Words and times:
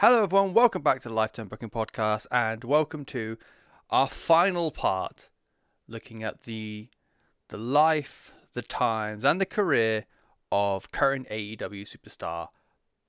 Hello, 0.00 0.22
everyone. 0.22 0.54
Welcome 0.54 0.80
back 0.80 1.02
to 1.02 1.10
the 1.10 1.14
Lifetime 1.14 1.48
Booking 1.48 1.68
Podcast, 1.68 2.26
and 2.32 2.64
welcome 2.64 3.04
to 3.04 3.36
our 3.90 4.06
final 4.06 4.70
part, 4.70 5.28
looking 5.86 6.22
at 6.22 6.44
the 6.44 6.88
the 7.48 7.58
life, 7.58 8.32
the 8.54 8.62
times, 8.62 9.26
and 9.26 9.38
the 9.38 9.44
career 9.44 10.06
of 10.50 10.90
current 10.90 11.28
AEW 11.28 11.86
superstar 11.86 12.48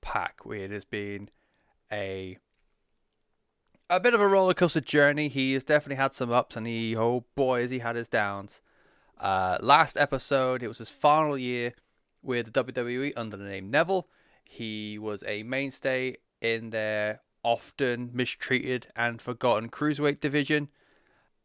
Pac. 0.02 0.40
It 0.44 0.70
has 0.70 0.84
been 0.84 1.30
a 1.90 2.36
a 3.88 3.98
bit 3.98 4.12
of 4.12 4.20
a 4.20 4.24
rollercoaster 4.24 4.84
journey. 4.84 5.28
He 5.28 5.54
has 5.54 5.64
definitely 5.64 5.96
had 5.96 6.12
some 6.12 6.30
ups, 6.30 6.58
and 6.58 6.66
he 6.66 6.94
oh 6.94 7.24
boy, 7.34 7.62
has 7.62 7.70
he 7.70 7.78
had 7.78 7.96
his 7.96 8.08
downs. 8.08 8.60
Uh, 9.18 9.56
last 9.62 9.96
episode, 9.96 10.62
it 10.62 10.68
was 10.68 10.76
his 10.76 10.90
final 10.90 11.38
year 11.38 11.72
with 12.20 12.52
the 12.52 12.64
WWE 12.64 13.14
under 13.16 13.38
the 13.38 13.44
name 13.44 13.70
Neville. 13.70 14.08
He 14.44 14.98
was 14.98 15.24
a 15.26 15.42
mainstay 15.42 16.18
in 16.42 16.70
their 16.70 17.20
often 17.44 18.10
mistreated 18.12 18.88
and 18.94 19.22
forgotten 19.22 19.70
cruiserweight 19.70 20.20
division, 20.20 20.68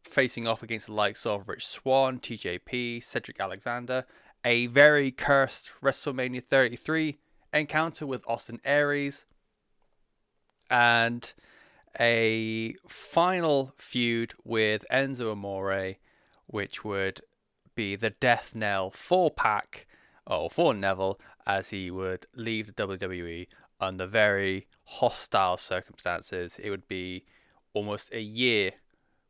facing 0.02 0.48
off 0.48 0.64
against 0.64 0.88
the 0.88 0.94
likes 0.94 1.26
of 1.26 1.48
Rich 1.48 1.68
Swann, 1.68 2.20
TJP, 2.20 3.04
Cedric 3.04 3.40
Alexander, 3.40 4.06
a 4.44 4.68
very 4.68 5.12
cursed 5.12 5.72
WrestleMania 5.82 6.44
33 6.44 7.20
encounter 7.54 8.06
with 8.06 8.28
Austin 8.28 8.60
Aries, 8.66 9.26
and 10.70 11.34
a 12.00 12.74
final 12.88 13.74
feud 13.78 14.34
with 14.44 14.84
Enzo 14.92 15.32
Amore, 15.32 15.96
which 16.48 16.84
would 16.84 17.22
be 17.76 17.96
the 17.96 18.10
death 18.10 18.56
knell 18.56 18.90
for 18.90 19.30
Pac, 19.32 19.88
or 20.26 20.50
for 20.50 20.74
Neville, 20.74 21.20
as 21.46 21.70
he 21.70 21.90
would 21.90 22.26
leave 22.36 22.68
the 22.68 22.88
WWE 22.88 23.48
under 23.80 24.06
very 24.06 24.68
hostile 24.84 25.58
circumstances. 25.58 26.60
It 26.62 26.70
would 26.70 26.88
be 26.88 27.24
almost 27.74 28.12
a 28.12 28.22
year 28.22 28.72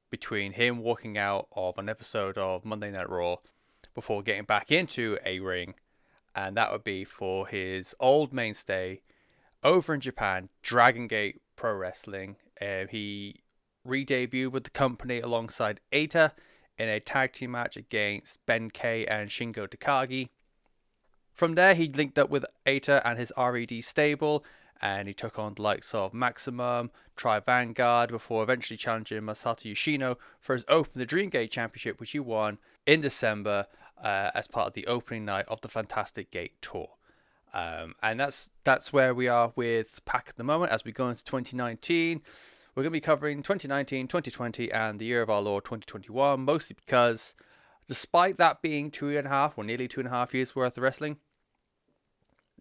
between 0.10 0.54
him 0.54 0.80
walking 0.80 1.18
out 1.18 1.48
of 1.52 1.78
an 1.78 1.90
episode 1.90 2.38
of 2.38 2.64
Monday 2.64 2.92
Night 2.92 3.10
Raw 3.10 3.38
before 3.94 4.22
getting 4.22 4.46
back 4.46 4.72
into 4.72 5.18
a 5.26 5.40
ring, 5.40 5.74
and 6.36 6.56
that 6.56 6.72
would 6.72 6.84
be 6.84 7.04
for 7.04 7.48
his 7.48 7.96
old 8.00 8.32
mainstay 8.32 9.02
over 9.64 9.94
in 9.94 10.00
Japan, 10.00 10.50
Dragon 10.62 11.08
Gate 11.08 11.42
Pro 11.56 11.74
Wrestling. 11.74 12.38
Uh, 12.62 12.86
he 12.90 13.42
re 13.84 14.06
debuted 14.06 14.52
with 14.52 14.64
the 14.64 14.70
company 14.70 15.20
alongside 15.20 15.82
Eita 15.92 16.32
in 16.78 16.88
a 16.90 17.00
tag 17.00 17.34
team 17.34 17.52
match 17.52 17.76
against 17.76 18.38
Ben 18.46 18.70
K 18.70 19.06
and 19.08 19.30
Shingo 19.30 19.68
Takagi. 19.68 20.30
From 21.38 21.54
there, 21.54 21.76
he 21.76 21.88
linked 21.88 22.18
up 22.18 22.32
with 22.32 22.48
Eita 22.66 23.00
and 23.06 23.20
his 23.20 23.32
RED 23.38 23.84
stable, 23.84 24.44
and 24.82 25.08
he 25.08 25.14
took 25.14 25.38
on 25.38 25.54
the 25.54 25.62
likes 25.62 25.94
of 25.94 26.12
Maximum, 26.12 26.90
Tribe 27.16 27.46
Vanguard, 27.46 28.10
before 28.10 28.42
eventually 28.42 28.76
challenging 28.76 29.22
Masato 29.22 29.66
Yoshino 29.66 30.18
for 30.40 30.54
his 30.54 30.66
Open 30.68 30.94
the 30.96 31.06
Dream 31.06 31.30
Gate 31.30 31.52
Championship, 31.52 32.00
which 32.00 32.10
he 32.10 32.20
won 32.20 32.58
in 32.88 33.02
December 33.02 33.68
uh, 34.04 34.32
as 34.34 34.48
part 34.48 34.66
of 34.66 34.74
the 34.74 34.88
opening 34.88 35.26
night 35.26 35.46
of 35.48 35.62
the 35.62 35.68
Fantastic 35.68 36.32
Gate 36.32 36.60
Tour. 36.60 36.90
Um, 37.54 37.94
and 38.02 38.20
that's 38.20 38.50
that's 38.64 38.92
where 38.92 39.14
we 39.14 39.28
are 39.28 39.54
with 39.56 40.04
Pac 40.06 40.30
at 40.30 40.38
the 40.38 40.44
moment 40.44 40.72
as 40.72 40.84
we 40.84 40.92
go 40.92 41.08
into 41.08 41.24
2019. 41.24 42.24
We're 42.74 42.82
going 42.82 42.90
to 42.90 42.98
be 42.98 43.00
covering 43.00 43.44
2019, 43.44 44.08
2020, 44.08 44.72
and 44.72 44.98
the 44.98 45.06
year 45.06 45.22
of 45.22 45.30
our 45.30 45.42
Lord 45.42 45.66
2021, 45.66 46.42
mostly 46.42 46.76
because 46.84 47.36
despite 47.88 48.38
that 48.38 48.64
being 48.64 48.90
two 48.90 49.16
and 49.16 49.28
a 49.28 49.30
half 49.30 49.56
or 49.56 49.64
nearly 49.64 49.88
two 49.88 50.00
and 50.00 50.08
a 50.08 50.12
half 50.12 50.34
years 50.34 50.56
worth 50.56 50.78
of 50.78 50.84
wrestling, 50.84 51.18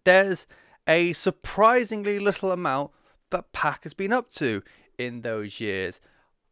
there's 0.07 0.47
a 0.87 1.11
surprisingly 1.11 2.17
little 2.17 2.49
amount 2.49 2.91
that 3.29 3.51
Pac 3.51 3.83
has 3.83 3.93
been 3.93 4.13
up 4.13 4.31
to 4.35 4.63
in 4.97 5.19
those 5.19 5.59
years. 5.59 5.99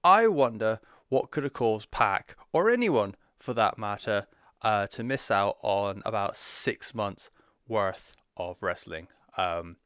I 0.03 0.27
wonder 0.27 0.81
what 1.07 1.31
could 1.31 1.43
have 1.45 1.53
caused 1.53 1.89
Pac, 1.89 2.35
or 2.51 2.69
anyone 2.69 3.15
for 3.39 3.53
that 3.53 3.77
matter, 3.77 4.27
uh, 4.61 4.87
to 4.87 5.05
miss 5.05 5.31
out 5.31 5.55
on 5.61 6.01
about 6.05 6.35
six 6.35 6.93
months 6.93 7.29
worth 7.65 8.11
of 8.35 8.61
wrestling. 8.61 9.07
Um, 9.37 9.77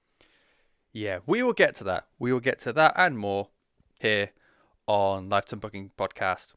yeah, 0.91 1.19
we 1.27 1.43
will 1.43 1.53
get 1.53 1.75
to 1.75 1.83
that. 1.83 2.07
We 2.17 2.33
will 2.33 2.39
get 2.39 2.57
to 2.61 2.73
that 2.73 2.93
and 2.95 3.19
more 3.19 3.49
here 3.99 4.31
on 4.87 5.29
Lifetime 5.29 5.59
Booking 5.59 5.91
Podcast. 5.95 6.53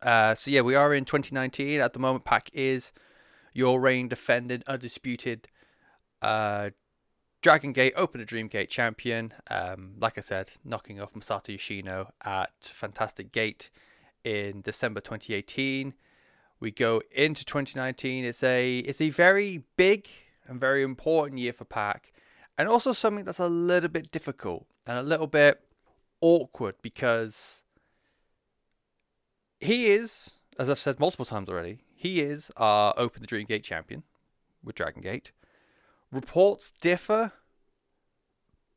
Uh, 0.00 0.36
so 0.36 0.52
yeah, 0.52 0.60
we 0.60 0.76
are 0.76 0.94
in 0.94 1.04
2019 1.04 1.80
at 1.80 1.94
the 1.94 1.98
moment. 1.98 2.24
Pac 2.24 2.48
is 2.52 2.92
your 3.52 3.80
reign 3.80 4.06
defending 4.06 4.62
undisputed 4.68 5.48
uh, 6.24 6.70
Dragon 7.42 7.72
Gate 7.72 7.92
Open 7.96 8.20
a 8.20 8.24
Dream 8.24 8.48
Gate 8.48 8.70
champion. 8.70 9.34
Um, 9.50 9.92
like 10.00 10.16
I 10.16 10.22
said, 10.22 10.52
knocking 10.64 11.00
off 11.00 11.12
Masato 11.12 11.48
Yoshino 11.48 12.12
at 12.24 12.52
Fantastic 12.62 13.30
Gate 13.32 13.68
in 14.24 14.62
December 14.62 15.00
2018. 15.00 15.92
We 16.60 16.70
go 16.70 17.02
into 17.12 17.44
2019. 17.44 18.24
It's 18.24 18.42
a 18.42 18.78
it's 18.78 19.02
a 19.02 19.10
very 19.10 19.64
big 19.76 20.08
and 20.46 20.58
very 20.58 20.82
important 20.82 21.38
year 21.38 21.52
for 21.52 21.66
Pac, 21.66 22.12
and 22.56 22.68
also 22.68 22.92
something 22.92 23.26
that's 23.26 23.38
a 23.38 23.48
little 23.48 23.90
bit 23.90 24.10
difficult 24.10 24.66
and 24.86 24.96
a 24.96 25.02
little 25.02 25.26
bit 25.26 25.60
awkward 26.22 26.76
because 26.80 27.62
he 29.60 29.88
is, 29.88 30.36
as 30.58 30.70
I've 30.70 30.78
said 30.78 30.98
multiple 30.98 31.26
times 31.26 31.50
already, 31.50 31.80
he 31.94 32.22
is 32.22 32.50
our 32.56 32.94
Open 32.96 33.20
the 33.20 33.26
Dream 33.26 33.46
Gate 33.46 33.64
champion 33.64 34.04
with 34.62 34.76
Dragon 34.76 35.02
Gate. 35.02 35.32
Reports 36.12 36.72
differ, 36.80 37.32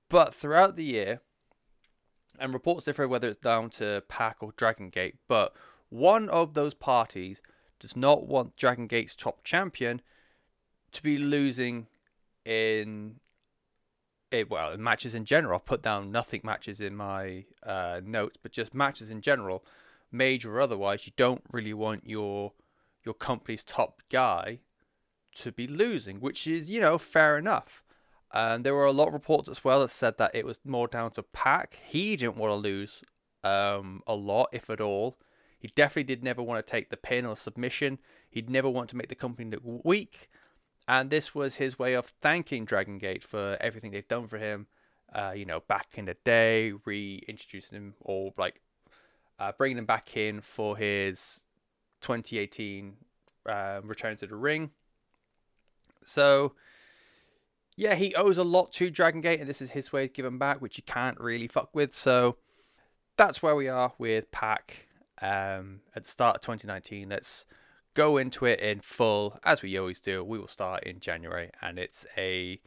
but 0.10 0.34
throughout 0.34 0.76
the 0.76 0.84
year, 0.84 1.22
and 2.40 2.54
reports 2.54 2.86
differ 2.86 3.08
whether 3.08 3.28
it's 3.30 3.40
down 3.40 3.70
to 3.72 4.04
Pac 4.08 4.38
or 4.42 4.54
Dragon 4.56 4.90
Gate, 4.90 5.16
but 5.28 5.54
one 5.90 6.30
of 6.30 6.54
those 6.54 6.74
parties 6.74 7.42
does 7.80 7.96
not 7.96 8.28
want 8.28 8.58
Dragon 8.58 8.88
Gate's 8.88 9.16
top 9.16 9.44
champion 9.44 10.02
to 10.92 11.04
be 11.04 11.18
losing 11.18 11.88
in 12.46 13.20
it, 14.32 14.50
well, 14.50 14.72
in 14.72 14.84
matches 14.84 15.16
in 15.16 15.26
general. 15.26 15.56
I've 15.56 15.66
put 15.66 15.82
down 15.82 16.12
nothing 16.12 16.42
matches 16.44 16.82
in 16.82 16.96
my 16.96 17.46
uh, 17.64 18.02
notes, 18.04 18.38
but 18.42 18.52
just 18.52 18.74
matches 18.74 19.10
in 19.10 19.22
general, 19.22 19.64
major 20.12 20.58
or 20.58 20.62
otherwise. 20.62 21.06
You 21.06 21.14
don't 21.16 21.44
really 21.52 21.74
want 21.74 22.08
your 22.08 22.54
your 23.06 23.14
company's 23.14 23.64
top 23.64 24.02
guy 24.10 24.60
to 25.42 25.52
be 25.52 25.68
losing, 25.68 26.20
which 26.20 26.48
is 26.48 26.70
you 26.70 26.80
know 26.80 26.98
fair 26.98 27.38
enough. 27.38 27.84
And 28.34 28.66
there 28.66 28.76
were 28.76 28.86
a 28.86 28.92
lot 28.92 29.08
of 29.08 29.14
reports 29.14 29.48
as 29.48 29.64
well 29.64 29.82
that 29.82 29.92
said 29.92 30.18
that 30.18 30.36
it 30.36 30.46
was 30.46 30.60
more 30.66 30.88
down 30.88 31.12
to 31.12 31.24
Pac. 31.24 31.80
He 31.86 32.16
didn't 32.16 32.36
want 32.38 32.52
to 32.52 32.56
lose 32.56 33.02
um, 33.44 34.04
a 34.06 34.16
lot, 34.16 34.50
if 34.52 34.70
at 34.70 34.82
all. 34.82 35.18
He 35.58 35.70
definitely 35.74 36.04
did 36.04 36.24
never 36.24 36.44
want 36.44 36.66
to 36.66 36.70
take 36.70 36.90
the 36.90 36.98
pin 36.98 37.26
or 37.26 37.36
submission. 37.36 38.00
He'd 38.30 38.50
never 38.50 38.70
want 38.70 38.90
to 38.90 38.98
make 38.98 39.08
the 39.08 39.16
company 39.16 39.50
look 39.50 39.84
weak. 39.84 40.30
And 40.88 41.10
this 41.10 41.34
was 41.34 41.56
his 41.56 41.80
way 41.80 41.94
of 41.94 42.08
thanking 42.22 42.66
Dragon 42.66 42.98
Gate 42.98 43.24
for 43.24 43.58
everything 43.60 43.92
they've 43.92 44.08
done 44.08 44.28
for 44.28 44.38
him. 44.38 44.68
Uh, 45.14 45.34
you 45.36 45.46
know, 45.46 45.62
back 45.62 45.88
in 45.96 46.06
the 46.06 46.16
day, 46.24 46.74
reintroducing 46.86 47.78
him 47.78 47.94
or 48.02 48.34
like 48.38 48.62
uh, 49.40 49.52
bringing 49.58 49.78
him 49.78 49.86
back 49.86 50.16
in 50.16 50.42
for 50.42 50.78
his 50.78 51.42
2018 52.02 52.94
uh, 53.48 53.80
return 53.84 54.18
to 54.18 54.28
the 54.28 54.36
ring. 54.36 54.72
So, 56.08 56.54
yeah, 57.76 57.96
he 57.96 58.16
owes 58.16 58.38
a 58.38 58.44
lot 58.44 58.72
to 58.74 58.90
Dragon 58.90 59.22
Gate, 59.22 59.40
and 59.40 59.50
this 59.50 59.62
is 59.62 59.72
his 59.72 59.92
way 59.92 60.06
of 60.06 60.14
giving 60.14 60.38
back, 60.38 60.62
which 60.62 60.78
you 60.78 60.84
can't 60.84 61.20
really 61.20 61.48
fuck 61.48 61.74
with. 61.74 61.94
So, 61.94 62.38
that's 63.18 63.42
where 63.42 63.56
we 63.56 63.68
are 63.68 63.94
with 63.98 64.32
Pac 64.32 64.88
um, 65.22 65.82
at 65.96 66.04
the 66.04 66.10
start 66.10 66.38
of 66.38 66.42
2019. 66.42 67.10
Let's 67.10 67.46
go 67.94 68.18
into 68.18 68.46
it 68.46 68.60
in 68.60 68.80
full 68.80 69.40
as 69.44 69.62
we 69.62 69.78
always 69.78 70.00
do. 70.00 70.24
We 70.24 70.38
will 70.38 70.48
start 70.48 70.84
in 70.84 71.00
January, 71.00 71.50
and 71.62 71.80
it's 71.80 72.06
a 72.16 72.62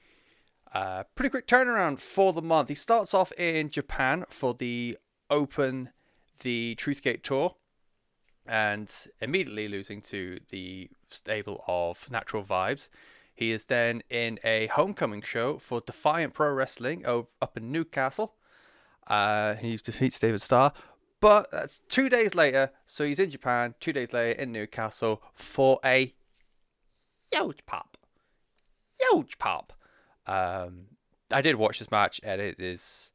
uh, 0.72 1.04
pretty 1.14 1.30
quick 1.30 1.46
turnaround 1.46 2.00
for 2.00 2.32
the 2.32 2.42
month. 2.42 2.68
He 2.68 2.74
starts 2.74 3.14
off 3.14 3.32
in 3.32 3.70
Japan 3.70 4.24
for 4.28 4.54
the 4.54 4.98
Open, 5.28 5.90
the 6.40 6.76
Truthgate 6.78 7.22
Tour, 7.22 7.54
and 8.46 8.92
immediately 9.20 9.68
losing 9.68 10.02
to 10.02 10.40
the 10.50 10.90
stable 11.08 11.64
of 11.66 12.10
Natural 12.10 12.42
Vibes. 12.42 12.88
He 13.40 13.52
is 13.52 13.64
then 13.64 14.02
in 14.10 14.38
a 14.44 14.66
homecoming 14.66 15.22
show 15.22 15.56
for 15.56 15.80
Defiant 15.80 16.34
Pro 16.34 16.52
Wrestling 16.52 17.06
up 17.06 17.56
in 17.56 17.72
Newcastle. 17.72 18.34
Uh, 19.06 19.54
he 19.54 19.78
defeats 19.78 20.18
David 20.18 20.42
Starr, 20.42 20.74
but 21.20 21.50
that's 21.50 21.80
two 21.88 22.10
days 22.10 22.34
later, 22.34 22.70
so 22.84 23.02
he's 23.02 23.18
in 23.18 23.30
Japan, 23.30 23.74
two 23.80 23.94
days 23.94 24.12
later 24.12 24.38
in 24.38 24.52
Newcastle 24.52 25.22
for 25.32 25.80
a 25.82 26.14
huge 27.32 27.64
pop. 27.64 27.96
Huge 29.10 29.38
pop. 29.38 29.72
Um, 30.26 30.88
I 31.30 31.40
did 31.40 31.56
watch 31.56 31.78
this 31.78 31.90
match 31.90 32.20
and 32.22 32.42
it 32.42 32.60
is 32.60 33.10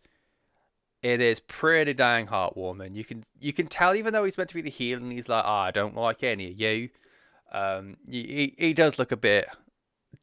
it 1.03 1.21
is 1.21 1.39
pretty 1.39 1.93
dang 1.93 2.25
heartwarming. 2.25 2.95
You 2.95 3.05
can 3.05 3.25
you 3.39 3.53
can 3.53 3.67
tell 3.67 3.93
even 3.93 4.11
though 4.11 4.23
he's 4.23 4.39
meant 4.39 4.49
to 4.49 4.55
be 4.55 4.63
the 4.63 4.71
heel 4.71 4.97
and 4.97 5.11
he's 5.11 5.29
like, 5.29 5.43
oh, 5.45 5.51
I 5.51 5.69
don't 5.69 5.95
like 5.95 6.23
any 6.23 6.49
of 6.49 6.59
you. 6.59 6.89
Um, 7.51 7.97
he, 8.09 8.55
he 8.57 8.73
does 8.73 8.97
look 8.97 9.11
a 9.11 9.17
bit 9.17 9.47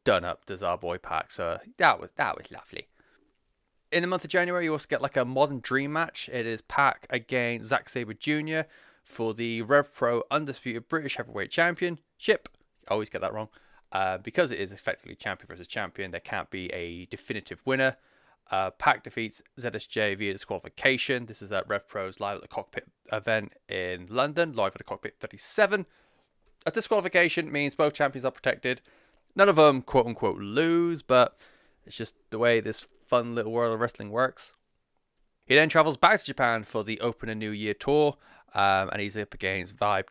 done 0.03 0.23
up, 0.25 0.45
does 0.45 0.63
our 0.63 0.77
boy 0.77 0.97
Pac. 0.97 1.31
So 1.31 1.59
that 1.77 1.99
was 1.99 2.11
that 2.15 2.37
was 2.37 2.51
lovely. 2.51 2.87
in 3.91 4.01
the 4.01 4.07
month 4.07 4.23
of 4.23 4.29
January, 4.29 4.65
you 4.65 4.71
also 4.71 4.87
get 4.89 5.01
like 5.01 5.17
a 5.17 5.25
modern 5.25 5.59
dream 5.59 5.93
match. 5.93 6.29
It 6.31 6.45
is 6.45 6.61
Pac 6.61 7.05
against 7.09 7.67
Zack 7.69 7.89
Sabre 7.89 8.13
Jr. 8.13 8.61
for 9.03 9.33
the 9.33 9.61
Rev 9.61 9.93
Pro 9.93 10.23
Undisputed 10.31 10.89
British 10.89 11.17
Heavyweight 11.17 11.51
Championship. 11.51 12.49
always 12.87 13.09
get 13.09 13.21
that 13.21 13.33
wrong. 13.33 13.49
Uh, 13.91 14.17
because 14.17 14.49
it 14.49 14.59
is 14.59 14.71
effectively 14.71 15.15
champion 15.15 15.47
versus 15.47 15.67
champion, 15.67 16.09
there 16.09 16.19
can't 16.19 16.49
be 16.49 16.65
a 16.73 17.05
definitive 17.05 17.61
winner. 17.63 17.97
Uh, 18.49 18.71
Pac 18.71 19.03
defeats 19.03 19.41
ZSJ 19.59 20.17
via 20.17 20.33
disqualification. 20.33 21.27
This 21.27 21.41
is 21.41 21.51
at 21.51 21.67
Rev 21.69 21.87
Pro's 21.87 22.19
Live 22.19 22.37
at 22.37 22.41
the 22.41 22.47
Cockpit 22.47 22.87
event 23.11 23.53
in 23.69 24.07
London, 24.09 24.53
live 24.53 24.73
at 24.73 24.79
the 24.79 24.83
Cockpit 24.83 25.15
37. 25.19 25.85
A 26.65 26.71
disqualification 26.71 27.51
means 27.51 27.75
both 27.75 27.93
champions 27.93 28.25
are 28.25 28.31
protected. 28.31 28.81
None 29.35 29.49
of 29.49 29.55
them, 29.55 29.81
quote 29.81 30.05
unquote, 30.05 30.39
lose, 30.39 31.01
but 31.01 31.37
it's 31.85 31.95
just 31.95 32.15
the 32.29 32.37
way 32.37 32.59
this 32.59 32.87
fun 33.07 33.35
little 33.35 33.51
world 33.51 33.73
of 33.73 33.79
wrestling 33.79 34.09
works. 34.11 34.53
He 35.45 35.55
then 35.55 35.69
travels 35.69 35.97
back 35.97 36.19
to 36.19 36.25
Japan 36.25 36.63
for 36.63 36.83
the 36.83 36.99
Open 37.01 37.29
a 37.29 37.35
New 37.35 37.51
Year 37.51 37.73
tour, 37.73 38.17
um, 38.53 38.89
and 38.89 39.01
he's 39.01 39.17
up 39.17 39.33
against 39.33 39.75
Vibe. 39.75 40.07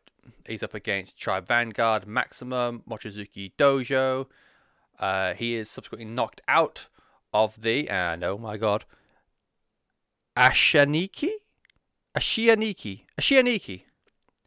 He's 0.46 0.62
up 0.62 0.74
against 0.74 1.18
Tribe 1.18 1.48
Vanguard, 1.48 2.06
Maximum, 2.06 2.82
Mochizuki 2.88 3.52
Dojo. 3.58 4.26
Uh, 4.98 5.34
he 5.34 5.56
is 5.56 5.70
subsequently 5.70 6.04
knocked 6.04 6.40
out 6.46 6.88
of 7.32 7.62
the, 7.62 7.88
and 7.88 8.22
oh 8.22 8.38
my 8.38 8.56
god, 8.56 8.84
Ashaniki? 10.36 11.30
Ashianiki. 12.16 13.02
Ashianiki. 13.20 13.82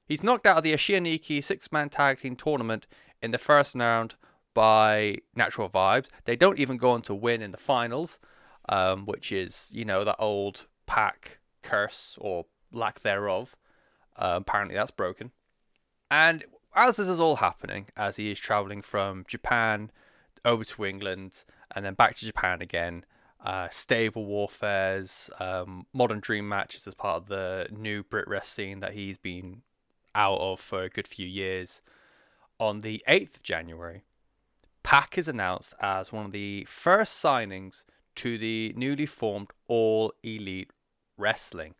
He's 0.05 0.23
knocked 0.23 0.45
out 0.45 0.57
of 0.57 0.63
the 0.63 0.73
Ashianiki 0.73 1.43
six 1.43 1.71
man 1.71 1.89
tag 1.89 2.19
team 2.19 2.35
tournament 2.35 2.85
in 3.21 3.31
the 3.31 3.37
first 3.37 3.75
round 3.75 4.15
by 4.55 5.17
Natural 5.35 5.69
Vibes. 5.69 6.07
They 6.23 6.35
don't 6.35 6.57
even 6.57 6.77
go 6.77 6.91
on 6.91 7.03
to 7.03 7.13
win 7.13 7.43
in 7.43 7.51
the 7.51 7.57
finals, 7.57 8.17
um, 8.67 9.05
which 9.05 9.31
is, 9.31 9.69
you 9.71 9.85
know, 9.85 10.03
that 10.03 10.15
old 10.17 10.65
Pac 10.87 11.37
curse 11.61 12.17
or 12.19 12.45
lack 12.71 13.01
thereof. 13.01 13.55
Uh, 14.15 14.39
apparently, 14.41 14.75
that's 14.75 14.89
broken. 14.89 15.31
And 16.09 16.43
as 16.75 16.97
this 16.97 17.07
is 17.07 17.19
all 17.19 17.35
happening, 17.35 17.87
as 17.95 18.15
he 18.15 18.31
is 18.31 18.39
traveling 18.39 18.81
from 18.81 19.25
Japan 19.27 19.91
over 20.43 20.63
to 20.63 20.85
England 20.85 21.43
and 21.75 21.85
then 21.85 21.93
back 21.93 22.15
to 22.15 22.25
Japan 22.25 22.61
again, 22.61 23.05
uh, 23.43 23.67
stable 23.69 24.25
warfares, 24.25 25.29
um, 25.39 25.85
modern 25.93 26.19
dream 26.19 26.47
matches 26.47 26.87
as 26.87 26.95
part 26.95 27.17
of 27.17 27.27
the 27.27 27.67
new 27.71 28.03
BritWres 28.03 28.45
scene 28.45 28.79
that 28.79 28.93
he's 28.93 29.17
been 29.17 29.61
out 30.15 30.39
of 30.39 30.59
for 30.59 30.83
a 30.83 30.89
good 30.89 31.07
few 31.07 31.27
years. 31.27 31.81
On 32.59 32.79
the 32.79 33.03
8th 33.07 33.35
of 33.35 33.43
January, 33.43 34.03
Pac 34.85 35.17
is 35.17 35.27
announced 35.27 35.73
as 35.81 36.13
one 36.13 36.27
of 36.27 36.31
the 36.31 36.63
first 36.69 37.21
signings 37.21 37.83
to 38.13 38.37
the 38.37 38.71
newly 38.77 39.07
formed 39.07 39.47
All 39.67 40.13
Elite 40.23 40.69
Wrestling. 41.17 41.73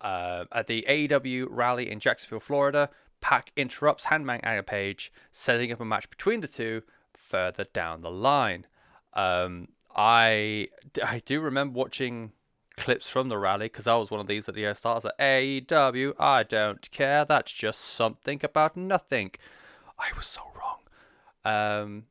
Uh, 0.00 0.46
at 0.50 0.66
the 0.66 0.84
AEW 0.88 1.46
rally 1.48 1.88
in 1.88 2.00
Jacksonville, 2.00 2.40
Florida, 2.40 2.90
Pac 3.20 3.52
interrupts 3.56 4.06
Hangman 4.06 4.40
Adam 4.42 4.64
Page, 4.64 5.12
setting 5.30 5.70
up 5.70 5.80
a 5.80 5.84
match 5.84 6.10
between 6.10 6.40
the 6.40 6.48
two 6.48 6.82
further 7.14 7.62
down 7.72 8.02
the 8.02 8.10
line. 8.10 8.66
Um, 9.14 9.68
I 9.94 10.66
I 11.04 11.22
do 11.24 11.40
remember 11.40 11.78
watching 11.78 12.32
clips 12.76 13.08
from 13.08 13.28
the 13.28 13.38
rally 13.38 13.66
because 13.66 13.86
I 13.86 13.94
was 13.94 14.10
one 14.10 14.18
of 14.18 14.26
these 14.26 14.48
at 14.48 14.56
the 14.56 14.74
start. 14.74 15.04
I 15.20 15.22
AEW, 15.22 16.14
I 16.18 16.42
don't 16.42 16.90
care. 16.90 17.24
That's 17.24 17.52
just 17.52 17.78
something 17.78 18.40
about 18.42 18.76
nothing. 18.76 19.30
I 19.96 20.08
was 20.16 20.26
so 20.26 20.42
wrong. 20.58 20.80
Um, 21.44 22.04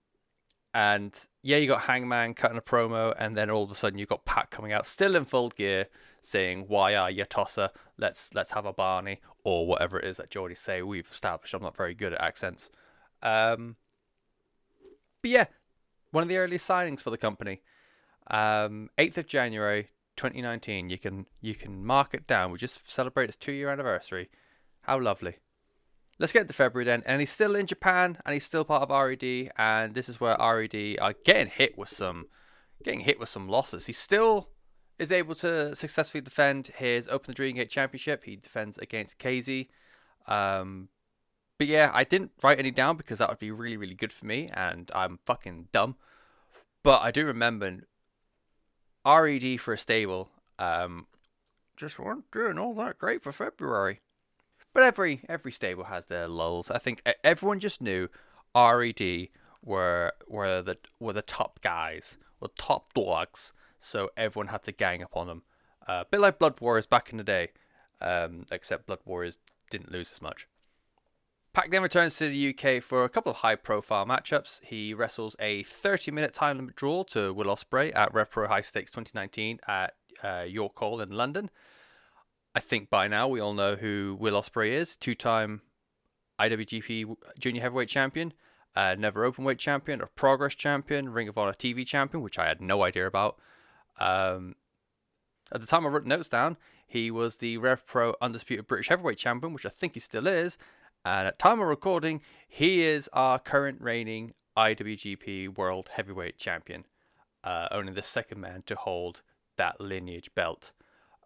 and 0.74 1.14
yeah, 1.42 1.58
you 1.58 1.68
got 1.68 1.84
Hangman 1.84 2.34
cutting 2.34 2.58
a 2.58 2.62
promo, 2.62 3.14
and 3.18 3.36
then 3.36 3.50
all 3.50 3.64
of 3.64 3.72
a 3.72 3.76
sudden 3.76 4.00
you 4.00 4.06
got 4.06 4.26
Pat 4.26 4.52
coming 4.52 4.72
out, 4.72 4.86
still 4.86 5.16
in 5.16 5.26
full 5.26 5.50
gear, 5.50 5.88
saying, 6.22 6.66
"Why 6.68 6.96
are 6.96 7.12
you 7.12 7.26
tosser? 7.26 7.70
Let's 7.98 8.34
let's 8.34 8.52
have 8.52 8.66
a 8.66 8.74
Barney 8.74 9.22
or 9.44 9.68
whatever 9.68 10.00
it 10.00 10.06
is 10.06 10.18
that 10.18 10.30
Geordie 10.30 10.56
say." 10.56 10.82
We've 10.82 11.10
established 11.10 11.54
I'm 11.54 11.62
not 11.62 11.76
very 11.76 11.94
good 11.94 12.14
at 12.14 12.22
accents. 12.22 12.70
Um, 13.22 13.76
but 15.22 15.32
yeah, 15.32 15.46
one 16.12 16.24
of 16.24 16.30
the 16.30 16.38
earliest 16.38 16.68
signings 16.68 17.02
for 17.02 17.10
the 17.10 17.18
company, 17.18 17.62
um, 18.30 18.90
8th 18.98 19.18
of 19.18 19.28
January 19.28 19.90
2019. 20.16 20.90
You 20.90 20.98
can 20.98 21.26
you 21.42 21.56
can 21.56 21.86
mark 21.86 22.14
it 22.14 22.28
down. 22.28 22.52
We 22.52 22.58
just 22.58 22.90
celebrated 22.90 23.30
its 23.30 23.38
two 23.38 23.52
year 23.52 23.70
anniversary. 23.70 24.30
How 24.82 25.00
lovely. 25.00 25.38
Let's 26.20 26.34
get 26.34 26.48
to 26.48 26.54
February 26.54 26.86
then, 26.86 27.04
and 27.06 27.20
he's 27.20 27.32
still 27.32 27.56
in 27.56 27.66
Japan, 27.66 28.18
and 28.26 28.34
he's 28.34 28.44
still 28.44 28.64
part 28.64 28.84
of 28.84 28.90
RED, 28.90 29.52
and 29.58 29.96
this 29.96 30.08
is 30.08 30.20
where 30.20 30.38
RED 30.40 30.98
are 31.02 31.16
getting 31.26 31.48
hit 31.48 31.78
with 31.78 31.90
some, 31.90 32.28
getting 32.84 33.02
hit 33.02 33.20
with 33.20 33.30
some 33.30 33.50
losses. 33.50 33.88
He 33.88 33.94
still 33.94 34.50
is 35.00 35.12
able 35.12 35.34
to 35.36 35.76
successfully 35.76 36.22
defend 36.22 36.68
his 36.76 37.08
Open 37.08 37.32
the 37.32 37.34
Dream 37.34 37.56
Gate 37.56 37.72
Championship. 37.72 38.24
He 38.24 38.36
defends 38.36 38.78
against 38.78 39.18
KZ. 39.18 39.68
Um, 40.28 40.90
but 41.58 41.68
yeah, 41.68 41.90
I 41.94 42.04
didn't 42.04 42.32
write 42.44 42.60
any 42.60 42.72
down 42.72 42.98
because 42.98 43.18
that 43.18 43.30
would 43.30 43.40
be 43.40 43.52
really, 43.52 43.78
really 43.78 43.96
good 43.96 44.14
for 44.14 44.28
me, 44.28 44.48
and 44.54 44.92
I'm 44.94 45.20
fucking 45.26 45.70
dumb. 45.72 45.96
But 46.84 47.02
I 47.02 47.10
do 47.10 47.26
remember 47.26 47.88
RED 49.06 49.60
for 49.60 49.74
a 49.74 49.78
stable 49.78 50.30
um, 50.60 51.08
just 51.76 51.98
weren't 51.98 52.30
doing 52.32 52.60
all 52.60 52.76
that 52.76 53.00
great 53.00 53.24
for 53.24 53.32
February. 53.32 53.98
But 54.74 54.84
every 54.84 55.24
every 55.28 55.52
stable 55.52 55.86
has 55.86 56.06
their 56.06 56.28
lulls. 56.28 56.72
I 56.72 56.78
think 56.78 57.02
everyone 57.24 57.60
just 57.60 57.82
knew 57.82 58.08
RED 58.56 59.30
were 59.64 60.14
were 60.28 60.62
the 60.62 60.78
were 61.00 61.14
the 61.14 61.22
top 61.22 61.62
guys, 61.62 62.18
were 62.40 62.50
top 62.58 62.94
dogs. 62.94 63.52
So 63.80 64.12
everyone 64.16 64.48
had 64.48 64.64
to 64.64 64.72
gang 64.72 65.04
up 65.04 65.16
on 65.16 65.28
them. 65.28 65.42
Uh, 65.88 66.04
a 66.04 66.06
bit 66.10 66.20
like 66.20 66.38
Blood 66.38 66.62
Warriors 66.62 66.86
back 66.86 67.12
in 67.12 67.18
the 67.18 67.24
day, 67.24 67.50
um, 68.00 68.46
except 68.52 68.86
Blood 68.86 69.00
Warriors 69.06 69.40
didn't 69.72 69.92
lose 69.92 70.12
as 70.12 70.22
much. 70.22 70.48
Pac 71.54 71.70
then 71.70 71.82
returns 71.82 72.16
to 72.16 72.30
the 72.30 72.56
UK 72.56 72.82
for 72.82 73.04
a 73.04 73.10
couple 73.10 73.32
of 73.32 73.38
high 73.40 73.56
profile 73.56 74.06
matchups. 74.06 74.62
He 74.64 74.94
wrestles 74.94 75.36
a 75.40 75.64
30 75.64 76.12
minute 76.12 76.34
time 76.34 76.58
limit 76.58 76.76
draw 76.76 77.04
to 77.06 77.34
Will 77.34 77.48
Ospreay 77.48 77.94
at 77.94 78.14
RevPro 78.14 78.48
High 78.48 78.62
Stakes 78.62 78.92
2019 78.92 79.60
at 79.68 79.96
uh, 80.24 80.46
York 80.48 80.78
Hall 80.80 81.02
in 81.02 81.10
London. 81.10 81.50
I 82.54 82.60
think 82.60 82.90
by 82.90 83.08
now 83.08 83.28
we 83.28 83.40
all 83.40 83.54
know 83.54 83.76
who 83.76 84.18
Will 84.20 84.34
Ospreay 84.34 84.72
is, 84.72 84.96
two-time 84.96 85.62
IWGP 86.40 87.16
Junior 87.40 87.62
Heavyweight 87.62 87.88
Champion, 87.88 88.34
uh, 88.76 88.96
Never 88.98 89.30
Openweight 89.30 89.58
Champion, 89.58 90.02
a 90.02 90.08
Progress 90.08 90.56
Champion, 90.56 91.10
Ring 91.10 91.30
of 91.30 91.38
Honor 91.38 91.54
TV 91.54 91.86
Champion, 91.86 92.22
which 92.22 92.38
I 92.38 92.48
had 92.48 92.62
no 92.62 92.84
idea 92.84 93.08
about. 93.08 93.38
Um, 94.00 94.56
at 95.52 95.62
the 95.62 95.68
time 95.68 95.86
I 95.86 95.90
wrote 95.90 96.06
notes 96.06 96.30
down, 96.30 96.58
he 96.88 97.10
was 97.10 97.38
the 97.38 97.58
Rev 97.58 97.86
Pro 97.86 98.16
Undisputed 98.22 98.68
British 98.68 98.90
Heavyweight 98.90 99.18
Champion, 99.18 99.54
which 99.54 99.66
I 99.66 99.70
think 99.70 99.94
he 99.94 100.00
still 100.00 100.28
is. 100.28 100.58
And 101.06 101.28
at 101.28 101.40
time 101.40 101.62
of 101.62 101.68
recording, 101.68 102.22
he 102.48 102.84
is 102.84 103.10
our 103.14 103.40
current 103.40 103.82
reigning 103.82 104.34
IWGP 104.58 105.58
World 105.58 105.90
Heavyweight 105.94 106.38
Champion, 106.38 106.86
uh, 107.44 107.68
only 107.72 107.94
the 107.94 108.02
second 108.02 108.42
man 108.42 108.64
to 108.66 108.76
hold 108.76 109.22
that 109.58 109.80
lineage 109.80 110.32
belt. 110.36 110.74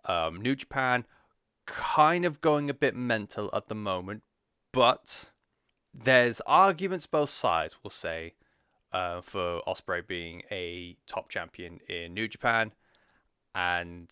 Um, 0.05 0.39
New 0.41 0.55
Japan 0.55 1.05
kind 1.65 2.25
of 2.25 2.41
going 2.41 2.69
a 2.69 2.73
bit 2.73 2.95
mental 2.95 3.49
at 3.53 3.67
the 3.67 3.75
moment, 3.75 4.23
but 4.71 5.31
there's 5.93 6.41
arguments 6.41 7.07
both 7.07 7.29
sides, 7.29 7.75
we'll 7.83 7.91
say, 7.91 8.33
uh, 8.91 9.21
for 9.21 9.61
Ospreay 9.67 10.05
being 10.05 10.43
a 10.51 10.97
top 11.07 11.29
champion 11.29 11.79
in 11.87 12.13
New 12.13 12.27
Japan, 12.27 12.73
and 13.53 14.09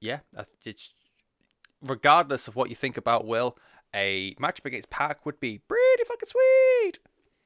yeah, 0.00 0.20
it's 0.64 0.94
regardless 1.82 2.48
of 2.48 2.56
what 2.56 2.70
you 2.70 2.76
think 2.76 2.96
about 2.96 3.26
Will, 3.26 3.56
a 3.94 4.34
matchup 4.34 4.66
against 4.66 4.90
Pac 4.90 5.24
would 5.24 5.40
be 5.40 5.58
pretty 5.58 6.04
fucking 6.06 6.28
sweet. 6.28 6.98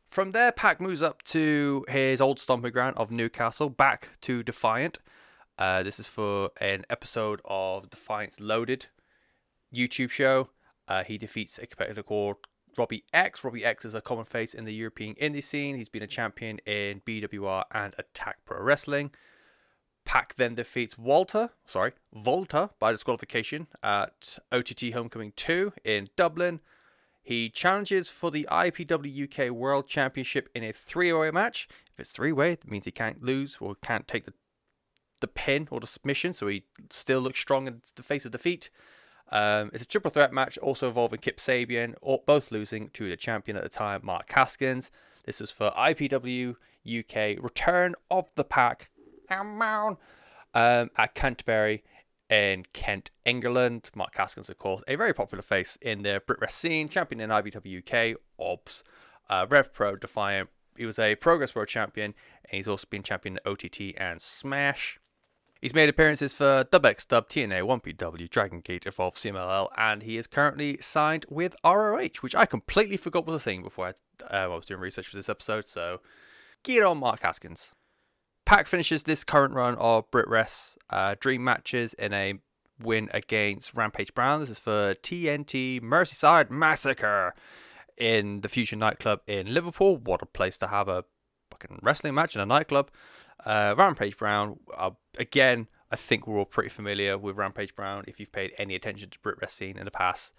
From 0.06 0.32
there, 0.32 0.52
Pac 0.52 0.80
moves 0.80 1.02
up 1.02 1.22
to 1.24 1.84
his 1.88 2.20
old 2.20 2.38
stomping 2.38 2.72
ground 2.72 2.96
of 2.98 3.10
Newcastle, 3.10 3.70
back 3.70 4.08
to 4.22 4.42
Defiant. 4.42 4.98
Uh, 5.58 5.82
this 5.82 6.00
is 6.00 6.08
for 6.08 6.50
an 6.60 6.84
episode 6.88 7.40
of 7.44 7.90
Defiance 7.90 8.40
Loaded 8.40 8.86
YouTube 9.74 10.10
show. 10.10 10.48
Uh, 10.88 11.04
he 11.04 11.18
defeats 11.18 11.58
a 11.58 11.66
competitor 11.66 12.02
called 12.02 12.36
Robbie 12.76 13.04
X. 13.12 13.44
Robbie 13.44 13.64
X 13.64 13.84
is 13.84 13.94
a 13.94 14.00
common 14.00 14.24
face 14.24 14.54
in 14.54 14.64
the 14.64 14.74
European 14.74 15.14
indie 15.16 15.44
scene. 15.44 15.76
He's 15.76 15.88
been 15.88 16.02
a 16.02 16.06
champion 16.06 16.58
in 16.60 17.00
BWR 17.00 17.64
and 17.70 17.94
Attack 17.98 18.38
Pro 18.44 18.62
Wrestling. 18.62 19.10
Pac 20.04 20.34
then 20.34 20.56
defeats 20.56 20.98
Walter, 20.98 21.50
sorry, 21.64 21.92
Volta 22.12 22.70
by 22.80 22.90
disqualification 22.90 23.68
at 23.82 24.38
OTT 24.50 24.92
Homecoming 24.92 25.32
2 25.36 25.74
in 25.84 26.08
Dublin. 26.16 26.60
He 27.22 27.50
challenges 27.50 28.10
for 28.10 28.32
the 28.32 28.48
IPW 28.50 29.24
UK 29.24 29.52
World 29.52 29.86
Championship 29.86 30.48
in 30.56 30.64
a 30.64 30.72
three-way 30.72 31.30
match. 31.30 31.68
If 31.92 32.00
it's 32.00 32.10
three-way, 32.10 32.52
it 32.52 32.68
means 32.68 32.84
he 32.84 32.90
can't 32.90 33.22
lose 33.22 33.58
or 33.60 33.76
can't 33.76 34.08
take 34.08 34.24
the 34.24 34.34
the 35.22 35.26
pin 35.26 35.68
or 35.70 35.80
the 35.80 35.86
submission, 35.86 36.34
so 36.34 36.48
he 36.48 36.64
still 36.90 37.20
looks 37.20 37.40
strong 37.40 37.66
in 37.66 37.80
the 37.96 38.02
face 38.02 38.26
of 38.26 38.32
defeat. 38.32 38.68
Um, 39.30 39.70
it's 39.72 39.82
a 39.82 39.86
triple 39.86 40.10
threat 40.10 40.32
match, 40.32 40.58
also 40.58 40.88
involving 40.88 41.20
Kip 41.20 41.38
Sabian, 41.38 41.94
or 42.02 42.22
both 42.26 42.52
losing 42.52 42.90
to 42.90 43.08
the 43.08 43.16
champion 43.16 43.56
at 43.56 43.62
the 43.62 43.70
time, 43.70 44.02
Mark 44.04 44.30
Haskins. 44.30 44.90
This 45.24 45.40
is 45.40 45.50
for 45.50 45.70
IPW 45.70 46.56
UK 46.86 47.42
Return 47.42 47.94
of 48.10 48.30
the 48.34 48.44
Pack. 48.44 48.90
Um, 50.52 50.90
at 50.98 51.14
Canterbury 51.14 51.82
in 52.28 52.64
Kent, 52.72 53.10
England. 53.24 53.90
Mark 53.94 54.14
Haskins, 54.16 54.50
of 54.50 54.58
course, 54.58 54.82
a 54.86 54.96
very 54.96 55.14
popular 55.14 55.42
face 55.42 55.78
in 55.80 56.02
the 56.02 56.22
BritWres 56.26 56.50
scene, 56.50 56.88
champion 56.88 57.20
in 57.20 57.30
IPW 57.30 57.78
UK, 57.78 58.18
OBS, 58.38 58.84
uh, 59.30 59.46
Rev 59.48 59.72
Pro, 59.72 59.96
Defiant. 59.96 60.50
He 60.76 60.86
was 60.86 60.98
a 60.98 61.14
Progress 61.14 61.54
World 61.54 61.68
Champion, 61.68 62.14
and 62.44 62.56
he's 62.56 62.68
also 62.68 62.86
been 62.88 63.02
champion 63.02 63.38
at 63.38 63.46
OTT 63.46 63.94
and 63.96 64.20
Smash. 64.20 64.98
He's 65.62 65.74
made 65.74 65.88
appearances 65.88 66.34
for 66.34 66.64
DubX, 66.72 67.06
Dub, 67.06 67.28
TNA, 67.28 67.62
1PW, 67.62 68.28
Dragon 68.28 68.58
Gate, 68.62 68.84
Evolve, 68.84 69.14
CMLL, 69.14 69.68
and 69.78 70.02
he 70.02 70.16
is 70.16 70.26
currently 70.26 70.76
signed 70.78 71.24
with 71.30 71.54
ROH, 71.64 72.18
which 72.20 72.34
I 72.34 72.46
completely 72.46 72.96
forgot 72.96 73.26
was 73.26 73.36
a 73.36 73.44
thing 73.44 73.62
before 73.62 73.86
I, 73.86 73.90
uh, 74.24 74.38
I 74.38 74.46
was 74.48 74.64
doing 74.64 74.80
research 74.80 75.06
for 75.06 75.14
this 75.14 75.28
episode. 75.28 75.68
So, 75.68 76.00
get 76.64 76.82
on, 76.82 76.98
Mark 76.98 77.22
Haskins. 77.22 77.70
Pac 78.44 78.66
finishes 78.66 79.04
this 79.04 79.22
current 79.22 79.54
run 79.54 79.76
of 79.76 80.10
BritWres 80.10 80.78
uh, 80.90 81.14
Dream 81.20 81.44
matches 81.44 81.94
in 81.94 82.12
a 82.12 82.40
win 82.80 83.08
against 83.14 83.72
Rampage 83.72 84.12
Brown. 84.14 84.40
This 84.40 84.50
is 84.50 84.58
for 84.58 84.94
TNT 84.94 85.80
Merseyside 85.80 86.50
Massacre 86.50 87.36
in 87.96 88.40
the 88.40 88.48
Future 88.48 88.74
nightclub 88.74 89.20
in 89.28 89.54
Liverpool. 89.54 89.96
What 89.96 90.22
a 90.22 90.26
place 90.26 90.58
to 90.58 90.66
have 90.66 90.88
a 90.88 91.04
fucking 91.52 91.78
wrestling 91.82 92.14
match 92.14 92.34
in 92.34 92.40
a 92.40 92.46
nightclub. 92.46 92.90
Uh, 93.44 93.74
Rampage 93.76 94.16
Brown, 94.16 94.58
uh, 94.76 94.90
again, 95.18 95.68
I 95.90 95.96
think 95.96 96.26
we're 96.26 96.38
all 96.38 96.44
pretty 96.44 96.68
familiar 96.68 97.18
with 97.18 97.36
Rampage 97.36 97.74
Brown 97.74 98.04
if 98.06 98.18
you've 98.20 98.32
paid 98.32 98.52
any 98.58 98.74
attention 98.74 99.10
to 99.10 99.18
BritWres 99.18 99.50
scene 99.50 99.76
in 99.76 99.84
the 99.84 99.90
past 99.90 100.32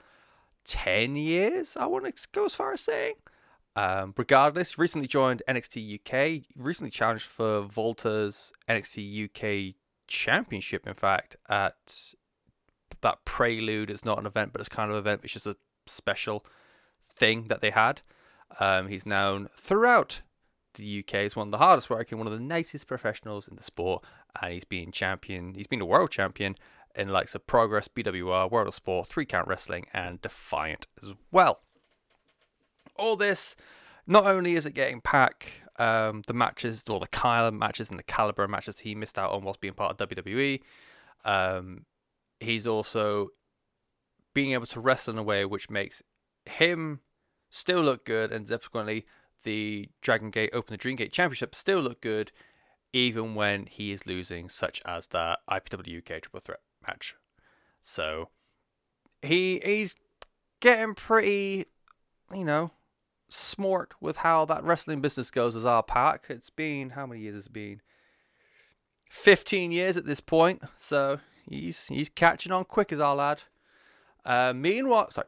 10 0.66 1.16
years, 1.16 1.76
I 1.78 1.86
want 1.86 2.06
to 2.06 2.28
go 2.32 2.46
as 2.46 2.56
far 2.56 2.74
as 2.74 2.82
saying. 2.82 3.16
Um, 3.76 4.14
regardless, 4.18 4.78
recently 4.78 5.08
joined 5.08 5.42
NXT 5.48 6.00
UK, 6.00 6.46
recently 6.56 6.92
challenged 6.92 7.26
for 7.26 7.64
Volta's 7.64 8.52
NXT 8.70 9.26
UK 9.26 9.76
Championship, 10.08 10.88
in 10.88 10.94
fact, 10.94 11.36
at 11.50 12.14
that 13.02 13.26
Prelude. 13.26 13.90
It's 13.90 14.06
not 14.06 14.20
an 14.20 14.26
event, 14.26 14.52
but 14.54 14.62
it's 14.62 14.70
kind 14.70 14.92
of 14.92 14.96
an 14.96 15.02
event. 15.02 15.22
It's 15.24 15.34
just 15.34 15.48
a 15.48 15.58
special 15.88 16.46
thing 17.12 17.48
that 17.48 17.62
they 17.62 17.72
had. 17.72 18.02
Um, 18.60 18.88
he's 18.88 19.06
known 19.06 19.50
throughout 19.56 20.22
the 20.74 21.00
UK 21.00 21.16
is 21.22 21.36
one 21.36 21.48
of 21.48 21.52
the 21.52 21.58
hardest 21.58 21.90
working, 21.90 22.18
one 22.18 22.28
of 22.28 22.34
the 22.34 22.44
nicest 22.44 22.88
professionals 22.88 23.48
in 23.48 23.56
the 23.56 23.64
sport, 23.64 24.04
and 24.42 24.54
he's 24.54 24.66
been 24.66 24.92
champion. 24.92 25.54
He's 25.56 25.68
been 25.68 25.82
a 25.82 25.86
world 25.86 26.12
champion 26.12 26.56
in 26.96 27.10
likes 27.10 27.36
of 27.36 27.48
Progress, 27.48 27.88
BWR, 27.88 28.52
World 28.52 28.68
of 28.68 28.74
Sport, 28.74 29.08
Three 29.08 29.26
Count 29.26 29.48
Wrestling, 29.48 29.88
and 29.94 30.22
Defiant 30.22 30.86
as 31.02 31.14
well 31.32 31.62
all 32.96 33.16
this, 33.16 33.56
not 34.06 34.26
only 34.26 34.56
is 34.56 34.66
it 34.66 34.74
getting 34.74 35.02
Pac 35.02 35.64
um, 35.78 36.22
the 36.28 36.34
matches 36.34 36.84
or 36.88 37.00
the 37.00 37.08
Kyle 37.08 37.50
matches 37.52 37.90
and 37.90 37.98
the 37.98 38.04
caliber 38.04 38.48
matches 38.48 38.80
he 38.80 38.94
missed 38.96 39.18
out 39.18 39.32
on 39.32 39.44
whilst 39.44 39.62
being 39.62 39.74
part 39.74 40.00
of 40.00 40.10
WWE, 40.10 40.62
um, 41.26 41.86
he's 42.40 42.68
also 42.68 43.30
being 44.34 44.52
able 44.54 44.66
to 44.68 44.80
wrestle 44.80 45.14
in 45.14 45.18
a 45.18 45.24
way 45.24 45.46
which 45.46 45.70
makes 45.70 46.04
him 46.46 47.00
still 47.50 47.82
look 47.82 48.06
good 48.06 48.32
and 48.32 48.48
subsequently 48.48 49.06
the 49.44 49.90
Dragon 50.02 50.30
Gate 50.30 50.50
Open 50.54 50.74
the 50.74 50.78
Dream 50.78 50.96
Gate 50.96 51.14
Championship 51.14 51.56
still 51.56 51.80
look 51.80 52.02
good 52.02 52.32
even 52.94 53.34
when 53.34 53.66
he 53.66 53.92
is 53.92 54.06
losing, 54.06 54.48
such 54.50 54.82
as 54.86 55.08
that 55.08 55.40
IPW 55.50 55.98
UK 55.98 56.22
Triple 56.22 56.40
Threat 56.40 56.62
match. 56.86 57.16
So 57.82 58.30
he 59.22 59.62
he's 59.64 59.96
getting 60.60 60.94
pretty, 60.94 61.66
you 62.34 62.46
know, 62.46 62.72
smart 63.30 63.94
with 64.00 64.18
how 64.18 64.46
that 64.46 64.64
wrestling 64.64 65.02
business 65.02 65.32
goes 65.32 65.56
as 65.56 65.66
our 65.66 65.84
Pac. 65.84 66.26
It's 66.30 66.50
been 66.50 66.92
how 66.92 67.06
many 67.08 67.22
years 67.22 67.36
has 67.36 67.48
it 67.48 67.54
been? 67.54 67.82
Fifteen 69.10 69.72
years 69.72 69.98
at 69.98 70.06
this 70.06 70.20
point, 70.20 70.62
so 70.78 71.20
he's 71.48 71.88
he's 71.88 72.10
catching 72.10 72.52
on 72.52 72.64
quick 72.64 72.92
as 72.92 73.00
our 73.00 73.16
lad. 73.16 73.44
Uh, 74.26 74.54
meanwhile, 74.56 75.12
sorry, 75.12 75.28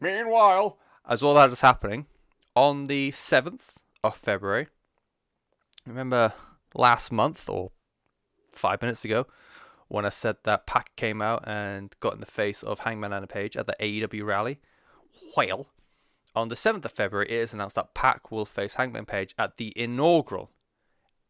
meanwhile, 0.00 0.78
as 1.06 1.22
all 1.22 1.34
that 1.34 1.50
is 1.50 1.60
happening, 1.60 2.06
on 2.54 2.84
the 2.84 3.10
seventh 3.10 3.74
of 4.04 4.16
February, 4.16 4.68
remember 5.86 6.32
last 6.74 7.12
month 7.12 7.48
or 7.48 7.70
five 8.52 8.82
minutes 8.82 9.04
ago 9.04 9.26
when 9.88 10.06
I 10.06 10.10
said 10.10 10.36
that 10.44 10.66
Pac 10.66 10.94
came 10.96 11.20
out 11.20 11.46
and 11.46 11.94
got 12.00 12.14
in 12.14 12.20
the 12.20 12.26
face 12.26 12.62
of 12.62 12.80
Hangman 12.80 13.12
Adam 13.12 13.28
Page 13.28 13.56
at 13.56 13.66
the 13.66 13.76
AEW 13.78 14.24
rally. 14.24 14.58
Well, 15.36 15.66
on 16.34 16.48
the 16.48 16.54
7th 16.54 16.84
of 16.84 16.92
February, 16.92 17.26
it 17.28 17.36
is 17.36 17.52
announced 17.52 17.76
that 17.76 17.94
Pac 17.94 18.30
will 18.30 18.46
face 18.46 18.74
Hangman 18.74 19.04
Page 19.04 19.34
at 19.38 19.58
the 19.58 19.72
inaugural 19.76 20.50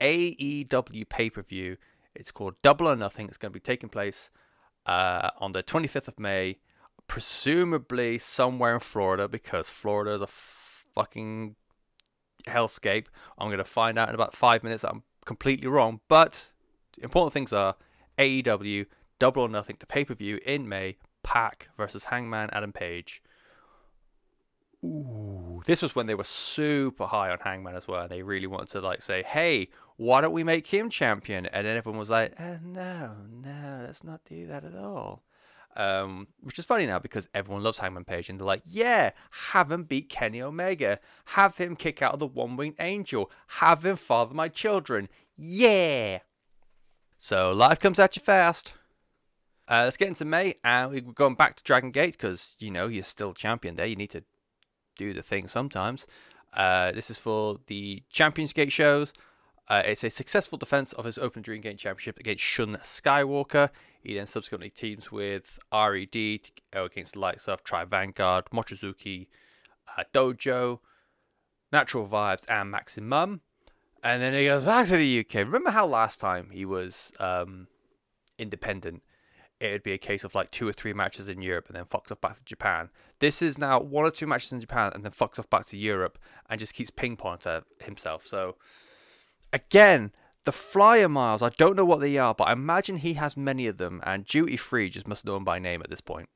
AEW 0.00 1.09
pay 1.09 1.29
per 1.29 1.43
view. 1.43 1.76
It's 2.14 2.31
called 2.31 2.55
Double 2.62 2.88
or 2.88 2.97
Nothing. 2.97 3.26
It's 3.26 3.37
going 3.37 3.50
to 3.50 3.59
be 3.59 3.61
taking 3.61 3.88
place 3.88 4.31
uh, 4.87 5.31
on 5.38 5.52
the 5.52 5.62
25th 5.62 6.09
of 6.09 6.21
May, 6.21 6.59
presumably 7.09 8.19
somewhere 8.19 8.75
in 8.75 8.81
Florida, 8.81 9.26
because 9.26 9.71
Florida 9.71 10.14
is 10.14 10.23
a 10.23 10.26
fucking 10.94 11.56
hellscape. 12.46 13.06
I'm 13.38 13.49
going 13.49 13.58
to 13.58 13.64
find 13.64 13.99
out 13.99 14.08
in 14.08 14.14
about 14.14 14.34
five 14.34 14.62
minutes 14.62 14.82
that 14.82 14.90
I'm 14.90 15.02
completely 15.25 15.68
wrong. 15.68 16.00
But 16.08 16.46
important 17.00 17.32
things 17.32 17.52
are 17.52 17.76
AEW 18.18 18.87
Double 19.18 19.42
or 19.42 19.49
Nothing 19.49 19.76
to 19.76 19.87
pay 19.87 20.04
per 20.04 20.14
view 20.14 20.38
in 20.44 20.68
May. 20.68 20.96
Pac 21.22 21.68
versus 21.76 22.04
Hangman 22.04 22.50
Adam 22.52 22.72
Page. 22.72 23.22
Ooh, 24.84 25.62
this 25.64 25.80
was 25.80 25.94
when 25.94 26.06
they 26.06 26.14
were 26.14 26.25
super 26.25 27.06
high 27.06 27.30
on 27.30 27.38
Hangman 27.38 27.76
as 27.76 27.87
well. 27.87 28.02
And 28.02 28.11
They 28.11 28.22
really 28.22 28.49
wanted 28.49 28.68
to 28.70 28.80
like 28.80 29.00
say, 29.00 29.22
"Hey, 29.22 29.68
why 29.96 30.20
don't 30.20 30.32
we 30.32 30.42
make 30.42 30.66
him 30.66 30.90
champion?" 30.90 31.46
And 31.46 31.64
then 31.64 31.76
everyone 31.76 32.00
was 32.00 32.11
like, 32.11 32.34
eh, 32.38 32.58
"No, 32.61 33.14
no, 33.30 33.82
let's 33.84 34.02
not 34.02 34.25
do 34.25 34.46
that 34.49 34.64
at 34.64 34.75
all." 34.75 35.22
Um, 35.75 36.29
which 36.41 36.59
is 36.59 36.67
funny 36.67 36.87
now 36.87 36.99
because 36.99 37.29
everyone 37.35 37.62
loves 37.62 37.79
Hangman 37.79 38.05
Page 38.05 38.29
and 38.29 38.38
they're 38.38 38.47
like, 38.47 38.62
"Yeah, 38.64 39.12
have 39.49 39.73
him 39.73 39.85
beat 39.85 40.11
Kenny 40.11 40.43
Omega, 40.43 40.99
have 41.26 41.57
him 41.57 41.76
kick 41.76 42.02
out 42.02 42.12
of 42.12 42.19
the 42.19 42.26
One 42.26 42.57
Winged 42.57 42.76
Angel, 42.79 43.31
have 43.59 43.85
him 43.85 43.97
father 43.97 44.35
my 44.35 44.49
children, 44.49 45.09
yeah." 45.37 46.19
So 47.17 47.52
life 47.52 47.81
comes 47.81 47.99
at 47.99 48.17
you 48.17 48.23
fast. 48.23 48.75
Uh, 49.69 49.85
let's 49.85 49.97
get 49.97 50.09
into 50.09 50.25
May, 50.25 50.57
and 50.62 50.91
we're 50.91 51.00
going 51.00 51.37
back 51.37 51.57
to 51.57 51.64
Dragon 51.64 51.91
Gate 51.91 52.12
because 52.12 52.57
you 52.59 52.71
know 52.71 52.88
you're 52.88 53.05
still 53.05 53.33
champion 53.33 53.76
there. 53.76 53.87
You 53.87 53.97
need 53.97 54.11
to 54.11 54.25
do 54.97 55.14
the 55.14 55.23
thing 55.23 55.49
sometimes. 55.49 56.07
Uh, 56.52 56.93
this 56.93 57.11
is 57.11 57.19
for 57.19 57.59
the 57.67 58.02
Champions 58.11 58.52
Gate 58.52 58.73
shows. 58.73 59.12
Uh, 59.69 59.83
it's 59.85 60.04
a 60.04 60.11
successful 60.11 60.59
defense 60.59 60.92
of 60.92 61.04
his 61.04 61.19
Open 61.19 61.40
Dream 61.40 61.61
Gate 61.61 61.78
Championship 61.78 62.19
against 62.19 62.42
Shun 62.42 62.76
Skywalker. 62.83 63.71
He 64.00 64.14
then 64.14 64.26
subsequently 64.26 64.71
teams 64.71 65.12
with 65.12 65.59
RED 65.73 66.16
against 66.73 67.14
the 67.14 67.21
likes 67.21 67.49
of 67.49 67.62
Tribe 67.62 67.90
Vanguard, 67.90 68.47
Mochizuki, 68.52 69.28
uh, 69.97 70.02
Dojo, 70.12 70.81
Natural 71.73 72.07
Vibes, 72.07 72.45
and 72.49 72.71
Maximum. 72.71 73.40
And 74.02 74.21
then 74.21 74.35
he 74.35 74.47
goes 74.47 74.64
back 74.64 74.88
to 74.88 74.97
the 74.97 75.21
UK. 75.21 75.35
Remember 75.37 75.71
how 75.71 75.87
last 75.87 76.19
time 76.19 76.50
he 76.50 76.64
was 76.64 77.12
um, 77.21 77.69
independent? 78.38 79.02
it'd 79.62 79.83
be 79.83 79.92
a 79.92 79.99
case 79.99 80.25
of 80.25 80.35
like 80.35 80.50
two 80.50 80.66
or 80.66 80.73
three 80.73 80.92
matches 80.92 81.28
in 81.28 81.40
Europe 81.40 81.66
and 81.69 81.76
then 81.76 81.85
fucks 81.85 82.11
off 82.11 82.21
back 82.21 82.37
to 82.37 82.45
Japan. 82.45 82.90
This 83.21 83.40
is 83.40 83.59
now 83.59 83.81
one 83.81 84.04
or 84.04 84.11
two 84.11 84.26
matches 84.26 84.50
in 84.50 84.61
Japan 84.61 84.90
and 84.92 85.04
then 85.04 85.12
fucks 85.12 85.38
off 85.38 85.49
back 85.49 85.66
to 85.66 85.76
Europe 85.78 86.19
and 86.50 86.59
just 86.59 86.75
keeps 86.75 86.90
ping 86.90 87.16
pong 87.16 87.38
to 87.38 87.62
himself. 87.85 88.26
So 88.26 88.57
again, 89.52 90.12
the 90.44 90.52
flyer 90.52 91.09
miles, 91.09 91.42
I 91.42 91.50
don't 91.50 91.76
know 91.76 91.85
what 91.85 92.00
they 92.00 92.16
are, 92.18 92.35
but 92.35 92.44
I 92.44 92.52
imagine 92.52 92.97
he 92.97 93.14
has 93.14 93.37
many 93.37 93.66
of 93.66 93.78
them, 93.78 94.00
and 94.04 94.25
Duty 94.25 94.56
Free 94.56 94.90
just 94.90 95.06
must 95.06 95.25
know 95.25 95.37
him 95.37 95.44
by 95.44 95.59
name 95.59 95.82
at 95.82 95.90
this 95.90 96.00
point. 96.00 96.28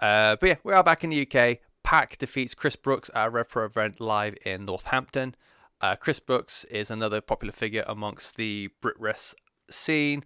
Uh, 0.00 0.36
but 0.36 0.48
yeah, 0.48 0.56
we 0.64 0.72
are 0.72 0.82
back 0.84 1.04
in 1.04 1.10
the 1.10 1.28
UK. 1.28 1.58
Pac 1.82 2.18
defeats 2.18 2.54
Chris 2.54 2.76
Brooks 2.76 3.10
at 3.14 3.28
a 3.28 3.30
RevPro 3.30 3.66
event 3.66 4.00
live 4.00 4.34
in 4.44 4.64
Northampton. 4.64 5.34
Uh, 5.80 5.96
Chris 5.96 6.18
Brooks 6.18 6.64
is 6.64 6.90
another 6.90 7.20
popular 7.20 7.52
figure 7.52 7.84
amongst 7.86 8.36
the 8.36 8.70
BritWres 8.82 9.34
scene 9.70 10.24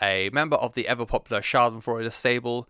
a 0.00 0.30
member 0.32 0.56
of 0.56 0.74
the 0.74 0.86
ever 0.88 1.04
popular 1.04 1.42
Schadenfreude 1.42 2.12
stable 2.12 2.68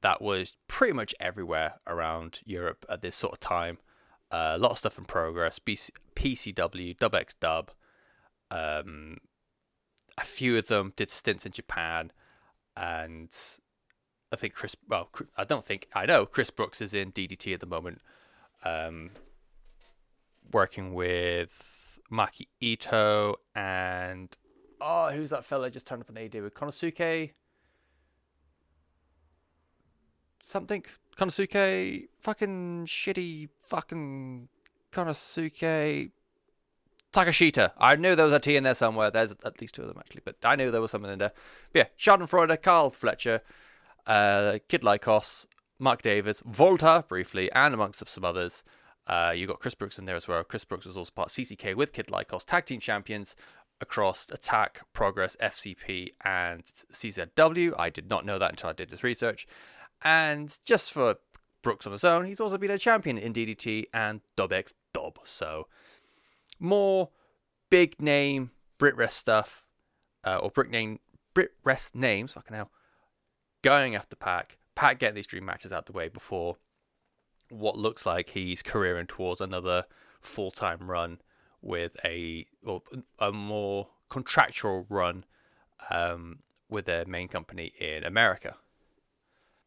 that 0.00 0.20
was 0.20 0.56
pretty 0.68 0.92
much 0.92 1.14
everywhere 1.20 1.74
around 1.86 2.40
Europe 2.44 2.84
at 2.90 3.00
this 3.00 3.16
sort 3.16 3.32
of 3.32 3.40
time. 3.40 3.78
Uh, 4.30 4.52
a 4.54 4.58
lot 4.58 4.72
of 4.72 4.78
stuff 4.78 4.98
in 4.98 5.04
progress. 5.04 5.58
BC- 5.58 5.90
PCW, 6.14 6.96
DubX 6.96 7.34
Dub. 7.38 7.70
Um, 8.54 9.18
a 10.16 10.24
few 10.24 10.56
of 10.56 10.68
them 10.68 10.92
did 10.96 11.10
stints 11.10 11.44
in 11.44 11.52
Japan, 11.52 12.12
and 12.76 13.30
I 14.32 14.36
think 14.36 14.54
Chris. 14.54 14.76
Well, 14.88 15.10
I 15.36 15.44
don't 15.44 15.64
think 15.64 15.88
I 15.92 16.06
know 16.06 16.24
Chris 16.24 16.50
Brooks 16.50 16.80
is 16.80 16.94
in 16.94 17.10
DDT 17.10 17.52
at 17.52 17.60
the 17.60 17.66
moment, 17.66 18.00
um, 18.64 19.10
working 20.52 20.94
with 20.94 21.50
Maki 22.12 22.46
Ito 22.60 23.36
and 23.56 24.36
oh, 24.80 25.10
who's 25.10 25.30
that 25.30 25.44
fella 25.44 25.70
just 25.70 25.86
turned 25.86 26.02
up 26.02 26.10
an 26.10 26.18
AD 26.18 26.34
with 26.34 26.54
Konosuke? 26.54 27.32
Something 30.44 30.84
Konosuke, 31.16 32.08
fucking 32.20 32.86
shitty, 32.86 33.48
fucking 33.66 34.48
Konosuke. 34.92 36.10
Takeshita. 37.14 37.72
I 37.78 37.96
knew 37.96 38.14
there 38.14 38.24
was 38.24 38.34
a 38.34 38.40
T 38.40 38.56
in 38.56 38.64
there 38.64 38.74
somewhere. 38.74 39.10
There's 39.10 39.32
at 39.44 39.60
least 39.60 39.74
two 39.74 39.82
of 39.82 39.88
them 39.88 39.98
actually, 39.98 40.22
but 40.24 40.36
I 40.44 40.56
knew 40.56 40.70
there 40.70 40.80
was 40.80 40.90
something 40.90 41.12
in 41.12 41.18
there. 41.18 41.32
But 41.72 41.78
yeah, 41.78 41.86
Schadenfreude, 41.98 42.60
Carl 42.62 42.90
Fletcher, 42.90 43.40
uh, 44.06 44.58
Kid 44.68 44.82
Lykos, 44.82 45.46
Mark 45.78 46.02
Davis, 46.02 46.42
Volta 46.44 47.04
briefly, 47.08 47.50
and 47.52 47.72
amongst 47.72 48.06
some 48.06 48.24
others. 48.24 48.64
Uh, 49.06 49.32
you 49.34 49.46
got 49.46 49.60
Chris 49.60 49.74
Brooks 49.74 49.98
in 49.98 50.06
there 50.06 50.16
as 50.16 50.26
well. 50.26 50.42
Chris 50.44 50.64
Brooks 50.64 50.86
was 50.86 50.96
also 50.96 51.12
part 51.14 51.28
of 51.28 51.32
CCK 51.32 51.74
with 51.74 51.92
Kid 51.92 52.08
Lykos, 52.08 52.44
tag 52.44 52.64
team 52.64 52.80
champions 52.80 53.36
across 53.80 54.30
Attack, 54.30 54.82
Progress, 54.92 55.36
FCP, 55.42 56.14
and 56.24 56.64
CZW. 56.64 57.74
I 57.78 57.90
did 57.90 58.08
not 58.08 58.24
know 58.24 58.38
that 58.38 58.50
until 58.50 58.70
I 58.70 58.72
did 58.72 58.90
this 58.90 59.04
research. 59.04 59.46
And 60.02 60.56
just 60.64 60.92
for 60.92 61.16
Brooks 61.62 61.86
on 61.86 61.92
his 61.92 62.04
own, 62.04 62.24
he's 62.26 62.40
also 62.40 62.56
been 62.56 62.70
a 62.70 62.78
champion 62.78 63.18
in 63.18 63.32
DDT 63.32 63.84
and 63.92 64.20
DubX 64.36 64.72
Dub. 64.92 65.18
So 65.24 65.66
more 66.58 67.10
big 67.70 68.00
name 68.00 68.50
BritWres 68.78 69.10
stuff, 69.10 69.64
uh, 70.24 70.38
or 70.38 70.50
Brit 70.50 70.70
name 70.70 71.00
Brit 71.34 71.52
Rest 71.64 71.94
names. 71.94 72.32
Fucking 72.32 72.56
hell, 72.56 72.70
going 73.62 73.94
after 73.94 74.16
Pac. 74.16 74.58
Pac 74.74 74.98
getting 74.98 75.14
these 75.14 75.26
dream 75.26 75.44
matches 75.44 75.72
out 75.72 75.86
the 75.86 75.92
way 75.92 76.08
before 76.08 76.56
what 77.48 77.78
looks 77.78 78.04
like 78.04 78.30
he's 78.30 78.62
careering 78.62 79.06
towards 79.06 79.40
another 79.40 79.84
full 80.20 80.50
time 80.50 80.90
run 80.90 81.20
with 81.62 81.96
a 82.04 82.46
or 82.64 82.82
a 83.18 83.32
more 83.32 83.88
contractual 84.08 84.86
run 84.88 85.24
um, 85.90 86.40
with 86.68 86.86
their 86.86 87.04
main 87.04 87.28
company 87.28 87.72
in 87.78 88.04
America. 88.04 88.56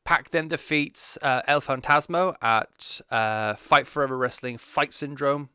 Pac 0.03 0.29
then 0.29 0.47
defeats 0.47 1.17
uh, 1.21 1.41
El 1.47 1.59
Fantasmo 1.59 2.35
at 2.41 3.01
uh, 3.11 3.55
Fight 3.55 3.87
Forever 3.87 4.17
Wrestling 4.17 4.57
Fight 4.57 4.93
Syndrome. 4.93 5.49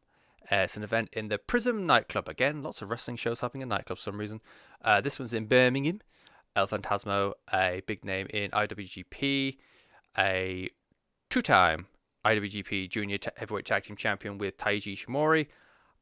Uh, 0.51 0.57
it's 0.57 0.77
an 0.77 0.83
event 0.83 1.09
in 1.13 1.29
the 1.29 1.39
Prism 1.39 1.87
nightclub. 1.87 2.29
Again, 2.29 2.63
lots 2.63 2.83
of 2.83 2.91
wrestling 2.91 3.17
shows 3.17 3.41
happening 3.41 3.63
in 3.63 3.69
nightclubs 3.69 3.99
for 3.99 4.03
some 4.03 4.19
reason. 4.19 4.41
Uh, 4.85 5.01
this 5.01 5.19
one's 5.19 5.33
in 5.33 5.47
Birmingham. 5.47 6.01
El 6.55 6.67
Fantasmo, 6.67 7.33
a 7.53 7.83
big 7.87 8.05
name 8.05 8.27
in 8.29 8.51
IWGP, 8.51 9.57
a 10.19 10.69
two-time 11.31 11.87
IWGP 12.25 12.91
Junior 12.91 13.19
Heavyweight 13.37 13.65
Tag 13.65 13.85
Team 13.85 13.97
Champion 13.97 14.37
with 14.37 14.59
Taiji 14.59 14.95
Ishimori. 14.95 15.47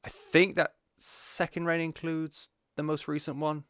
I 0.04 0.08
think 0.08 0.56
that 0.56 0.74
second 0.98 1.66
reign 1.66 1.80
includes 1.80 2.48
the 2.76 2.82
most 2.82 3.06
recent 3.06 3.36
one. 3.36 3.64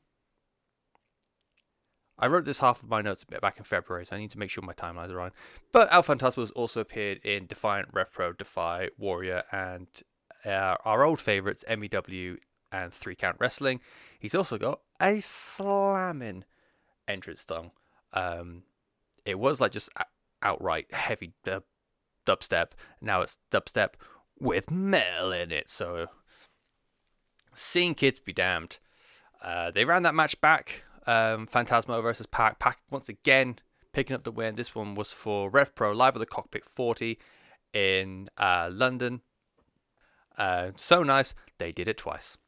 I 2.19 2.27
wrote 2.27 2.45
this 2.45 2.59
half 2.59 2.83
of 2.83 2.89
my 2.89 3.01
notes 3.01 3.25
back 3.25 3.57
in 3.57 3.65
February, 3.65 4.05
so 4.05 4.15
I 4.15 4.19
need 4.19 4.31
to 4.33 4.39
make 4.39 4.51
sure 4.51 4.63
my 4.63 4.75
timelines 4.75 5.11
are 5.11 5.17
right. 5.17 5.33
But 5.73 5.89
El 5.91 6.03
Fantasmo 6.03 6.41
has 6.41 6.51
also 6.51 6.81
appeared 6.81 7.19
in 7.25 7.47
Defiant, 7.47 7.89
Rev 7.93 8.13
Pro, 8.13 8.33
Defy, 8.35 8.91
Warrior, 8.99 9.45
and 9.51 9.87
uh, 10.45 10.77
our 10.85 11.05
old 11.05 11.21
favourites, 11.21 11.65
MEW 11.69 12.39
and 12.73 12.93
Three 12.93 13.15
Count 13.15 13.37
Wrestling. 13.39 13.81
He's 14.19 14.35
also 14.35 14.59
got 14.59 14.81
a 15.01 15.21
slamming 15.21 16.45
entrance 17.09 17.45
song. 17.47 17.73
Um, 18.13 18.63
it 19.25 19.39
was 19.39 19.61
like 19.61 19.73
just 19.73 19.91
outright 20.43 20.93
heavy 20.93 21.33
dub- 21.45 21.65
dubstep. 22.27 22.73
Now 23.01 23.23
it's 23.23 23.39
dubstep 23.51 23.95
with 24.39 24.71
metal 24.71 25.33
in 25.33 25.53
it. 25.53 25.69
So, 25.69 26.07
seeing 27.55 27.95
kids 27.95 28.21
be 28.21 28.33
damned. 28.33 28.79
Uh, 29.43 29.71
they 29.71 29.85
ran 29.85 30.03
that 30.03 30.15
match 30.15 30.41
back 30.41 30.85
um, 31.07 31.47
Fantasmo 31.47 32.03
versus 32.03 32.27
Pac. 32.27 32.59
Pac 32.59 32.79
once 32.91 33.09
again 33.09 33.57
picking 33.93 34.15
up 34.15 34.25
the 34.25 34.33
win. 34.33 34.57
This 34.57 34.75
one 34.75 34.95
was 34.95 35.13
for 35.13 35.51
Rev 35.51 35.75
Pro 35.75 35.93
Live 35.93 36.15
at 36.15 36.21
the 36.21 36.27
Cockpit 36.27 36.65
40 36.65 37.19
in 37.73 38.27
uh, 38.39 38.71
London. 38.73 39.23
Uh, 40.41 40.71
so 40.77 41.03
nice, 41.03 41.35
they 41.59 41.71
did 41.71 41.87
it 41.87 41.99
twice. 41.99 42.39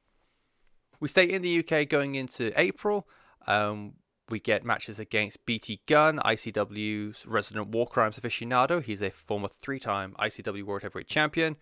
We 0.98 1.08
stay 1.08 1.24
in 1.24 1.42
the 1.42 1.58
UK 1.58 1.88
going 1.88 2.14
into 2.14 2.58
April. 2.58 3.06
Um, 3.46 3.94
we 4.30 4.40
get 4.40 4.64
matches 4.64 4.98
against 4.98 5.44
BT 5.44 5.82
Gunn, 5.86 6.18
ICW's 6.24 7.26
resident 7.26 7.68
war 7.68 7.86
crimes 7.86 8.18
aficionado. 8.18 8.82
He's 8.82 9.02
a 9.02 9.10
former 9.10 9.48
three 9.48 9.78
time 9.78 10.14
ICW 10.18 10.62
World 10.62 10.82
Heavyweight 10.82 11.08
Champion. 11.08 11.56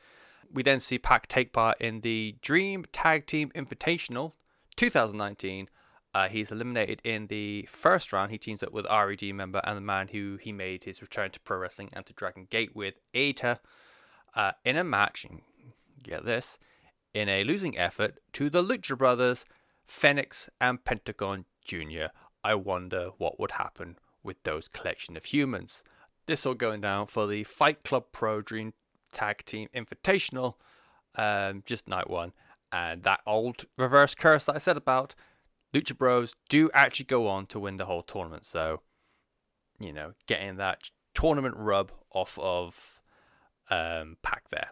We 0.53 0.63
then 0.63 0.79
see 0.79 0.99
Pac 0.99 1.27
take 1.27 1.53
part 1.53 1.81
in 1.81 2.03
the 2.03 2.37
Dream 2.43 2.85
Tag 2.93 3.27
Team 3.27 3.51
Invitational 3.55 4.33
2019 4.77 5.69
uh, 6.13 6.29
he's 6.29 6.51
eliminated 6.51 7.01
in 7.05 7.29
the 7.29 7.67
first 7.71 8.13
round. 8.13 8.33
He 8.33 8.39
teams 8.39 8.63
up 8.63 8.73
with 8.73 8.87
RED 8.87 9.23
member 9.35 9.61
and 9.65 9.77
the 9.77 9.81
man 9.81 10.09
who 10.09 10.39
he 10.41 10.53
made 10.53 10.85
his 10.85 11.01
return 11.01 11.31
to 11.31 11.41
pro 11.41 11.59
wrestling 11.59 11.91
and 11.93 12.05
to 12.07 12.13
Dragon 12.13 12.49
Gate 12.51 12.75
with, 12.75 12.95
Eita, 13.15 13.59
uh, 14.35 14.53
in 14.65 14.77
a 14.77 14.83
match. 14.83 15.27
Get 16.03 16.25
this, 16.25 16.59
in 17.15 17.29
a 17.29 17.45
losing 17.45 17.77
effort 17.77 18.19
to 18.35 18.51
the 18.51 18.63
Lucha 18.63 18.97
Brothers, 18.97 19.45
Phoenix 19.87 20.49
and 20.61 20.85
Pentagon 20.85 21.45
Jr. 21.65 22.07
I 22.43 22.55
wonder 22.55 23.11
what 23.19 23.39
would 23.39 23.53
happen 23.53 23.97
with 24.23 24.43
those 24.45 24.69
collection 24.69 25.17
of 25.17 25.27
humans. 25.27 25.83
This 26.27 26.47
all 26.47 26.55
going 26.55 26.81
down 26.81 27.07
for 27.07 27.27
the 27.27 27.45
Fight 27.45 27.83
Club 27.83 28.05
Pro 28.13 28.41
Dream 28.41 28.73
Tag 29.13 29.45
Team 29.45 29.69
Invitational, 29.75 30.55
um, 31.17 31.63
just 31.67 31.89
night 31.89 32.09
one. 32.09 32.33
And 32.73 33.03
that 33.03 33.21
old 33.27 33.65
reverse 33.77 34.15
curse 34.15 34.45
that 34.45 34.55
I 34.55 34.59
said 34.59 34.77
about 34.77 35.15
Lucha 35.75 35.97
Bros 35.97 36.35
do 36.49 36.71
actually 36.73 37.07
go 37.07 37.27
on 37.27 37.47
to 37.47 37.59
win 37.59 37.77
the 37.77 37.87
whole 37.87 38.03
tournament. 38.03 38.45
So, 38.45 38.81
you 39.79 39.93
know, 39.93 40.13
getting 40.27 40.57
that 40.57 40.91
tournament 41.15 41.57
rub 41.57 41.93
off 42.13 42.39
of 42.41 43.01
um, 43.71 44.17
Pac 44.23 44.51
there. 44.51 44.71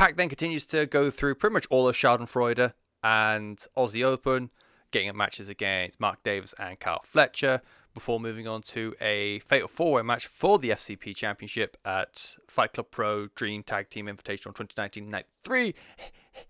Pac 0.00 0.16
then 0.16 0.30
continues 0.30 0.64
to 0.64 0.86
go 0.86 1.10
through 1.10 1.34
pretty 1.34 1.52
much 1.52 1.66
all 1.68 1.86
of 1.86 1.94
Schadenfreude 1.94 2.72
and 3.04 3.58
Aussie 3.76 4.02
Open, 4.02 4.48
getting 4.92 5.14
matches 5.14 5.50
against 5.50 6.00
Mark 6.00 6.22
Davis 6.22 6.54
and 6.58 6.80
Carl 6.80 7.02
Fletcher 7.04 7.60
before 7.92 8.18
moving 8.18 8.48
on 8.48 8.62
to 8.62 8.94
a 8.98 9.40
fatal 9.40 9.68
four 9.68 9.92
way 9.92 10.02
match 10.02 10.26
for 10.26 10.58
the 10.58 10.70
FCP 10.70 11.14
Championship 11.14 11.76
at 11.84 12.36
Fight 12.48 12.72
Club 12.72 12.86
Pro 12.90 13.26
Dream 13.34 13.62
Tag 13.62 13.90
Team 13.90 14.06
Invitational 14.06 14.54
2019 14.54 15.10
Night 15.10 15.26
3 15.44 15.74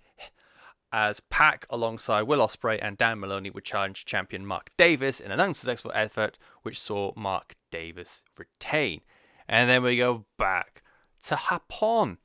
as 0.93 1.19
Pac 1.19 1.67
alongside 1.71 2.23
Will 2.23 2.47
Ospreay 2.47 2.79
and 2.81 2.97
Dan 2.97 3.19
Moloney, 3.19 3.51
would 3.51 3.65
challenge 3.65 4.05
champion 4.05 4.47
Mark 4.47 4.71
Davis 4.77 5.19
in 5.19 5.33
an 5.33 5.41
unsuccessful 5.41 5.91
effort, 5.93 6.39
which 6.63 6.79
saw 6.79 7.13
Mark 7.17 7.57
Davis 7.73 8.23
retain. 8.39 9.01
And 9.49 9.69
then 9.69 9.83
we 9.83 9.97
go 9.97 10.27
back 10.39 10.85
to 11.23 11.35
Japón. 11.35 12.19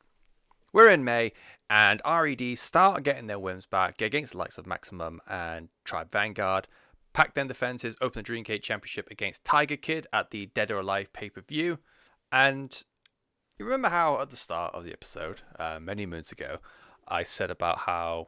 We're 0.76 0.90
in 0.90 1.06
May, 1.06 1.32
and 1.70 2.02
RED 2.06 2.58
start 2.58 3.04
getting 3.04 3.28
their 3.28 3.40
wins 3.40 3.66
back 3.66 4.02
against 4.02 4.34
the 4.34 4.40
likes 4.40 4.58
of 4.58 4.68
Maximum 4.68 5.22
and 5.26 5.70
Tribe 5.86 6.12
Vanguard. 6.12 6.68
Pac 7.14 7.34
then 7.34 7.48
defends 7.48 7.82
his 7.82 7.96
Open 8.02 8.26
Dream 8.26 8.44
Gate 8.44 8.62
Championship 8.62 9.08
against 9.10 9.46
Tiger 9.46 9.78
Kid 9.78 10.06
at 10.12 10.32
the 10.32 10.48
Dead 10.48 10.72
or 10.72 10.80
Alive 10.80 11.14
pay 11.14 11.30
per 11.30 11.40
view. 11.40 11.80
And 12.30 12.84
you 13.58 13.64
remember 13.64 13.88
how 13.88 14.20
at 14.20 14.32
the 14.32 14.36
start 14.36 14.76
of 14.76 14.84
the 14.84 14.92
episode, 14.92 15.44
uh, 15.58 15.80
many 15.80 16.06
moons 16.06 16.34
ago, 16.34 16.58
I 17.08 17.24
said 17.24 17.50
about 17.50 17.78
how 17.78 18.28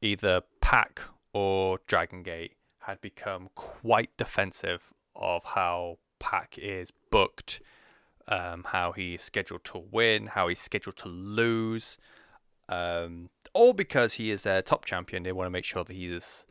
either 0.00 0.40
Pac 0.62 1.02
or 1.34 1.80
Dragon 1.86 2.22
Gate 2.22 2.56
had 2.78 3.02
become 3.02 3.50
quite 3.54 4.16
defensive 4.16 4.94
of 5.14 5.44
how 5.44 5.98
Pac 6.18 6.56
is 6.56 6.94
booked, 7.10 7.60
um, 8.28 8.64
how 8.68 8.92
he's 8.92 9.22
scheduled 9.22 9.64
to 9.64 9.78
win, 9.90 10.28
how 10.28 10.48
he's 10.48 10.60
scheduled 10.60 10.96
to 10.98 11.08
lose, 11.08 11.98
um, 12.68 13.30
all 13.52 13.72
because 13.72 14.14
he 14.14 14.30
is 14.30 14.42
their 14.42 14.62
top 14.62 14.84
champion. 14.84 15.22
They 15.22 15.32
want 15.32 15.46
to 15.46 15.50
make 15.50 15.64
sure 15.64 15.84
that 15.84 15.92
he 15.92 16.06
is 16.06 16.44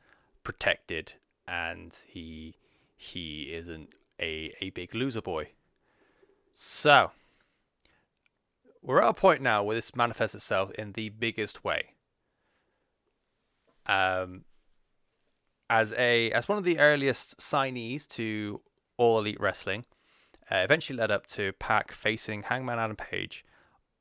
protected 0.43 1.13
and 1.47 1.93
he 2.07 2.55
he 2.95 3.53
isn't 3.53 3.93
a 4.19 4.53
a 4.61 4.69
big 4.71 4.93
loser 4.93 5.21
boy. 5.21 5.49
So 6.53 7.11
we're 8.81 9.01
at 9.01 9.09
a 9.09 9.13
point 9.13 9.41
now 9.41 9.63
where 9.63 9.75
this 9.75 9.95
manifests 9.95 10.35
itself 10.35 10.71
in 10.71 10.93
the 10.93 11.09
biggest 11.09 11.63
way 11.63 11.95
um, 13.85 14.45
as 15.69 15.93
a 15.93 16.31
as 16.31 16.47
one 16.47 16.57
of 16.57 16.63
the 16.63 16.79
earliest 16.79 17.37
signees 17.37 18.07
to 18.07 18.61
All 18.97 19.19
Elite 19.19 19.39
Wrestling, 19.39 19.85
uh, 20.51 20.57
eventually 20.57 20.97
led 20.97 21.11
up 21.11 21.25
to 21.27 21.53
Pac 21.53 21.91
facing 21.91 22.41
Hangman 22.41 22.79
Adam 22.79 22.97
Page 22.97 23.45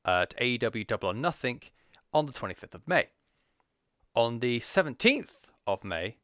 at 0.05 0.35
AEW 0.37 0.85
Double 0.85 1.09
or 1.09 1.13
Nothing 1.13 1.61
on 2.13 2.25
the 2.25 2.33
25th 2.33 2.75
of 2.75 2.87
May. 2.87 3.07
On 4.15 4.39
the 4.39 4.59
17th 4.59 5.45
of 5.65 5.83
May, 5.83 6.17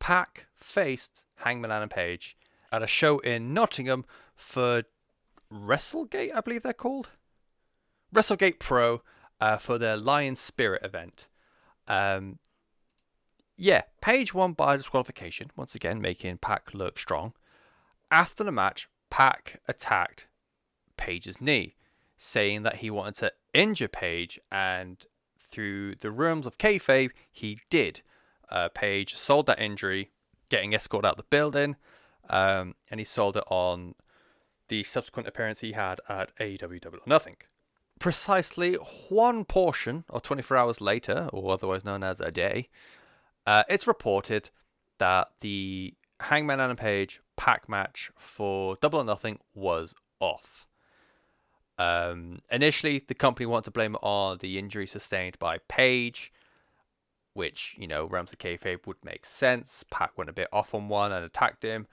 Pac 0.00 0.46
faced 0.56 1.22
Hangman 1.36 1.70
Adam 1.70 1.88
Page 1.88 2.36
at 2.72 2.82
a 2.82 2.86
show 2.86 3.20
in 3.20 3.54
Nottingham 3.54 4.04
for 4.34 4.82
WrestleGate, 5.52 6.34
I 6.34 6.40
believe 6.40 6.64
they're 6.64 6.72
called. 6.72 7.10
WrestleGate 8.12 8.58
Pro 8.58 9.02
uh, 9.40 9.58
for 9.58 9.78
their 9.78 9.96
Lion 9.96 10.34
Spirit 10.34 10.84
event. 10.84 11.28
Um, 11.86 12.40
yeah, 13.56 13.82
Page 14.00 14.34
won 14.34 14.52
by 14.54 14.76
disqualification, 14.76 15.50
once 15.56 15.76
again 15.76 16.00
making 16.00 16.38
Pac 16.38 16.74
look 16.74 16.98
strong. 16.98 17.32
After 18.10 18.42
the 18.42 18.52
match, 18.52 18.88
Pac 19.10 19.60
attacked 19.68 20.26
Page's 20.96 21.40
knee, 21.40 21.76
saying 22.16 22.62
that 22.62 22.76
he 22.76 22.90
wanted 22.90 23.16
to 23.16 23.32
injure 23.52 23.88
Page 23.88 24.38
and 24.50 25.04
through 25.50 25.94
the 25.96 26.10
realms 26.10 26.46
of 26.46 26.58
kayfabe, 26.58 27.10
he 27.30 27.58
did. 27.70 28.02
Uh, 28.50 28.68
Page 28.68 29.16
sold 29.16 29.46
that 29.46 29.60
injury, 29.60 30.10
getting 30.48 30.72
escorted 30.72 31.08
out 31.08 31.16
the 31.16 31.22
building, 31.24 31.76
um, 32.28 32.74
and 32.90 33.00
he 33.00 33.04
sold 33.04 33.36
it 33.36 33.44
on 33.48 33.94
the 34.68 34.82
subsequent 34.84 35.28
appearance 35.28 35.60
he 35.60 35.72
had 35.72 36.00
at 36.08 36.36
AEW 36.38 36.80
Double 36.80 36.98
or 36.98 37.02
Nothing. 37.06 37.36
Precisely 37.98 38.74
one 39.08 39.44
portion, 39.44 40.04
or 40.10 40.20
24 40.20 40.56
hours 40.56 40.80
later, 40.80 41.28
or 41.32 41.52
otherwise 41.52 41.84
known 41.84 42.02
as 42.02 42.20
a 42.20 42.30
day, 42.30 42.68
uh, 43.46 43.62
it's 43.68 43.86
reported 43.86 44.50
that 44.98 45.28
the 45.40 45.94
Hangman 46.20 46.60
Adam 46.60 46.76
Page 46.76 47.20
Pac 47.36 47.68
match 47.68 48.10
for 48.16 48.76
Double 48.80 49.00
or 49.00 49.04
Nothing 49.04 49.38
was 49.54 49.94
off. 50.20 50.66
Um, 51.78 52.40
initially, 52.50 53.04
the 53.06 53.14
company 53.14 53.46
wanted 53.46 53.66
to 53.66 53.70
blame 53.70 53.94
it 53.94 54.00
on 54.02 54.38
the 54.38 54.58
injury 54.58 54.86
sustained 54.86 55.38
by 55.38 55.58
Page, 55.68 56.32
which, 57.34 57.74
you 57.78 57.86
know, 57.86 58.06
realms 58.06 58.32
of 58.32 58.38
kayfabe 58.38 58.86
would 58.86 59.04
make 59.04 59.26
sense. 59.26 59.84
Pac 59.90 60.16
went 60.16 60.30
a 60.30 60.32
bit 60.32 60.48
off 60.52 60.74
on 60.74 60.88
one 60.88 61.12
and 61.12 61.24
attacked 61.24 61.62
him. 61.62 61.86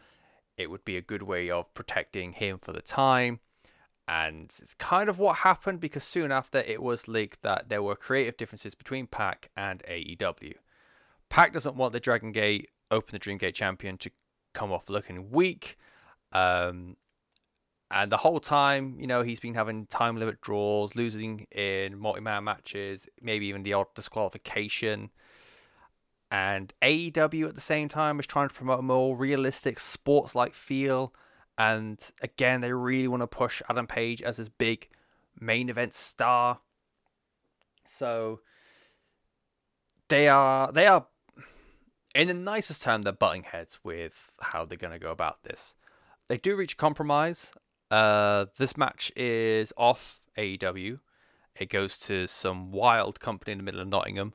It 0.57 0.69
would 0.69 0.85
be 0.85 0.95
a 0.95 1.01
good 1.01 1.23
way 1.23 1.49
of 1.49 1.73
protecting 1.73 2.33
him 2.33 2.59
for 2.59 2.71
the 2.71 2.81
time. 2.81 3.39
And 4.07 4.53
it's 4.61 4.73
kind 4.73 5.09
of 5.09 5.17
what 5.17 5.37
happened 5.37 5.79
because 5.79 6.03
soon 6.03 6.31
after 6.31 6.59
it 6.59 6.81
was 6.81 7.07
leaked 7.07 7.41
that 7.41 7.69
there 7.69 7.81
were 7.81 7.95
creative 7.95 8.37
differences 8.37 8.75
between 8.75 9.07
Pac 9.07 9.49
and 9.55 9.81
AEW. 9.89 10.55
Pac 11.29 11.53
doesn't 11.53 11.75
want 11.75 11.93
the 11.93 11.99
Dragon 11.99 12.31
Gate 12.31 12.69
Open 12.93 13.11
the 13.11 13.19
Dream 13.19 13.37
Gate 13.37 13.55
champion 13.55 13.97
to 13.97 14.11
come 14.53 14.71
off 14.71 14.89
looking 14.89 15.31
weak. 15.31 15.77
Um, 16.31 16.95
and 17.91 18.11
the 18.11 18.17
whole 18.17 18.39
time, 18.39 18.97
you 18.99 19.07
know, 19.07 19.21
he's 19.21 19.39
been 19.39 19.55
having 19.55 19.85
time 19.87 20.17
limit 20.17 20.41
draws, 20.41 20.95
losing 20.95 21.47
in 21.51 21.99
multi 21.99 22.21
man 22.21 22.43
matches, 22.43 23.07
maybe 23.21 23.47
even 23.47 23.63
the 23.63 23.73
odd 23.73 23.87
disqualification. 23.95 25.11
And 26.31 26.73
AEW 26.81 27.49
at 27.49 27.55
the 27.55 27.61
same 27.61 27.89
time 27.89 28.19
is 28.19 28.25
trying 28.25 28.49
to 28.49 28.55
promote 28.55 28.79
a 28.79 28.83
more 28.83 29.15
realistic, 29.15 29.79
sports 29.79 30.33
like 30.33 30.55
feel. 30.55 31.13
And 31.57 31.99
again, 32.21 32.61
they 32.61 32.73
really 32.73 33.07
want 33.07 33.21
to 33.21 33.27
push 33.27 33.61
Adam 33.69 33.85
Page 33.85 34.23
as 34.23 34.37
this 34.37 34.49
big 34.49 34.89
main 35.39 35.69
event 35.69 35.93
star. 35.93 36.61
So 37.87 38.39
they 40.07 40.27
are 40.27 40.71
they 40.71 40.87
are 40.87 41.05
in 42.13 42.27
the 42.27 42.33
nicest 42.33 42.81
term, 42.83 43.01
they're 43.01 43.13
butting 43.13 43.43
heads 43.43 43.79
with 43.83 44.31
how 44.39 44.65
they're 44.65 44.77
going 44.77 44.93
to 44.93 44.99
go 44.99 45.11
about 45.11 45.43
this. 45.43 45.75
They 46.27 46.37
do 46.37 46.55
reach 46.55 46.73
a 46.73 46.77
compromise. 46.77 47.51
Uh, 47.89 48.45
this 48.57 48.77
match 48.77 49.11
is 49.15 49.73
off 49.77 50.21
AEW. 50.37 50.99
It 51.55 51.69
goes 51.69 51.97
to 51.99 52.27
some 52.27 52.71
wild 52.71 53.19
company 53.19 53.51
in 53.51 53.59
the 53.59 53.63
middle 53.63 53.81
of 53.81 53.87
Nottingham, 53.87 54.33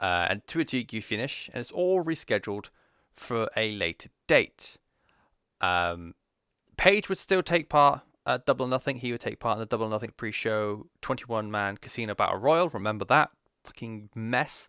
uh, 0.00 0.26
and 0.28 0.46
to 0.48 0.60
a 0.60 0.64
GQ 0.64 1.02
finish, 1.02 1.48
and 1.52 1.60
it's 1.60 1.70
all 1.70 2.04
rescheduled 2.04 2.68
for 3.14 3.48
a 3.56 3.72
later 3.72 4.10
date. 4.26 4.76
Um, 5.60 6.14
Page 6.76 7.08
would 7.08 7.18
still 7.18 7.42
take 7.42 7.68
part 7.68 8.00
at 8.26 8.46
Double 8.46 8.66
Nothing. 8.66 8.98
He 8.98 9.12
would 9.12 9.20
take 9.20 9.38
part 9.38 9.56
in 9.56 9.60
the 9.60 9.66
Double 9.66 9.88
Nothing 9.88 10.12
pre-show 10.16 10.86
21-man 11.00 11.76
Casino 11.78 12.14
Battle 12.14 12.38
Royal. 12.38 12.68
Remember 12.68 13.04
that 13.06 13.30
fucking 13.64 14.10
mess. 14.14 14.68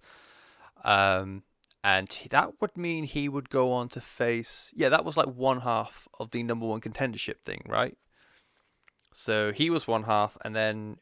Um, 0.84 1.44
and 1.84 2.08
that 2.30 2.62
would 2.62 2.78
mean 2.78 3.04
he 3.04 3.28
would 3.28 3.50
go 3.50 3.72
on 3.72 3.90
to 3.90 4.02
face. 4.02 4.72
Yeah, 4.74 4.90
that 4.90 5.04
was 5.04 5.18
like 5.18 5.28
one 5.28 5.62
half 5.62 6.08
of 6.18 6.32
the 6.32 6.42
number 6.42 6.66
one 6.66 6.80
contendership 6.80 7.42
thing, 7.44 7.64
right? 7.68 7.98
So 9.14 9.52
he 9.52 9.70
was 9.70 9.88
one 9.88 10.04
half, 10.04 10.38
and 10.44 10.56
then 10.56 10.98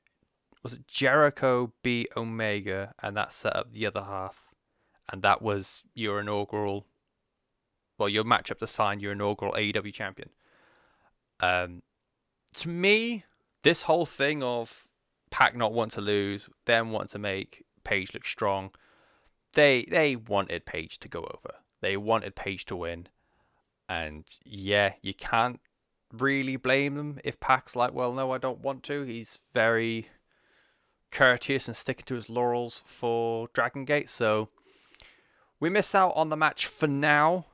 was 0.63 0.73
it 0.73 0.87
Jericho 0.87 1.71
beat 1.83 2.09
Omega, 2.17 2.93
and 3.01 3.15
that 3.15 3.31
set 3.31 3.55
up 3.55 3.71
the 3.71 3.85
other 3.85 4.03
half, 4.03 4.53
and 5.11 5.21
that 5.21 5.41
was 5.41 5.83
your 5.93 6.19
inaugural, 6.19 6.87
well, 7.97 8.09
your 8.09 8.23
matchup 8.23 8.57
to 8.59 8.67
sign 8.67 8.99
your 8.99 9.11
inaugural 9.11 9.53
AEW 9.53 9.93
champion. 9.93 10.29
Um, 11.39 11.83
to 12.55 12.69
me, 12.69 13.23
this 13.63 13.83
whole 13.83 14.05
thing 14.05 14.41
of 14.41 14.89
Pac 15.29 15.55
not 15.55 15.73
want 15.73 15.91
to 15.93 16.01
lose, 16.01 16.49
them 16.65 16.91
want 16.91 17.11
to 17.11 17.19
make 17.19 17.65
Page 17.83 18.13
look 18.13 18.25
strong, 18.25 18.71
they 19.53 19.85
they 19.89 20.15
wanted 20.15 20.65
Page 20.65 20.99
to 20.99 21.07
go 21.07 21.21
over. 21.21 21.55
They 21.81 21.97
wanted 21.97 22.35
Page 22.35 22.65
to 22.65 22.75
win, 22.75 23.07
and 23.89 24.25
yeah, 24.43 24.93
you 25.01 25.13
can't 25.13 25.59
really 26.11 26.55
blame 26.55 26.95
them 26.95 27.19
if 27.23 27.39
Pac's 27.39 27.75
like, 27.75 27.93
well, 27.93 28.13
no, 28.13 28.31
I 28.31 28.37
don't 28.37 28.61
want 28.61 28.83
to. 28.83 29.03
He's 29.03 29.39
very 29.53 30.09
courteous 31.11 31.67
and 31.67 31.75
sticking 31.75 32.05
to 32.05 32.15
his 32.15 32.29
laurels 32.29 32.83
for 32.85 33.49
Dragon 33.53 33.85
Gate. 33.85 34.09
So 34.09 34.49
we 35.59 35.69
miss 35.69 35.93
out 35.93 36.13
on 36.15 36.29
the 36.29 36.37
match 36.37 36.65
for 36.65 36.87
now, 36.87 37.45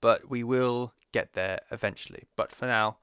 but 0.00 0.28
we 0.28 0.42
will 0.42 0.92
get 1.12 1.34
there 1.34 1.60
eventually. 1.70 2.24
But 2.36 2.52
for 2.52 2.66
now, 2.66 2.96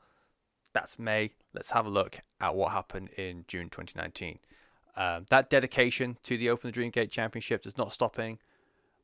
that's 0.73 0.99
May. 0.99 1.31
Let's 1.53 1.71
have 1.71 1.85
a 1.85 1.89
look 1.89 2.19
at 2.39 2.55
what 2.55 2.71
happened 2.71 3.09
in 3.17 3.45
June 3.47 3.69
2019. 3.69 4.39
Um, 4.95 5.25
that 5.29 5.49
dedication 5.49 6.17
to 6.23 6.37
the 6.37 6.49
Open 6.49 6.69
the 6.69 6.71
Dream 6.71 6.91
Gate 6.91 7.11
Championship 7.11 7.65
is 7.65 7.77
not 7.77 7.93
stopping. 7.93 8.39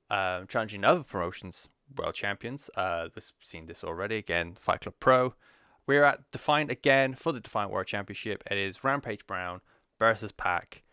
Um, 0.10 0.48
challenging 0.48 0.84
other 0.84 1.04
promotions, 1.04 1.68
world 1.98 2.16
champions. 2.16 2.70
Uh, 2.76 3.08
we've 3.16 3.32
seen 3.42 3.66
this 3.66 3.84
already. 3.84 4.18
Again, 4.18 4.56
Fight 4.60 4.82
Club 4.82 4.96
Pro. 5.00 5.34
We're 5.88 6.04
at 6.04 6.32
Defiant 6.32 6.72
again 6.72 7.14
for 7.14 7.32
the 7.32 7.40
Defiant 7.40 7.72
World 7.72 7.88
Championship. 7.88 8.44
It 8.50 8.58
is 8.58 8.84
Rampage 8.84 9.26
Brown 9.28 9.62
versus 10.00 10.32
Pac. 10.32 10.84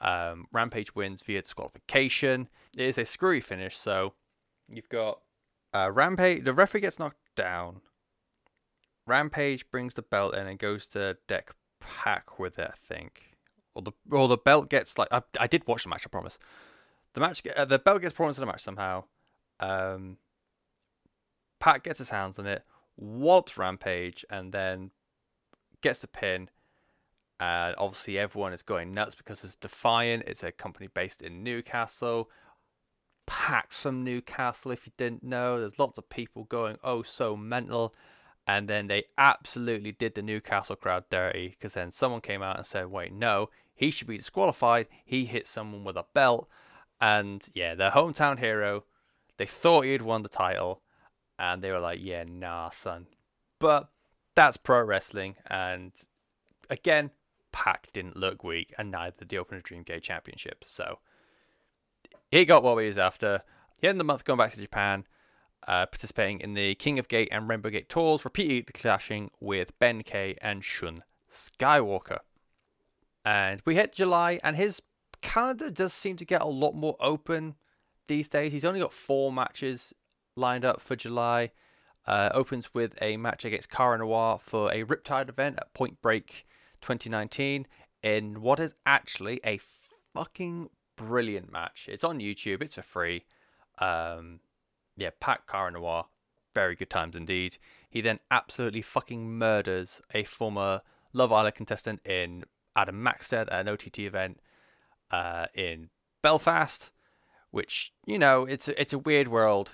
Um, 0.00 0.46
Rampage 0.52 0.94
wins 0.94 1.22
via 1.22 1.42
disqualification. 1.42 2.48
It 2.76 2.84
is 2.84 2.98
a 2.98 3.06
screwy 3.06 3.40
finish, 3.40 3.76
so 3.76 4.14
you've 4.68 4.88
got 4.88 5.20
uh, 5.72 5.90
Rampage. 5.92 6.44
The 6.44 6.52
referee 6.52 6.80
gets 6.80 6.98
knocked 6.98 7.18
down. 7.36 7.80
Rampage 9.06 9.70
brings 9.70 9.94
the 9.94 10.02
belt 10.02 10.34
in 10.34 10.46
and 10.46 10.58
goes 10.58 10.86
to 10.88 11.16
deck 11.28 11.54
Pac 11.80 12.38
with 12.38 12.58
it, 12.58 12.70
I 12.72 12.76
think. 12.76 13.31
Or 13.74 13.82
the 13.82 13.92
or 14.10 14.28
the 14.28 14.36
belt 14.36 14.68
gets 14.68 14.98
like 14.98 15.08
I, 15.10 15.22
I 15.40 15.46
did 15.46 15.66
watch 15.66 15.84
the 15.84 15.88
match, 15.88 16.02
I 16.04 16.08
promise. 16.08 16.38
The 17.14 17.20
match 17.20 17.42
uh, 17.56 17.64
the 17.64 17.78
belt 17.78 18.02
gets 18.02 18.14
brought 18.14 18.28
into 18.28 18.40
the 18.40 18.46
match 18.46 18.62
somehow. 18.62 19.04
Um, 19.60 20.18
Pac 21.58 21.84
gets 21.84 21.98
his 21.98 22.10
hands 22.10 22.38
on 22.38 22.46
it 22.46 22.64
wallops 22.96 23.58
Rampage, 23.58 24.24
and 24.30 24.52
then 24.52 24.90
gets 25.80 26.00
the 26.00 26.06
pin. 26.06 26.48
And 27.40 27.74
obviously, 27.76 28.18
everyone 28.18 28.52
is 28.52 28.62
going 28.62 28.92
nuts 28.92 29.14
because 29.14 29.42
it's 29.42 29.56
Defiant. 29.56 30.24
It's 30.26 30.42
a 30.42 30.52
company 30.52 30.88
based 30.92 31.22
in 31.22 31.42
Newcastle. 31.42 32.30
Pac's 33.26 33.78
from 33.78 34.04
Newcastle, 34.04 34.70
if 34.70 34.86
you 34.86 34.92
didn't 34.96 35.24
know. 35.24 35.58
There's 35.58 35.78
lots 35.78 35.98
of 35.98 36.08
people 36.08 36.44
going, 36.44 36.76
oh, 36.84 37.02
so 37.02 37.36
mental. 37.36 37.94
And 38.46 38.68
then 38.68 38.88
they 38.88 39.04
absolutely 39.16 39.92
did 39.92 40.14
the 40.14 40.22
Newcastle 40.22 40.76
crowd 40.76 41.04
dirty 41.10 41.48
because 41.50 41.74
then 41.74 41.92
someone 41.92 42.20
came 42.20 42.42
out 42.42 42.56
and 42.56 42.66
said, 42.66 42.88
wait, 42.88 43.12
no, 43.12 43.50
he 43.74 43.90
should 43.90 44.06
be 44.06 44.16
disqualified. 44.16 44.86
He 45.04 45.24
hit 45.24 45.46
someone 45.46 45.84
with 45.84 45.96
a 45.96 46.04
belt. 46.14 46.48
And 47.00 47.46
yeah, 47.54 47.74
their 47.74 47.90
hometown 47.90 48.38
hero, 48.38 48.84
they 49.36 49.46
thought 49.46 49.84
he 49.84 49.92
had 49.92 50.02
won 50.02 50.22
the 50.22 50.28
title 50.28 50.82
and 51.38 51.62
they 51.62 51.72
were 51.72 51.80
like, 51.80 51.98
"Yeah, 52.00 52.24
nah, 52.28 52.70
son." 52.70 53.08
But 53.58 53.90
that's 54.34 54.56
pro 54.56 54.82
wrestling, 54.82 55.36
and 55.46 55.92
again, 56.70 57.10
Pac 57.52 57.92
didn't 57.92 58.16
look 58.16 58.44
weak, 58.44 58.72
and 58.78 58.90
neither 58.90 59.16
did 59.18 59.28
the 59.28 59.38
Open 59.38 59.60
Dream 59.62 59.82
Gate 59.82 60.02
Championship. 60.02 60.64
So 60.66 61.00
he 62.30 62.44
got 62.44 62.62
what 62.62 62.78
he 62.78 62.86
was 62.86 62.98
after. 62.98 63.42
He 63.80 63.88
ended 63.88 64.00
the 64.00 64.04
month 64.04 64.24
going 64.24 64.38
back 64.38 64.52
to 64.52 64.60
Japan, 64.60 65.06
uh, 65.66 65.86
participating 65.86 66.40
in 66.40 66.54
the 66.54 66.74
King 66.76 66.98
of 66.98 67.08
Gate 67.08 67.28
and 67.32 67.48
Rainbow 67.48 67.70
Gate 67.70 67.88
tours, 67.88 68.24
repeatedly 68.24 68.72
clashing 68.72 69.30
with 69.40 69.78
Ben 69.78 70.02
K 70.02 70.36
and 70.40 70.64
Shun 70.64 71.02
Skywalker. 71.30 72.20
And 73.24 73.62
we 73.64 73.74
hit 73.74 73.92
July, 73.92 74.40
and 74.42 74.56
his 74.56 74.82
calendar 75.20 75.70
does 75.70 75.92
seem 75.92 76.16
to 76.16 76.24
get 76.24 76.42
a 76.42 76.46
lot 76.46 76.74
more 76.74 76.96
open 77.00 77.54
these 78.08 78.28
days. 78.28 78.52
He's 78.52 78.64
only 78.64 78.80
got 78.80 78.92
four 78.92 79.32
matches 79.32 79.94
lined 80.36 80.64
up 80.64 80.80
for 80.80 80.96
July. 80.96 81.52
Uh, 82.04 82.30
opens 82.34 82.74
with 82.74 82.98
a 83.00 83.16
match 83.16 83.44
against 83.44 83.70
Cara 83.70 83.96
Noir 83.98 84.38
for 84.40 84.72
a 84.72 84.84
Riptide 84.84 85.28
event 85.28 85.56
at 85.58 85.72
Point 85.72 86.02
Break 86.02 86.44
2019 86.80 87.66
in 88.02 88.40
what 88.40 88.58
is 88.58 88.74
actually 88.84 89.40
a 89.46 89.60
fucking 90.12 90.68
brilliant 90.96 91.52
match. 91.52 91.88
It's 91.90 92.02
on 92.02 92.18
YouTube, 92.18 92.60
it's 92.60 92.74
for 92.74 92.82
free. 92.82 93.24
Um, 93.78 94.40
yeah, 94.96 95.10
Pac 95.20 95.46
Cara 95.46 95.70
Noir, 95.70 96.06
very 96.54 96.74
good 96.74 96.90
times 96.90 97.16
indeed. 97.16 97.58
He 97.88 98.00
then 98.00 98.18
absolutely 98.30 98.82
fucking 98.82 99.30
murders 99.38 100.00
a 100.12 100.24
former 100.24 100.82
Love 101.12 101.32
Island 101.32 101.54
contestant 101.54 102.00
in 102.04 102.44
Adam 102.76 103.02
Maxted 103.02 103.48
at 103.48 103.60
an 103.60 103.68
OTT 103.68 104.00
event 104.00 104.40
uh, 105.10 105.46
in 105.54 105.90
Belfast, 106.22 106.90
which 107.50 107.92
you 108.06 108.18
know 108.18 108.44
it's 108.44 108.68
a, 108.68 108.80
it's 108.80 108.92
a 108.92 108.98
weird 108.98 109.28
world 109.28 109.72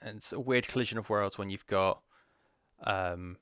and 0.00 0.16
it's 0.16 0.32
a 0.32 0.40
weird 0.40 0.66
collision 0.68 0.98
of 0.98 1.08
worlds 1.08 1.38
when 1.38 1.50
you've 1.50 1.66
got 1.66 2.00
um, 2.84 3.36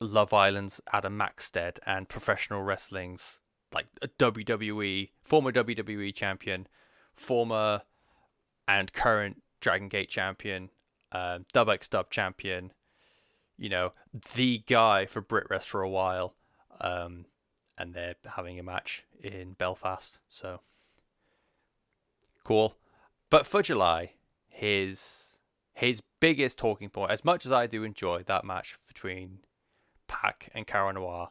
Love 0.00 0.32
Island's 0.32 0.80
Adam 0.92 1.16
Maxted 1.16 1.78
and 1.86 2.08
professional 2.08 2.62
wrestling's 2.62 3.38
like 3.74 3.86
a 4.00 4.08
WWE 4.08 5.10
former 5.22 5.52
WWE 5.52 6.14
champion, 6.14 6.66
former 7.14 7.82
and 8.68 8.92
current 8.92 9.42
Dragon 9.60 9.88
Gate 9.88 10.08
champion, 10.08 10.70
um, 11.12 11.44
Dub 11.52 11.68
X 11.68 11.88
Dub 11.88 12.10
champion, 12.10 12.72
you 13.58 13.68
know, 13.68 13.92
the 14.34 14.62
guy 14.66 15.06
for 15.06 15.22
BritWres 15.22 15.64
for 15.64 15.82
a 15.82 15.88
while. 15.88 16.34
Um, 16.80 17.26
and 17.78 17.94
they're 17.94 18.14
having 18.36 18.58
a 18.58 18.62
match 18.62 19.04
in 19.22 19.52
Belfast. 19.52 20.18
So 20.28 20.60
cool. 22.44 22.76
But 23.30 23.46
for 23.46 23.62
July, 23.62 24.12
his 24.48 25.24
his 25.74 26.02
biggest 26.20 26.58
talking 26.58 26.88
point, 26.88 27.10
as 27.10 27.24
much 27.24 27.44
as 27.44 27.52
I 27.52 27.66
do 27.66 27.84
enjoy 27.84 28.22
that 28.26 28.44
match 28.44 28.76
between 28.88 29.40
Pac 30.08 30.48
and 30.54 30.66
Cara 30.66 30.92
Noir, 30.94 31.30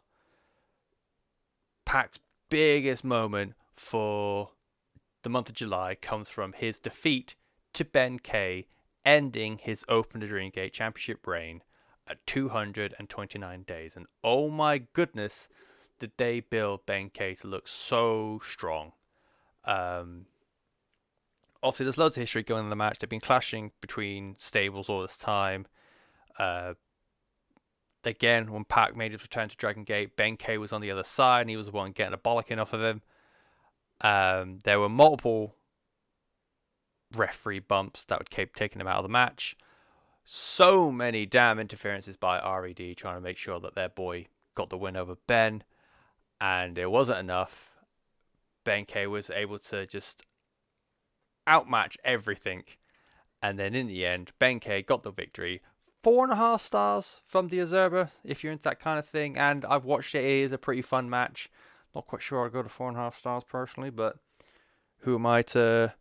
Pac's 1.85 2.19
biggest 2.49 3.03
moment 3.03 3.53
for 3.75 4.51
the 5.23 5.29
month 5.29 5.49
of 5.49 5.55
July 5.55 5.95
comes 5.95 6.29
from 6.29 6.53
his 6.53 6.79
defeat 6.79 7.35
to 7.73 7.83
Ben 7.83 8.19
K, 8.19 8.67
ending 9.03 9.57
his 9.57 9.83
Open 9.89 10.19
the 10.19 10.27
Dream 10.27 10.51
Gate 10.51 10.73
Championship 10.73 11.25
reign 11.25 11.63
at 12.07 12.25
229 12.27 13.63
days. 13.63 13.95
And 13.95 14.05
oh 14.23 14.49
my 14.49 14.79
goodness, 14.93 15.47
did 15.99 16.11
they 16.17 16.39
build 16.39 16.85
Ben 16.85 17.09
K 17.09 17.35
to 17.35 17.47
look 17.47 17.67
so 17.67 18.39
strong. 18.45 18.91
Um, 19.65 20.25
obviously, 21.63 21.85
there's 21.85 21.97
loads 21.97 22.17
of 22.17 22.21
history 22.21 22.43
going 22.43 22.63
in 22.63 22.69
the 22.69 22.75
match. 22.75 22.99
They've 22.99 23.09
been 23.09 23.19
clashing 23.19 23.71
between 23.81 24.35
stables 24.37 24.89
all 24.89 25.01
this 25.01 25.17
time. 25.17 25.65
Uh, 26.37 26.73
again, 28.03 28.51
when 28.51 28.65
Pac 28.65 28.95
made 28.95 29.11
his 29.11 29.23
return 29.23 29.49
to 29.49 29.55
Dragon 29.55 29.83
Gate, 29.83 30.15
Ben 30.15 30.37
K 30.37 30.57
was 30.57 30.71
on 30.71 30.81
the 30.81 30.91
other 30.91 31.03
side, 31.03 31.41
and 31.41 31.49
he 31.49 31.57
was 31.57 31.67
the 31.67 31.71
one 31.71 31.91
getting 31.91 32.13
a 32.13 32.17
bollocking 32.17 32.59
off 32.59 32.73
of 32.73 32.81
him. 32.81 33.01
Um, 34.01 34.59
there 34.63 34.79
were 34.79 34.89
multiple 34.89 35.55
referee 37.15 37.59
bumps 37.59 38.03
that 38.05 38.19
would 38.19 38.29
keep 38.29 38.55
taking 38.55 38.81
him 38.81 38.87
out 38.87 38.97
of 38.97 39.03
the 39.03 39.09
match. 39.09 39.55
So 40.27 40.91
many 40.91 41.27
damn 41.27 41.59
interferences 41.59 42.17
by 42.17 42.39
RED 42.39 42.97
trying 42.97 43.15
to 43.15 43.21
make 43.21 43.37
sure 43.37 43.59
that 43.59 43.75
their 43.75 43.89
boy 43.89 44.25
got 44.55 44.71
the 44.71 44.77
win 44.77 44.97
over 44.97 45.17
Ben, 45.27 45.63
and 46.41 46.77
it 46.79 46.89
wasn't 46.89 47.19
enough. 47.19 47.73
Ben 48.63 48.85
K 48.85 49.05
was 49.05 49.29
able 49.29 49.59
to 49.59 49.85
just 49.85 50.23
outmatch 51.45 51.95
everything, 52.03 52.63
and 53.39 53.59
then 53.59 53.75
in 53.75 53.85
the 53.85 54.03
end, 54.03 54.31
Ben 54.39 54.59
K 54.59 54.81
got 54.81 55.03
the 55.03 55.11
victory. 55.11 55.61
Four 56.01 56.23
and 56.23 56.33
a 56.33 56.37
half 56.37 56.63
stars 56.63 57.21
from 57.27 57.49
the 57.49 57.59
Observer, 57.59 58.09
if 58.23 58.43
you're 58.43 58.51
into 58.51 58.63
that 58.63 58.79
kind 58.79 58.97
of 58.97 59.07
thing, 59.07 59.37
and 59.37 59.63
I've 59.65 59.85
watched 59.85 60.15
it. 60.15 60.23
It 60.23 60.43
is 60.45 60.51
a 60.51 60.57
pretty 60.57 60.81
fun 60.81 61.07
match. 61.07 61.51
Not 61.93 62.07
quite 62.07 62.23
sure 62.23 62.43
I'll 62.43 62.49
go 62.49 62.63
to 62.63 62.69
four 62.69 62.87
and 62.87 62.97
a 62.97 63.01
half 63.01 63.19
stars 63.19 63.43
personally, 63.47 63.91
but 63.91 64.17
who 65.01 65.15
am 65.15 65.27
I 65.27 65.43
to 65.43 65.93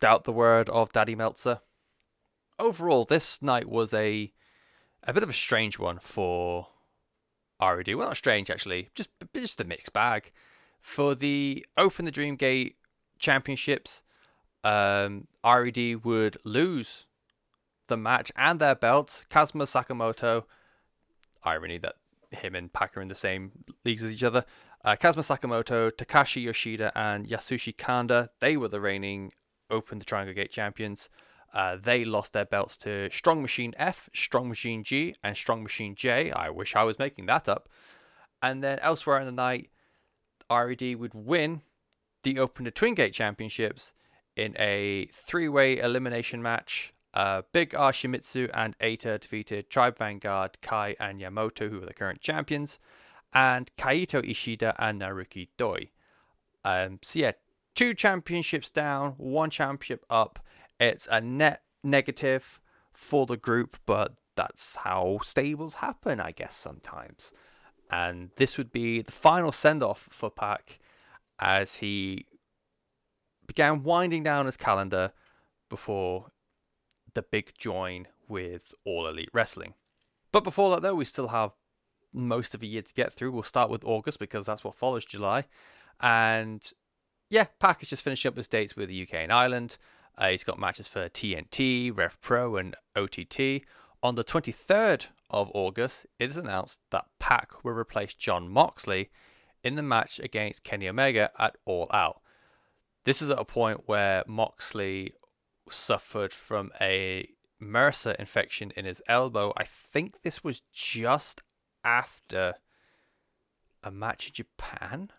doubt 0.00 0.24
the 0.24 0.32
word 0.32 0.68
of 0.68 0.92
Daddy 0.92 1.16
Meltzer? 1.16 1.60
Overall, 2.62 3.04
this 3.04 3.42
night 3.42 3.68
was 3.68 3.92
a 3.92 4.32
a 5.02 5.12
bit 5.12 5.24
of 5.24 5.28
a 5.28 5.32
strange 5.32 5.80
one 5.80 5.98
for 5.98 6.68
RED. 7.60 7.92
Well, 7.96 8.06
not 8.06 8.16
strange 8.16 8.52
actually, 8.52 8.90
just 8.94 9.08
just 9.34 9.60
a 9.60 9.64
mixed 9.64 9.92
bag. 9.92 10.30
For 10.80 11.16
the 11.16 11.66
Open 11.76 12.04
the 12.04 12.12
Dream 12.12 12.36
Gate 12.36 12.76
Championships, 13.18 14.04
um, 14.62 15.26
RED 15.44 16.04
would 16.04 16.36
lose 16.44 17.06
the 17.88 17.96
match 17.96 18.30
and 18.36 18.60
their 18.60 18.76
belts. 18.76 19.24
Kazma 19.28 19.66
Sakamoto, 19.66 20.44
irony 21.42 21.78
that 21.78 21.96
him 22.30 22.54
and 22.54 22.72
Pac 22.72 22.96
are 22.96 23.02
in 23.02 23.08
the 23.08 23.16
same 23.16 23.50
leagues 23.84 24.04
as 24.04 24.12
each 24.12 24.22
other, 24.22 24.44
uh, 24.84 24.94
Kazma 24.94 25.26
Sakamoto, 25.26 25.90
Takashi 25.90 26.44
Yoshida, 26.44 26.92
and 26.94 27.26
Yasushi 27.26 27.76
Kanda, 27.76 28.30
they 28.38 28.56
were 28.56 28.68
the 28.68 28.80
reigning 28.80 29.32
Open 29.68 29.98
the 29.98 30.04
Triangle 30.04 30.34
Gate 30.34 30.52
champions. 30.52 31.08
Uh, 31.52 31.76
they 31.80 32.04
lost 32.04 32.32
their 32.32 32.44
belts 32.44 32.76
to 32.78 33.10
Strong 33.10 33.42
Machine 33.42 33.74
F, 33.76 34.08
Strong 34.14 34.48
Machine 34.48 34.82
G, 34.82 35.14
and 35.22 35.36
Strong 35.36 35.62
Machine 35.62 35.94
J. 35.94 36.30
I 36.32 36.48
wish 36.48 36.74
I 36.74 36.84
was 36.84 36.98
making 36.98 37.26
that 37.26 37.48
up. 37.48 37.68
And 38.42 38.62
then 38.62 38.78
elsewhere 38.80 39.20
in 39.20 39.26
the 39.26 39.32
night, 39.32 39.70
RED 40.50 40.96
would 40.96 41.14
win 41.14 41.62
the 42.22 42.38
Open 42.38 42.64
the 42.64 42.70
Twin 42.70 42.94
Gate 42.94 43.12
Championships 43.12 43.92
in 44.36 44.56
a 44.58 45.08
three 45.12 45.48
way 45.48 45.78
elimination 45.78 46.42
match. 46.42 46.94
Uh, 47.12 47.42
Big 47.52 47.74
R 47.74 47.92
Shimizu 47.92 48.50
and 48.54 48.76
Eita 48.78 49.20
defeated 49.20 49.68
Tribe 49.68 49.98
Vanguard, 49.98 50.56
Kai, 50.62 50.96
and 50.98 51.20
Yamato, 51.20 51.68
who 51.68 51.82
are 51.82 51.86
the 51.86 51.92
current 51.92 52.22
champions 52.22 52.78
and 53.32 53.70
Kaito 53.76 54.28
Ishida 54.28 54.74
and 54.78 55.00
Naruki 55.00 55.48
Doi. 55.56 55.90
Um, 56.64 56.98
so 57.02 57.18
yeah, 57.20 57.32
two 57.74 57.94
championships 57.94 58.70
down, 58.70 59.12
one 59.16 59.50
championship 59.50 60.04
up. 60.10 60.38
It's 60.82 61.06
a 61.10 61.20
net 61.20 61.62
negative 61.84 62.60
for 62.92 63.24
the 63.24 63.36
group, 63.36 63.76
but 63.86 64.16
that's 64.36 64.74
how 64.76 65.20
stables 65.22 65.74
happen, 65.74 66.18
I 66.18 66.32
guess, 66.32 66.56
sometimes. 66.56 67.32
And 67.88 68.30
this 68.34 68.58
would 68.58 68.72
be 68.72 69.00
the 69.00 69.12
final 69.12 69.52
send 69.52 69.82
off 69.82 70.08
for 70.10 70.28
Pac 70.28 70.80
as 71.38 71.76
he 71.76 72.26
began 73.46 73.84
winding 73.84 74.24
down 74.24 74.46
his 74.46 74.56
calendar 74.56 75.12
before 75.68 76.32
the 77.14 77.22
big 77.22 77.52
join 77.56 78.08
with 78.26 78.74
All 78.84 79.06
Elite 79.06 79.30
Wrestling. 79.32 79.74
But 80.32 80.42
before 80.42 80.70
that, 80.70 80.82
though, 80.82 80.96
we 80.96 81.04
still 81.04 81.28
have 81.28 81.52
most 82.12 82.56
of 82.56 82.62
a 82.62 82.66
year 82.66 82.82
to 82.82 82.94
get 82.94 83.12
through. 83.12 83.30
We'll 83.30 83.44
start 83.44 83.70
with 83.70 83.84
August 83.84 84.18
because 84.18 84.46
that's 84.46 84.64
what 84.64 84.74
follows 84.74 85.04
July. 85.04 85.44
And 86.00 86.60
yeah, 87.30 87.46
Pac 87.60 87.84
is 87.84 87.88
just 87.88 88.02
finishing 88.02 88.30
up 88.30 88.36
his 88.36 88.48
dates 88.48 88.74
with 88.74 88.88
the 88.88 89.02
UK 89.02 89.14
and 89.14 89.32
Ireland. 89.32 89.78
Uh, 90.22 90.28
he's 90.28 90.44
got 90.44 90.56
matches 90.56 90.86
for 90.86 91.08
TNT, 91.08 91.90
Rev 91.92 92.16
Pro, 92.20 92.54
and 92.54 92.76
OTT. 92.94 93.62
On 94.04 94.14
the 94.14 94.22
23rd 94.22 95.08
of 95.28 95.50
August, 95.52 96.06
it 96.20 96.30
is 96.30 96.36
announced 96.36 96.78
that 96.92 97.06
Pac 97.18 97.64
will 97.64 97.72
replace 97.72 98.14
Jon 98.14 98.48
Moxley 98.48 99.10
in 99.64 99.74
the 99.74 99.82
match 99.82 100.20
against 100.20 100.62
Kenny 100.62 100.88
Omega 100.88 101.32
at 101.40 101.56
All 101.64 101.88
Out. 101.92 102.20
This 103.04 103.20
is 103.20 103.30
at 103.30 103.38
a 103.40 103.44
point 103.44 103.82
where 103.86 104.22
Moxley 104.28 105.12
suffered 105.68 106.32
from 106.32 106.70
a 106.80 107.28
MRSA 107.60 108.14
infection 108.14 108.72
in 108.76 108.84
his 108.84 109.02
elbow. 109.08 109.52
I 109.56 109.64
think 109.64 110.22
this 110.22 110.44
was 110.44 110.62
just 110.72 111.42
after 111.82 112.54
a 113.82 113.90
match 113.90 114.28
in 114.28 114.34
Japan. 114.34 115.10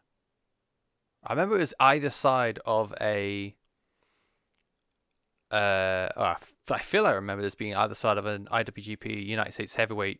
I 1.26 1.34
remember 1.34 1.58
it 1.58 1.60
was 1.60 1.74
either 1.78 2.10
side 2.10 2.60
of 2.66 2.94
a. 3.02 3.58
Uh, 5.54 6.10
oh, 6.18 6.36
I 6.72 6.80
feel 6.80 7.06
I 7.06 7.12
remember 7.12 7.44
this 7.44 7.54
being 7.54 7.76
either 7.76 7.94
side 7.94 8.18
of 8.18 8.26
an 8.26 8.48
IWGP 8.52 9.24
United 9.24 9.54
States 9.54 9.76
Heavyweight 9.76 10.20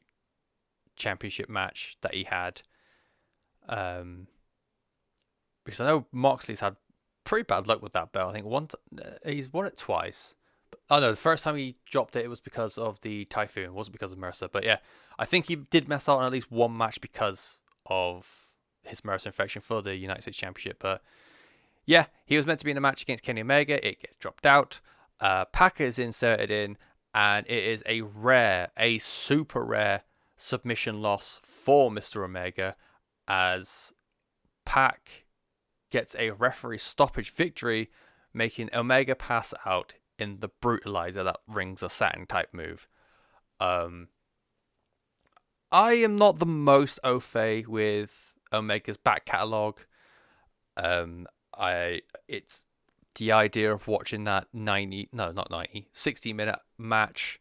Championship 0.96 1.50
match 1.50 1.98
that 2.02 2.14
he 2.14 2.26
had. 2.26 2.62
Um, 3.68 4.28
because 5.66 5.80
I 5.80 5.88
know 5.88 6.06
Moxley's 6.12 6.60
had 6.60 6.76
pretty 7.24 7.44
bad 7.44 7.66
luck 7.66 7.82
with 7.82 7.94
that 7.94 8.12
belt. 8.12 8.30
I 8.30 8.34
think 8.34 8.46
one 8.46 8.68
t- 8.68 8.78
uh, 9.04 9.12
he's 9.26 9.52
won 9.52 9.66
it 9.66 9.76
twice. 9.76 10.36
But, 10.70 10.82
oh 10.92 11.00
no, 11.00 11.10
the 11.10 11.18
first 11.18 11.44
time 11.44 11.56
he 11.56 11.78
dropped 11.90 12.16
it, 12.16 12.26
it 12.26 12.30
was 12.30 12.42
because 12.42 12.78
of 12.78 13.02
the 13.02 13.26
typhoon. 13.26 13.66
It 13.66 13.74
wasn't 13.74 13.94
because 13.94 14.12
of 14.12 14.20
MRSA. 14.20 14.52
But 14.52 14.64
yeah, 14.64 14.78
I 15.18 15.26
think 15.26 15.48
he 15.48 15.56
did 15.56 15.90
mess 15.90 16.08
out 16.08 16.20
on 16.20 16.26
at 16.26 16.32
least 16.32 16.52
one 16.52 16.78
match 16.78 17.02
because 17.02 17.58
of 17.88 18.54
his 18.84 19.02
MRSA 19.02 19.28
infection 19.28 19.64
for 19.64 19.82
the 19.82 19.96
United 19.96 20.22
States 20.22 20.38
Championship. 20.38 20.78
But 20.80 21.02
yeah, 21.88 22.06
he 22.24 22.36
was 22.36 22.46
meant 22.46 22.60
to 22.60 22.66
be 22.66 22.72
in 22.72 22.76
the 22.76 22.82
match 22.82 23.02
against 23.02 23.24
Kenny 23.24 23.42
Omega. 23.42 23.84
It 23.84 24.00
gets 24.00 24.18
dropped 24.18 24.46
out. 24.46 24.80
Uh, 25.24 25.46
is 25.80 25.98
inserted 25.98 26.52
in, 26.52 26.78
and 27.16 27.48
it 27.48 27.64
is 27.64 27.82
a 27.86 28.02
rare, 28.02 28.72
a 28.78 28.98
super 28.98 29.64
rare 29.64 30.04
submission 30.36 31.02
loss 31.02 31.40
for 31.46 31.90
Mr. 31.90 32.26
Omega 32.26 32.76
as 33.26 33.94
Pac 34.66 35.24
gets 35.90 36.14
a 36.20 36.32
referee 36.32 36.78
stoppage 36.78 37.32
victory, 37.32 37.90
making 38.34 38.70
Omega 38.74 39.16
pass 39.16 39.54
out 39.66 39.94
in 40.20 40.42
the 40.42 40.50
brutalizer 40.50 41.24
that 41.24 41.40
rings 41.48 41.82
a 41.82 41.90
Saturn 41.90 42.26
type 42.26 42.50
move. 42.52 42.90
Um, 43.62 44.10
I 45.72 45.94
am 45.94 46.18
not 46.18 46.40
the 46.40 46.46
most 46.46 47.00
au 47.02 47.22
fait 47.22 47.66
with 47.70 48.34
Omega's 48.52 48.98
back 48.98 49.26
catalogue. 49.26 49.80
Um, 50.76 51.28
I 51.58 52.02
it's 52.28 52.66
the 53.16 53.32
idea 53.32 53.72
of 53.74 53.88
watching 53.88 54.24
that 54.24 54.48
90 54.54 55.10
no 55.12 55.32
not 55.32 55.52
90 55.52 55.88
60 55.92 56.34
minute 56.34 56.60
match 56.78 57.40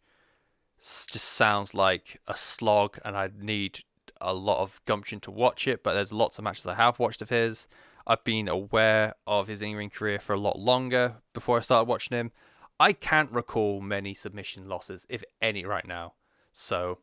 just 0.79 1.25
sounds 1.25 1.75
like 1.75 2.21
a 2.27 2.37
slog 2.37 2.99
and 3.05 3.17
I 3.17 3.31
need 3.39 3.81
a 4.21 4.35
lot 4.35 4.61
of 4.61 4.81
gumption 4.85 5.21
to 5.21 5.31
watch 5.31 5.67
it 5.67 5.83
but 5.83 5.95
there's 5.95 6.13
lots 6.13 6.39
of 6.39 6.45
matches 6.45 6.67
I 6.67 6.75
have 6.75 6.99
watched 6.99 7.23
of 7.23 7.31
his 7.31 7.69
I've 8.07 8.25
been 8.25 8.49
aware 8.49 9.15
of 9.27 9.47
his 9.47 9.63
in-ring 9.63 9.91
career 9.91 10.19
for 10.19 10.33
a 10.33 10.41
lot 10.41 10.59
longer 10.59 11.17
before 11.33 11.59
I 11.59 11.61
started 11.61 11.89
watching 11.89 12.17
him 12.17 12.33
I 12.81 12.93
can't 12.93 13.31
recall 13.31 13.81
many 13.81 14.15
submission 14.15 14.69
losses 14.69 15.07
if 15.09 15.23
any 15.41 15.65
right 15.65 15.87
now 15.87 16.15
so 16.53 16.99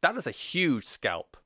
that 0.00 0.16
is 0.16 0.26
a 0.26 0.32
huge 0.32 0.84
scalp 0.84 1.36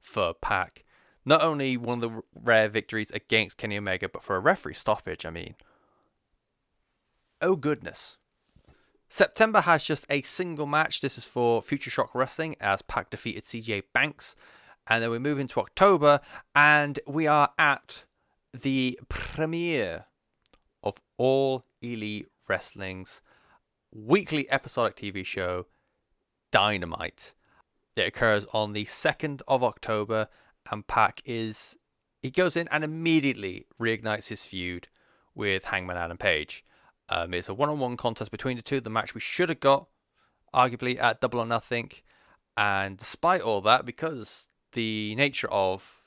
for 0.00 0.32
Pac. 0.32 0.84
Not 1.24 1.42
only 1.42 1.76
one 1.76 2.02
of 2.02 2.10
the 2.10 2.22
rare 2.34 2.68
victories 2.68 3.10
against 3.10 3.58
Kenny 3.58 3.76
Omega, 3.76 4.08
but 4.08 4.22
for 4.22 4.36
a 4.36 4.40
referee 4.40 4.74
stoppage. 4.74 5.26
I 5.26 5.30
mean, 5.30 5.56
oh 7.40 7.56
goodness. 7.56 8.18
September 9.08 9.60
has 9.60 9.84
just 9.84 10.06
a 10.10 10.22
single 10.22 10.66
match. 10.66 11.00
This 11.00 11.16
is 11.16 11.24
for 11.24 11.62
Future 11.62 11.90
Shock 11.90 12.14
Wrestling 12.14 12.56
as 12.60 12.82
Pac 12.82 13.10
defeated 13.10 13.44
CJ 13.44 13.84
Banks. 13.92 14.34
And 14.86 15.02
then 15.02 15.10
we 15.10 15.18
move 15.18 15.38
into 15.38 15.60
October 15.60 16.20
and 16.54 16.98
we 17.06 17.26
are 17.26 17.50
at 17.58 18.04
the 18.52 18.98
premiere 19.08 20.06
of 20.82 20.94
All 21.16 21.64
Elite 21.82 22.28
Wrestling's 22.48 23.20
weekly 23.92 24.50
episodic 24.50 24.96
TV 24.96 25.24
show, 25.24 25.66
Dynamite. 26.50 27.34
It 27.96 28.08
occurs 28.08 28.46
on 28.52 28.72
the 28.72 28.84
2nd 28.84 29.40
of 29.48 29.64
October, 29.64 30.28
and 30.70 30.86
Pac 30.86 31.22
is. 31.24 31.76
He 32.22 32.30
goes 32.30 32.56
in 32.56 32.68
and 32.70 32.84
immediately 32.84 33.66
reignites 33.80 34.28
his 34.28 34.46
feud 34.46 34.88
with 35.34 35.66
Hangman 35.66 35.96
Adam 35.96 36.18
Page. 36.18 36.64
Um, 37.08 37.34
it's 37.34 37.48
a 37.48 37.54
one 37.54 37.68
on 37.68 37.78
one 37.78 37.96
contest 37.96 38.30
between 38.30 38.56
the 38.56 38.62
two, 38.62 38.80
the 38.80 38.90
match 38.90 39.14
we 39.14 39.20
should 39.20 39.48
have 39.48 39.60
got, 39.60 39.86
arguably, 40.54 41.00
at 41.00 41.20
Double 41.20 41.40
or 41.40 41.46
Nothing. 41.46 41.90
And 42.56 42.96
despite 42.96 43.42
all 43.42 43.60
that, 43.62 43.84
because 43.84 44.48
the 44.72 45.14
nature 45.14 45.50
of 45.50 46.02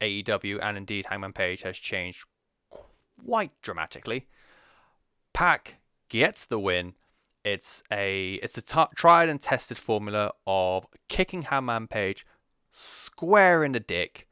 AEW 0.00 0.58
and 0.62 0.76
indeed 0.76 1.06
Hangman 1.06 1.32
Page 1.32 1.62
has 1.62 1.78
changed 1.78 2.24
quite 3.24 3.52
dramatically, 3.62 4.26
Pac 5.32 5.76
gets 6.08 6.44
the 6.44 6.58
win. 6.58 6.94
It's 7.44 7.82
a 7.92 8.34
it's 8.42 8.58
a 8.58 8.62
t- 8.62 8.94
tried 8.96 9.28
and 9.28 9.40
tested 9.40 9.78
formula 9.78 10.32
of 10.46 10.86
kicking 11.08 11.42
Hangman 11.42 11.86
Page 11.86 12.26
square 12.72 13.64
in 13.64 13.72
the 13.72 13.80
dick. 13.80 14.26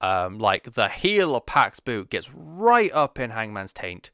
Um, 0.00 0.38
like 0.38 0.74
the 0.74 0.88
heel 0.88 1.34
of 1.34 1.46
Pac's 1.46 1.80
boot 1.80 2.10
gets 2.10 2.30
right 2.34 2.92
up 2.92 3.18
in 3.18 3.30
Hangman's 3.30 3.72
taint 3.72 4.10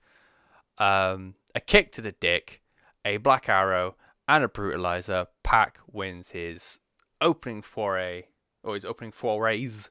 um, 0.79 1.35
a 1.55 1.61
kick 1.61 1.93
to 1.93 2.01
the 2.01 2.13
dick, 2.13 2.63
a 3.05 3.19
black 3.19 3.49
arrow, 3.49 3.97
and 4.29 4.45
a 4.45 4.49
brutalizer. 4.49 5.27
Pac 5.43 5.79
wins 5.91 6.31
his 6.31 6.81
opening 7.21 7.63
foray, 7.63 8.25
or 8.63 8.75
his 8.75 8.85
opening 8.85 9.13
forays 9.13 9.91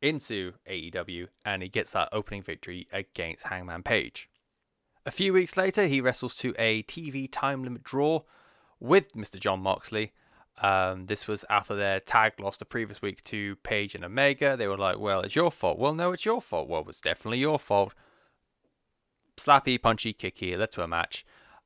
into 0.00 0.52
AEW, 0.68 1.28
and 1.44 1.62
he 1.62 1.68
gets 1.68 1.92
that 1.92 2.08
opening 2.12 2.42
victory 2.42 2.86
against 2.92 3.46
Hangman 3.46 3.82
Page. 3.82 4.28
A 5.06 5.10
few 5.10 5.32
weeks 5.32 5.56
later, 5.56 5.86
he 5.86 6.00
wrestles 6.00 6.34
to 6.36 6.54
a 6.58 6.82
TV 6.84 7.28
time 7.30 7.64
limit 7.64 7.82
draw 7.82 8.22
with 8.78 9.12
Mr. 9.14 9.38
Jon 9.40 9.60
Moxley. 9.60 10.12
Um, 10.60 11.06
this 11.06 11.28
was 11.28 11.44
after 11.48 11.74
their 11.74 12.00
tag 12.00 12.34
lost 12.40 12.58
the 12.58 12.64
previous 12.64 13.00
week 13.00 13.22
to 13.24 13.56
Page 13.56 13.94
and 13.94 14.04
Omega. 14.04 14.56
They 14.56 14.66
were 14.66 14.76
like, 14.76 14.98
"Well, 14.98 15.20
it's 15.20 15.36
your 15.36 15.52
fault." 15.52 15.78
Well, 15.78 15.94
no, 15.94 16.12
it's 16.12 16.24
your 16.24 16.42
fault. 16.42 16.68
Well, 16.68 16.84
it's 16.88 17.00
definitely 17.00 17.38
your 17.38 17.58
fault 17.58 17.94
slappy, 19.38 19.80
punchy, 19.80 20.12
kicky. 20.12 20.56
Led 20.56 20.70
to 20.72 20.82
a 20.82 20.88
match. 20.88 21.24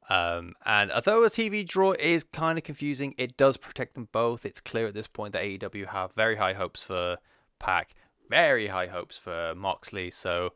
Um, 0.08 0.54
and 0.66 0.90
although 0.90 1.24
a 1.24 1.30
TV 1.30 1.66
draw 1.66 1.92
is 1.92 2.24
kind 2.24 2.58
of 2.58 2.64
confusing, 2.64 3.14
it 3.16 3.36
does 3.36 3.56
protect 3.56 3.94
them 3.94 4.08
both. 4.12 4.44
It's 4.44 4.60
clear 4.60 4.86
at 4.86 4.94
this 4.94 5.06
point 5.06 5.32
that 5.32 5.42
AEW 5.42 5.88
have 5.88 6.12
very 6.12 6.36
high 6.36 6.54
hopes 6.54 6.84
for 6.84 7.18
Pac, 7.58 7.94
very 8.28 8.68
high 8.68 8.88
hopes 8.88 9.16
for 9.16 9.54
Moxley. 9.54 10.10
So 10.10 10.52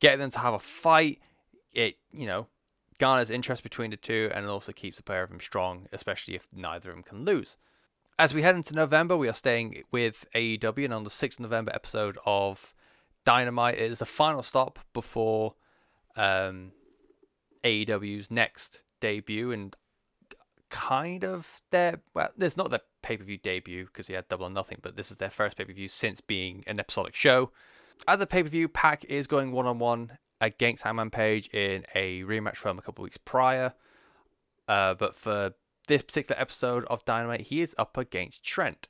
getting 0.00 0.20
them 0.20 0.30
to 0.30 0.40
have 0.40 0.54
a 0.54 0.58
fight, 0.58 1.20
it 1.72 1.96
you 2.12 2.26
know 2.26 2.48
garners 2.98 3.30
interest 3.30 3.62
between 3.62 3.90
the 3.90 3.96
two, 3.96 4.30
and 4.34 4.44
it 4.44 4.48
also 4.48 4.72
keeps 4.72 4.96
the 4.96 5.02
pair 5.02 5.22
of 5.22 5.30
them 5.30 5.40
strong, 5.40 5.86
especially 5.92 6.34
if 6.34 6.48
neither 6.52 6.90
of 6.90 6.96
them 6.96 7.02
can 7.02 7.24
lose. 7.24 7.56
As 8.18 8.32
we 8.32 8.42
head 8.42 8.54
into 8.54 8.74
November, 8.74 9.16
we 9.16 9.28
are 9.28 9.34
staying 9.34 9.84
with 9.92 10.26
AEW, 10.34 10.86
and 10.86 10.94
on 10.94 11.04
the 11.04 11.10
6th 11.10 11.34
of 11.34 11.40
November 11.40 11.72
episode 11.74 12.16
of 12.24 12.74
Dynamite, 13.26 13.74
it 13.74 13.90
is 13.90 13.98
the 13.98 14.06
final 14.06 14.42
stop 14.42 14.78
before 14.94 15.54
um, 16.16 16.72
AEW's 17.64 18.30
next 18.30 18.82
debut 19.00 19.52
and 19.52 19.76
kind 20.68 21.24
of 21.24 21.62
their 21.70 22.00
well, 22.14 22.30
there's 22.36 22.56
not 22.56 22.70
their 22.70 22.80
pay 23.02 23.16
per 23.16 23.24
view 23.24 23.38
debut 23.38 23.86
because 23.86 24.06
he 24.06 24.14
had 24.14 24.28
Double 24.28 24.46
or 24.46 24.50
Nothing, 24.50 24.78
but 24.82 24.96
this 24.96 25.10
is 25.10 25.18
their 25.18 25.30
first 25.30 25.56
pay 25.56 25.64
per 25.64 25.72
view 25.72 25.88
since 25.88 26.20
being 26.20 26.64
an 26.66 26.80
episodic 26.80 27.14
show. 27.14 27.52
At 28.08 28.18
the 28.18 28.26
pay 28.26 28.42
per 28.42 28.48
view, 28.48 28.68
Pac 28.68 29.04
is 29.04 29.26
going 29.26 29.52
one 29.52 29.66
on 29.66 29.78
one 29.78 30.18
against 30.40 30.82
Hangman 30.82 31.10
Page 31.10 31.48
in 31.48 31.84
a 31.94 32.22
rematch 32.22 32.56
from 32.56 32.78
a 32.78 32.82
couple 32.82 33.02
weeks 33.04 33.18
prior. 33.18 33.74
Uh, 34.68 34.94
but 34.94 35.14
for 35.14 35.52
this 35.86 36.02
particular 36.02 36.40
episode 36.40 36.84
of 36.86 37.04
Dynamite, 37.04 37.42
he 37.42 37.60
is 37.60 37.74
up 37.78 37.96
against 37.96 38.42
Trent 38.42 38.88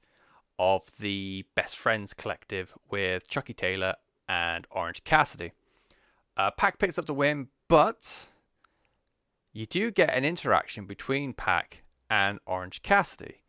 of 0.58 0.90
the 0.98 1.44
Best 1.54 1.76
Friends 1.76 2.14
Collective 2.14 2.72
with 2.90 3.28
Chucky 3.28 3.52
Taylor 3.52 3.94
and 4.28 4.66
Orange 4.70 5.04
Cassidy. 5.04 5.52
Uh, 6.36 6.50
Pac 6.50 6.78
picks 6.78 6.98
up 6.98 7.06
the 7.06 7.14
win, 7.14 7.48
but 7.68 8.26
you 9.52 9.66
do 9.66 9.90
get 9.90 10.14
an 10.14 10.24
interaction 10.24 10.84
between 10.84 11.32
Pac 11.32 11.82
and 12.10 12.38
Orange 12.46 12.82
Cassidy. 12.82 13.42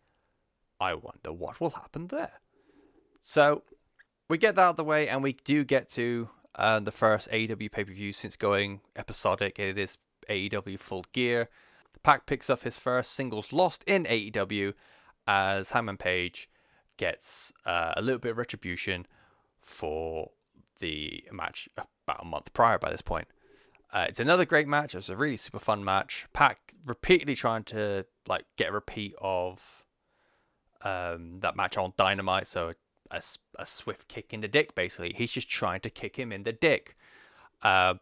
I 0.79 0.93
wonder 0.93 1.33
what 1.33 1.59
will 1.59 1.71
happen 1.71 2.07
there. 2.07 2.39
So 3.21 3.63
we 4.29 4.37
get 4.37 4.55
that 4.55 4.61
out 4.61 4.69
of 4.71 4.75
the 4.77 4.83
way, 4.83 5.09
and 5.09 5.21
we 5.21 5.33
do 5.33 5.63
get 5.63 5.89
to 5.91 6.29
uh, 6.55 6.79
the 6.79 6.91
first 6.91 7.29
AEW 7.29 7.71
pay 7.71 7.83
per 7.83 7.91
view 7.91 8.13
since 8.13 8.35
going 8.35 8.81
episodic. 8.95 9.59
It 9.59 9.77
is 9.77 9.97
AEW 10.29 10.79
Full 10.79 11.05
Gear. 11.11 11.49
Pac 12.03 12.25
picks 12.25 12.49
up 12.49 12.63
his 12.63 12.77
first 12.77 13.11
singles 13.11 13.51
lost 13.51 13.83
in 13.85 14.05
AEW 14.05 14.73
as 15.27 15.71
Hangman 15.71 15.97
Page 15.97 16.49
gets 16.95 17.51
uh, 17.65 17.93
a 17.97 18.01
little 18.01 18.19
bit 18.19 18.31
of 18.31 18.37
retribution 18.37 19.05
for 19.59 20.31
the 20.79 21.23
match 21.31 21.69
about 21.75 22.21
a 22.21 22.25
month 22.25 22.53
prior 22.53 22.77
by 22.77 22.89
this 22.89 23.01
point. 23.01 23.27
Uh, 23.93 24.05
it's 24.09 24.19
another 24.19 24.45
great 24.45 24.67
match. 24.67 24.93
It's 24.93 25.09
a 25.09 25.15
really 25.15 25.37
super 25.37 25.59
fun 25.59 25.83
match. 25.83 26.27
Pac 26.33 26.73
repeatedly 26.85 27.35
trying 27.35 27.63
to 27.65 28.05
like 28.27 28.45
get 28.57 28.69
a 28.69 28.73
repeat 28.73 29.15
of 29.21 29.85
um, 30.81 31.39
that 31.39 31.55
match 31.55 31.77
on 31.77 31.93
Dynamite. 31.97 32.47
So 32.47 32.73
a, 33.11 33.21
a 33.57 33.65
swift 33.65 34.07
kick 34.07 34.33
in 34.33 34.41
the 34.41 34.47
dick, 34.47 34.75
basically. 34.75 35.13
He's 35.15 35.31
just 35.31 35.49
trying 35.49 35.79
to 35.81 35.89
kick 35.89 36.17
him 36.17 36.31
in 36.31 36.43
the 36.43 36.51
dick. 36.51 36.95
Uh, 37.61 37.95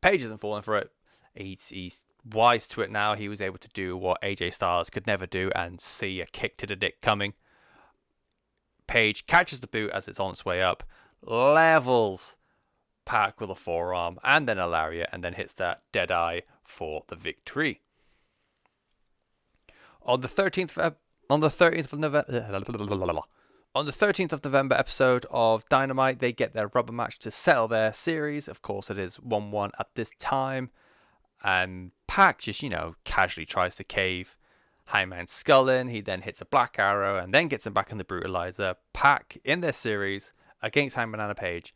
Page 0.00 0.22
isn't 0.22 0.40
falling 0.40 0.62
for 0.62 0.78
it. 0.78 0.90
He's 1.34 1.68
he's 1.68 2.04
wise 2.24 2.66
to 2.68 2.80
it 2.82 2.90
now. 2.90 3.14
He 3.14 3.28
was 3.28 3.40
able 3.40 3.58
to 3.58 3.68
do 3.68 3.96
what 3.96 4.22
AJ 4.22 4.54
Styles 4.54 4.90
could 4.90 5.06
never 5.06 5.26
do 5.26 5.50
and 5.54 5.80
see 5.80 6.20
a 6.20 6.26
kick 6.26 6.56
to 6.58 6.66
the 6.66 6.76
dick 6.76 7.02
coming. 7.02 7.34
Page 8.86 9.26
catches 9.26 9.60
the 9.60 9.66
boot 9.66 9.90
as 9.92 10.08
it's 10.08 10.18
on 10.18 10.32
its 10.32 10.44
way 10.44 10.62
up, 10.62 10.82
levels 11.22 12.36
Pac 13.04 13.40
with 13.40 13.50
a 13.50 13.56
forearm 13.56 14.18
and 14.22 14.48
then 14.48 14.58
a 14.58 14.68
lariat, 14.68 15.08
and 15.12 15.24
then 15.24 15.32
hits 15.32 15.52
that 15.54 15.82
dead 15.90 16.12
eye 16.12 16.42
for 16.62 17.02
the 17.08 17.16
victory. 17.16 17.80
On 20.02 20.20
the 20.20 20.28
13th 20.28 20.78
of, 20.78 20.94
on 21.28 21.40
the 21.40 21.48
13th 21.48 21.92
of 21.92 21.98
November 21.98 22.24
on 23.74 23.86
the 23.86 23.92
13th 23.92 24.32
of 24.32 24.44
November 24.44 24.74
episode 24.76 25.26
of 25.30 25.68
Dynamite, 25.68 26.20
they 26.20 26.32
get 26.32 26.54
their 26.54 26.68
rubber 26.68 26.92
match 26.92 27.18
to 27.20 27.30
settle 27.30 27.68
their 27.68 27.92
series. 27.92 28.48
Of 28.48 28.62
course, 28.62 28.90
it 28.90 28.98
is 28.98 29.16
1 29.16 29.50
1 29.50 29.72
at 29.78 29.88
this 29.94 30.10
time. 30.18 30.70
And 31.42 31.92
Pac 32.06 32.40
just, 32.40 32.62
you 32.62 32.68
know, 32.68 32.94
casually 33.04 33.46
tries 33.46 33.76
to 33.76 33.84
cave 33.84 34.36
Hangman 34.86 35.26
Skull 35.26 35.68
in. 35.68 35.88
He 35.88 36.00
then 36.00 36.22
hits 36.22 36.40
a 36.40 36.44
black 36.44 36.76
arrow 36.78 37.18
and 37.18 37.32
then 37.34 37.48
gets 37.48 37.66
him 37.66 37.72
back 37.72 37.90
in 37.90 37.98
the 37.98 38.04
brutalizer. 38.04 38.76
Pac 38.92 39.38
in 39.44 39.62
their 39.62 39.72
series 39.72 40.32
against 40.62 40.96
Hangman 40.96 41.20
and 41.20 41.36
Page 41.36 41.74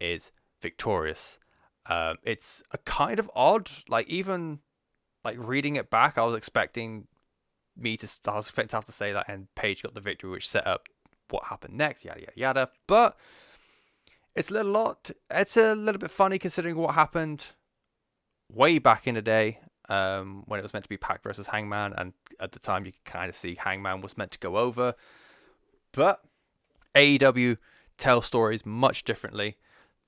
is 0.00 0.32
victorious. 0.60 1.38
Um, 1.86 2.16
it's 2.22 2.62
a 2.70 2.78
kind 2.78 3.18
of 3.18 3.30
odd, 3.34 3.70
like 3.88 4.08
even 4.08 4.60
like 5.24 5.36
reading 5.38 5.76
it 5.76 5.90
back, 5.90 6.18
I 6.18 6.24
was 6.24 6.36
expecting 6.36 7.06
me 7.76 7.96
to, 7.96 8.08
I 8.26 8.36
was 8.36 8.46
expecting 8.46 8.70
to 8.70 8.76
have 8.76 8.84
to 8.86 8.92
say 8.92 9.12
that, 9.12 9.26
and 9.28 9.52
Page 9.54 9.82
got 9.82 9.94
the 9.94 10.00
victory, 10.00 10.30
which 10.30 10.48
set 10.48 10.66
up 10.66 10.88
what 11.30 11.44
happened 11.44 11.74
next, 11.74 12.04
yada 12.04 12.20
yada 12.20 12.32
yada. 12.36 12.68
But 12.86 13.16
it's 14.34 14.50
a 14.50 14.54
little 14.54 14.72
lot. 14.72 15.10
It's 15.30 15.56
a 15.56 15.74
little 15.74 15.98
bit 15.98 16.10
funny 16.10 16.38
considering 16.38 16.76
what 16.76 16.94
happened 16.94 17.46
way 18.50 18.78
back 18.78 19.06
in 19.06 19.14
the 19.14 19.22
day 19.22 19.58
um, 19.88 20.44
when 20.46 20.58
it 20.58 20.62
was 20.62 20.72
meant 20.72 20.84
to 20.84 20.88
be 20.88 20.96
Pac 20.96 21.22
versus 21.22 21.48
Hangman, 21.48 21.94
and 21.96 22.12
at 22.40 22.52
the 22.52 22.58
time 22.58 22.86
you 22.86 22.92
could 22.92 23.04
kind 23.04 23.28
of 23.28 23.36
see 23.36 23.56
Hangman 23.56 24.00
was 24.00 24.16
meant 24.16 24.32
to 24.32 24.38
go 24.38 24.56
over. 24.56 24.94
But 25.92 26.20
AEW 26.94 27.58
tell 28.02 28.20
stories 28.20 28.66
much 28.66 29.04
differently 29.04 29.56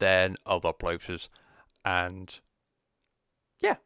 than 0.00 0.34
other 0.44 0.72
places. 0.72 1.28
And 1.84 2.40
yeah, 3.60 3.76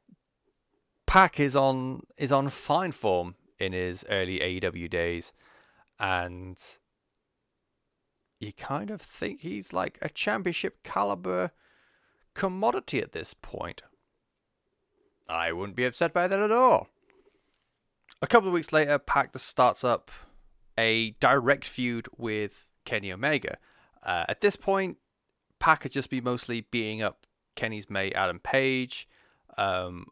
Pac 1.06 1.38
is 1.38 1.54
on 1.54 2.04
is 2.16 2.32
on 2.32 2.48
fine 2.48 2.92
form 2.92 3.34
in 3.58 3.74
his 3.74 4.06
early 4.08 4.38
AEW 4.38 4.88
days, 4.88 5.34
and 6.00 6.56
you 8.40 8.52
kind 8.54 8.90
of 8.90 9.02
think 9.02 9.40
he's 9.40 9.74
like 9.74 9.98
a 10.00 10.08
championship 10.08 10.82
caliber 10.82 11.50
commodity 12.32 13.00
at 13.02 13.12
this 13.12 13.34
point. 13.34 13.82
I 15.28 15.52
wouldn't 15.52 15.76
be 15.76 15.84
upset 15.84 16.14
by 16.14 16.28
that 16.28 16.40
at 16.40 16.52
all. 16.52 16.88
A 18.22 18.26
couple 18.26 18.48
of 18.48 18.54
weeks 18.54 18.72
later, 18.72 18.98
Pac 18.98 19.36
starts 19.38 19.84
up 19.84 20.10
a 20.78 21.10
direct 21.20 21.66
feud 21.66 22.06
with 22.16 22.66
Kenny 22.86 23.12
Omega. 23.12 23.58
Uh, 24.02 24.24
at 24.28 24.40
this 24.40 24.56
point, 24.56 24.98
Pac 25.58 25.82
had 25.82 25.92
just 25.92 26.10
been 26.10 26.24
mostly 26.24 26.62
beating 26.62 27.02
up 27.02 27.26
Kenny's 27.56 27.90
mate 27.90 28.14
Adam 28.14 28.38
Page. 28.38 29.08
Um, 29.56 30.06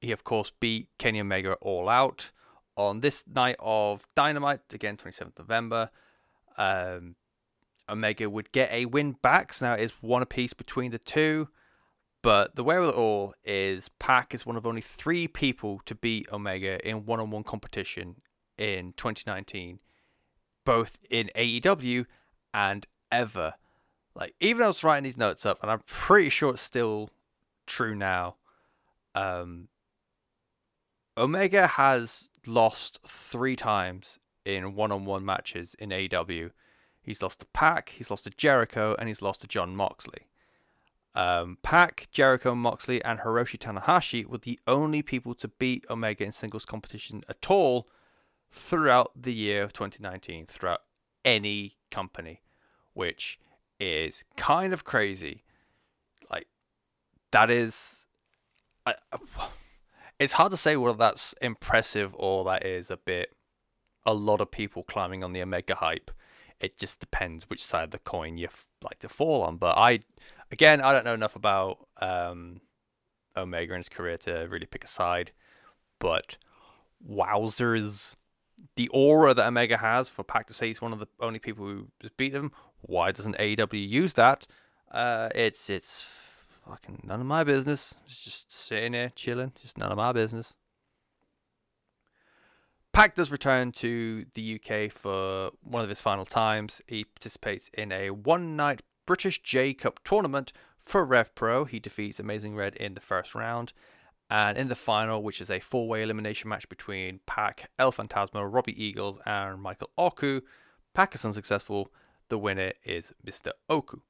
he, 0.00 0.12
of 0.12 0.24
course, 0.24 0.52
beat 0.60 0.88
Kenny 0.98 1.20
Omega 1.20 1.54
all 1.60 1.88
out 1.88 2.30
on 2.76 3.00
this 3.00 3.24
night 3.26 3.56
of 3.58 4.06
Dynamite, 4.16 4.60
again, 4.72 4.96
27th 4.96 5.38
November. 5.38 5.90
Um, 6.56 7.16
Omega 7.88 8.30
would 8.30 8.52
get 8.52 8.70
a 8.72 8.86
win 8.86 9.12
back, 9.12 9.52
so 9.52 9.66
now 9.66 9.74
it's 9.74 9.92
one 10.00 10.22
apiece 10.22 10.52
between 10.52 10.90
the 10.90 10.98
two. 10.98 11.48
But 12.22 12.54
the 12.54 12.64
way 12.64 12.76
of 12.76 12.84
it 12.84 12.94
all 12.94 13.34
is 13.44 13.88
Pac 13.98 14.34
is 14.34 14.44
one 14.44 14.56
of 14.56 14.66
only 14.66 14.82
three 14.82 15.26
people 15.26 15.80
to 15.86 15.94
beat 15.94 16.30
Omega 16.32 16.86
in 16.86 17.06
one 17.06 17.18
on 17.18 17.30
one 17.30 17.44
competition 17.44 18.16
in 18.58 18.92
2019, 18.96 19.80
both 20.64 20.98
in 21.10 21.30
AEW 21.34 22.04
and 22.52 22.86
ever. 23.10 23.54
Like, 24.14 24.34
even 24.40 24.62
I 24.62 24.66
was 24.66 24.84
writing 24.84 25.04
these 25.04 25.16
notes 25.16 25.46
up, 25.46 25.58
and 25.62 25.70
I'm 25.70 25.82
pretty 25.86 26.28
sure 26.28 26.54
it's 26.54 26.62
still 26.62 27.10
true 27.66 27.94
now. 27.94 28.36
Um, 29.14 29.68
Omega 31.16 31.66
has 31.66 32.28
lost 32.46 33.00
three 33.06 33.56
times 33.56 34.18
in 34.44 34.74
one 34.74 34.92
on 34.92 35.04
one 35.04 35.24
matches 35.24 35.74
in 35.78 35.90
AEW. 35.90 36.50
He's 37.02 37.22
lost 37.22 37.40
to 37.40 37.46
Pac, 37.46 37.90
he's 37.90 38.10
lost 38.10 38.24
to 38.24 38.30
Jericho, 38.30 38.94
and 38.98 39.08
he's 39.08 39.22
lost 39.22 39.40
to 39.42 39.46
Jon 39.46 39.74
Moxley. 39.74 40.26
Um, 41.14 41.58
Pac, 41.62 42.08
Jericho, 42.12 42.54
Moxley, 42.54 43.02
and 43.02 43.20
Hiroshi 43.20 43.58
Tanahashi 43.58 44.24
were 44.24 44.38
the 44.38 44.60
only 44.66 45.02
people 45.02 45.34
to 45.34 45.48
beat 45.48 45.84
Omega 45.90 46.24
in 46.24 46.32
singles 46.32 46.64
competition 46.64 47.22
at 47.28 47.50
all 47.50 47.88
throughout 48.52 49.10
the 49.16 49.34
year 49.34 49.62
of 49.62 49.72
2019, 49.72 50.46
throughout 50.46 50.82
any 51.24 51.76
company, 51.90 52.42
which 53.00 53.38
is 53.80 54.22
kind 54.36 54.74
of 54.74 54.84
crazy. 54.84 55.42
Like, 56.30 56.48
that 57.32 57.50
is. 57.50 58.04
I, 58.84 58.94
it's 60.18 60.34
hard 60.34 60.50
to 60.50 60.58
say 60.58 60.76
whether 60.76 60.98
that's 60.98 61.34
impressive 61.40 62.14
or 62.18 62.44
that 62.44 62.66
is 62.66 62.90
a 62.90 62.98
bit. 62.98 63.34
A 64.04 64.12
lot 64.12 64.42
of 64.42 64.50
people 64.50 64.82
climbing 64.82 65.24
on 65.24 65.32
the 65.32 65.40
Omega 65.40 65.76
hype. 65.76 66.10
It 66.60 66.76
just 66.76 67.00
depends 67.00 67.48
which 67.48 67.64
side 67.64 67.84
of 67.84 67.90
the 67.90 67.98
coin 68.00 68.36
you 68.36 68.48
f- 68.48 68.68
like 68.84 68.98
to 68.98 69.08
fall 69.08 69.44
on. 69.44 69.56
But 69.56 69.78
I, 69.78 70.00
again, 70.52 70.82
I 70.82 70.92
don't 70.92 71.06
know 71.06 71.14
enough 71.14 71.36
about 71.36 71.86
um, 72.02 72.60
Omega 73.34 73.72
and 73.72 73.78
his 73.78 73.88
career 73.88 74.18
to 74.18 74.46
really 74.50 74.66
pick 74.66 74.84
a 74.84 74.88
side. 74.88 75.32
But 75.98 76.36
wowzers, 77.06 78.16
the 78.76 78.88
aura 78.88 79.32
that 79.32 79.46
Omega 79.46 79.78
has 79.78 80.10
for 80.10 80.22
Pac 80.22 80.48
to 80.48 80.54
say 80.54 80.68
he's 80.68 80.82
one 80.82 80.92
of 80.92 80.98
the 80.98 81.08
only 81.18 81.38
people 81.38 81.64
who 81.64 81.86
has 82.02 82.10
beat 82.10 82.34
him. 82.34 82.52
Why 82.82 83.12
doesn't 83.12 83.38
AEW 83.38 83.88
use 83.88 84.14
that? 84.14 84.46
Uh, 84.90 85.28
it's 85.34 85.70
it's 85.70 86.06
fucking 86.68 87.02
none 87.04 87.20
of 87.20 87.26
my 87.26 87.44
business. 87.44 87.94
It's 88.06 88.22
just 88.22 88.52
sitting 88.52 88.92
here 88.92 89.12
chilling. 89.14 89.52
Just 89.60 89.78
none 89.78 89.90
of 89.90 89.96
my 89.96 90.12
business. 90.12 90.54
Pac 92.92 93.14
does 93.14 93.30
return 93.30 93.70
to 93.72 94.26
the 94.34 94.60
UK 94.60 94.90
for 94.90 95.50
one 95.62 95.82
of 95.82 95.88
his 95.88 96.00
final 96.00 96.24
times. 96.24 96.82
He 96.88 97.04
participates 97.04 97.70
in 97.74 97.92
a 97.92 98.10
one 98.10 98.56
night 98.56 98.82
British 99.06 99.42
J 99.42 99.74
Cup 99.74 100.00
tournament 100.02 100.52
for 100.78 101.04
Rev 101.04 101.34
Pro. 101.34 101.64
He 101.64 101.78
defeats 101.78 102.18
Amazing 102.18 102.56
Red 102.56 102.74
in 102.74 102.94
the 102.94 103.00
first 103.00 103.34
round. 103.34 103.72
And 104.28 104.56
in 104.56 104.68
the 104.68 104.76
final, 104.76 105.22
which 105.22 105.40
is 105.40 105.50
a 105.50 105.60
four 105.60 105.88
way 105.88 106.02
elimination 106.02 106.48
match 106.48 106.68
between 106.68 107.20
Pac, 107.26 107.70
El 107.78 107.92
Fantasmo, 107.92 108.48
Robbie 108.48 108.82
Eagles, 108.82 109.18
and 109.26 109.60
Michael 109.60 109.90
Oku, 109.98 110.40
Pac 110.94 111.14
is 111.14 111.24
unsuccessful. 111.24 111.92
The 112.30 112.38
winner 112.38 112.72
is 112.84 113.12
Mr. 113.26 113.50
Oku. 113.68 114.00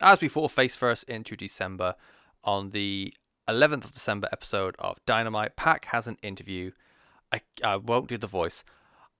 As 0.00 0.18
before, 0.18 0.48
face 0.48 0.76
first 0.76 1.04
into 1.04 1.36
December. 1.36 1.96
On 2.44 2.70
the 2.70 3.12
11th 3.48 3.84
of 3.84 3.92
December 3.92 4.28
episode 4.32 4.76
of 4.78 4.98
Dynamite, 5.04 5.56
Pac 5.56 5.86
has 5.86 6.06
an 6.06 6.16
interview 6.22 6.70
I, 7.32 7.40
I 7.64 7.76
won't 7.76 8.08
do 8.08 8.16
the 8.16 8.28
voice. 8.28 8.62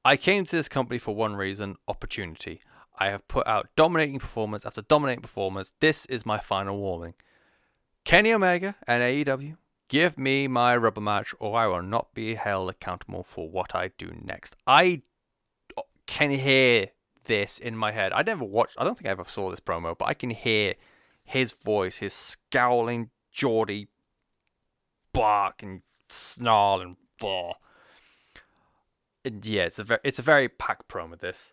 I 0.05 0.17
came 0.17 0.45
to 0.45 0.57
this 0.57 0.69
company 0.69 0.99
for 0.99 1.15
one 1.17 1.35
reason 1.35 1.77
opportunity. 1.89 2.61
I 2.97 3.09
have 3.09 3.27
put 3.27 3.47
out 3.49 3.71
dominating 3.75 4.21
performance 4.21 4.65
after 4.65 4.83
dominating 4.83 5.23
performance. 5.23 5.73
This 5.81 6.07
is 6.07 6.25
my 6.25 6.39
final 6.39 6.77
warning. 6.77 7.15
Kenny 8.05 8.33
Omega 8.33 8.77
and 8.87 9.03
AEW, 9.03 9.57
give 9.89 10.17
me 10.17 10.47
my 10.47 10.77
rubber 10.77 11.01
match 11.01 11.35
or 11.41 11.59
I 11.59 11.67
will 11.67 11.83
not 11.83 12.15
be 12.15 12.37
held 12.37 12.71
accountable 12.71 13.25
for 13.25 13.49
what 13.49 13.75
I 13.75 13.91
do 13.99 14.13
next. 14.23 14.55
I 14.67 15.03
oh, 15.77 15.85
can 16.07 16.31
hear 16.31 16.91
this 17.25 17.59
in 17.59 17.77
my 17.77 17.93
head. 17.93 18.13
I 18.13 18.23
never 18.23 18.45
watched, 18.45 18.77
I 18.79 18.85
don't 18.85 18.97
think 18.97 19.09
I 19.09 19.13
ever 19.13 19.25
saw 19.27 19.51
this 19.51 19.61
promo, 19.61 19.97
but 19.97 20.07
I 20.07 20.15
can 20.15 20.31
hear 20.31 20.75
his 21.25 21.53
voice, 21.53 21.99
his 21.99 22.13
scowling, 22.13 23.11
Geordie 23.33 23.89
bark 25.13 25.63
and 25.63 25.83
snarl 26.09 26.81
and 26.81 26.97
blah 27.19 27.55
and 29.25 29.45
yeah, 29.47 29.63
it's 29.63 29.79
a 29.79 29.85
very 29.85 30.01
it's 30.05 30.19
a 30.19 30.23
very 30.23 30.49
Pac 30.49 30.87
promo. 30.87 31.19
This 31.19 31.53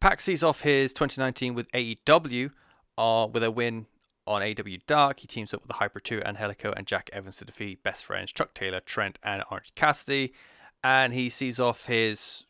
Pac 0.00 0.20
sees 0.20 0.42
off 0.42 0.62
his 0.62 0.92
2019 0.92 1.54
with 1.54 1.70
AEW, 1.72 2.50
uh, 2.96 3.26
with 3.32 3.42
a 3.42 3.50
win 3.50 3.86
on 4.26 4.42
AEW 4.42 4.80
Dark. 4.86 5.20
He 5.20 5.26
teams 5.26 5.52
up 5.52 5.62
with 5.62 5.68
the 5.68 5.74
Hybrid 5.74 6.04
2 6.04 6.22
Angelico 6.22 6.72
and 6.76 6.86
Jack 6.86 7.10
Evans 7.12 7.36
to 7.36 7.44
defeat 7.44 7.82
best 7.82 8.04
friends 8.04 8.32
Chuck 8.32 8.54
Taylor, 8.54 8.80
Trent, 8.80 9.18
and 9.22 9.42
Orange 9.50 9.74
Cassidy. 9.74 10.32
And 10.84 11.12
he 11.12 11.28
sees 11.28 11.58
off 11.58 11.86
his 11.86 12.44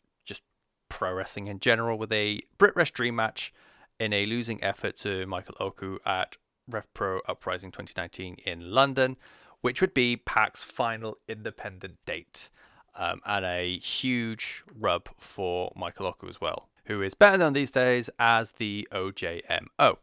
pro 0.89 1.13
wrestling 1.13 1.47
in 1.47 1.59
general 1.59 1.97
with 1.97 2.11
a 2.11 2.41
BritWres 2.57 2.91
Dream 2.91 3.15
match 3.15 3.53
in 3.99 4.13
a 4.13 4.25
losing 4.25 4.63
effort 4.63 4.97
to 4.97 5.25
Michael 5.25 5.55
Oku 5.59 5.99
at 6.05 6.37
Rev 6.67 6.91
Pro 6.93 7.19
Uprising 7.27 7.71
2019 7.71 8.35
in 8.45 8.71
London, 8.71 9.17
which 9.61 9.81
would 9.81 9.93
be 9.93 10.17
Pac's 10.17 10.63
final 10.63 11.17
independent 11.27 11.97
date 12.05 12.49
um, 12.95 13.21
and 13.25 13.45
a 13.45 13.77
huge 13.77 14.63
rub 14.77 15.09
for 15.17 15.71
Michael 15.75 16.07
Oku 16.07 16.27
as 16.27 16.41
well, 16.41 16.69
who 16.85 17.01
is 17.01 17.13
better 17.13 17.37
known 17.37 17.53
these 17.53 17.71
days 17.71 18.09
as 18.19 18.53
the 18.53 18.87
OJMO. 18.91 19.97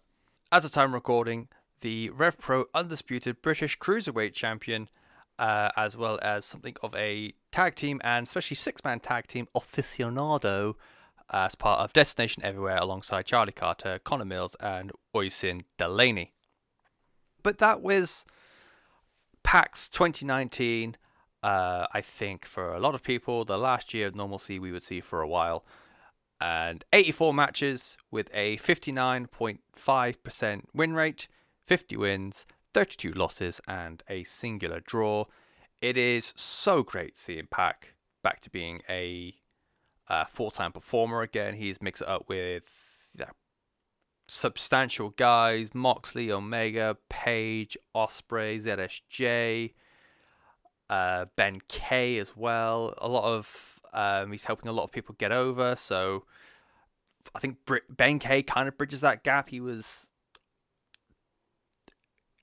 As 0.53 0.64
of 0.64 0.70
time 0.70 0.95
recording, 0.95 1.49
the 1.80 2.11
Rev 2.11 2.39
Pro 2.39 2.66
Undisputed 2.74 3.43
British 3.43 3.78
Cruiserweight 3.78 4.32
Champion, 4.32 4.89
uh, 5.39 5.70
as 5.76 5.97
well 5.97 6.18
as 6.22 6.45
something 6.45 6.76
of 6.82 6.95
a 6.95 7.32
tag 7.51 7.74
team 7.74 8.01
and 8.05 8.26
especially 8.26 8.57
six 8.57 8.85
man 8.85 9.01
tag 9.01 9.26
team 9.26 9.49
aficionado 9.55 10.74
as 11.32 11.55
part 11.55 11.80
of 11.80 11.93
Destination 11.93 12.45
Everywhere 12.45 12.76
alongside 12.76 13.26
Charlie 13.26 13.53
Carter, 13.53 13.99
Connor 14.05 14.26
Mills, 14.26 14.57
and 14.61 14.93
Oisin 15.14 15.62
Delaney. 15.78 16.32
But 17.43 17.59
that 17.59 17.80
was 17.80 18.24
Pac's 19.43 19.89
2019 19.89 20.97
uh, 21.45 21.87
I 21.93 22.01
think 22.01 22.45
for 22.47 22.72
a 22.72 22.80
lot 22.80 22.95
of 22.95 23.03
people, 23.03 23.45
the 23.45 23.59
last 23.59 23.93
year 23.93 24.07
of 24.07 24.14
normalcy 24.14 24.59
we 24.59 24.72
would 24.72 24.82
see 24.82 25.03
for 25.03 25.20
a 25.20 25.28
while. 25.28 25.66
And 26.41 26.82
84 26.91 27.35
matches 27.35 27.99
with 28.11 28.30
a 28.32 28.57
59.5% 28.57 30.62
win 30.72 30.95
rate, 30.95 31.28
50 31.66 31.99
wins, 31.99 32.47
32 32.75 33.12
losses, 33.12 33.61
and 33.66 34.03
a 34.09 34.25
singular 34.25 34.81
draw. 34.81 35.25
It 35.81 35.97
is 35.97 36.33
so 36.37 36.83
great 36.83 37.16
seeing 37.16 37.47
Pac 37.47 37.95
back 38.22 38.41
to 38.43 38.51
being 38.51 38.81
a 38.89 39.35
uh, 40.09 40.25
full-time 40.25 40.72
performer 40.72 41.22
again. 41.22 41.55
He's 41.55 41.81
mixed 41.81 42.03
it 42.03 42.09
up 42.09 42.29
with 42.29 43.14
yeah, 43.18 43.31
substantial 44.29 45.11
guys: 45.11 45.75
Moxley, 45.75 46.31
Omega, 46.31 46.97
Page, 47.09 47.79
Ospreay, 47.95 48.62
ZSJ 48.62 49.72
uh, 50.91 51.27
Ben 51.37 51.61
K 51.68 52.18
as 52.18 52.37
well. 52.37 52.95
A 52.99 53.09
lot 53.09 53.25
of 53.25 53.81
um, 53.93 54.33
he's 54.33 54.45
helping 54.45 54.68
a 54.68 54.72
lot 54.72 54.85
of 54.85 54.93
people 54.93 55.14
get 55.18 55.33
over. 55.33 55.77
So 55.77 56.25
I 57.35 57.39
think 57.39 57.59
Ben 57.89 58.18
K 58.18 58.43
kind 58.43 58.68
of 58.68 58.77
bridges 58.77 59.01
that 59.01 59.25
gap. 59.25 59.49
He 59.51 59.61
was 59.61 60.09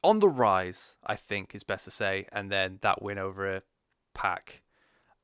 on 0.03 0.19
the 0.19 0.29
rise, 0.29 0.95
I 1.05 1.15
think 1.15 1.53
is 1.53 1.63
best 1.63 1.85
to 1.85 1.91
say, 1.91 2.27
and 2.31 2.51
then 2.51 2.79
that 2.81 3.01
win 3.01 3.17
over 3.17 3.61
Pac 4.13 4.61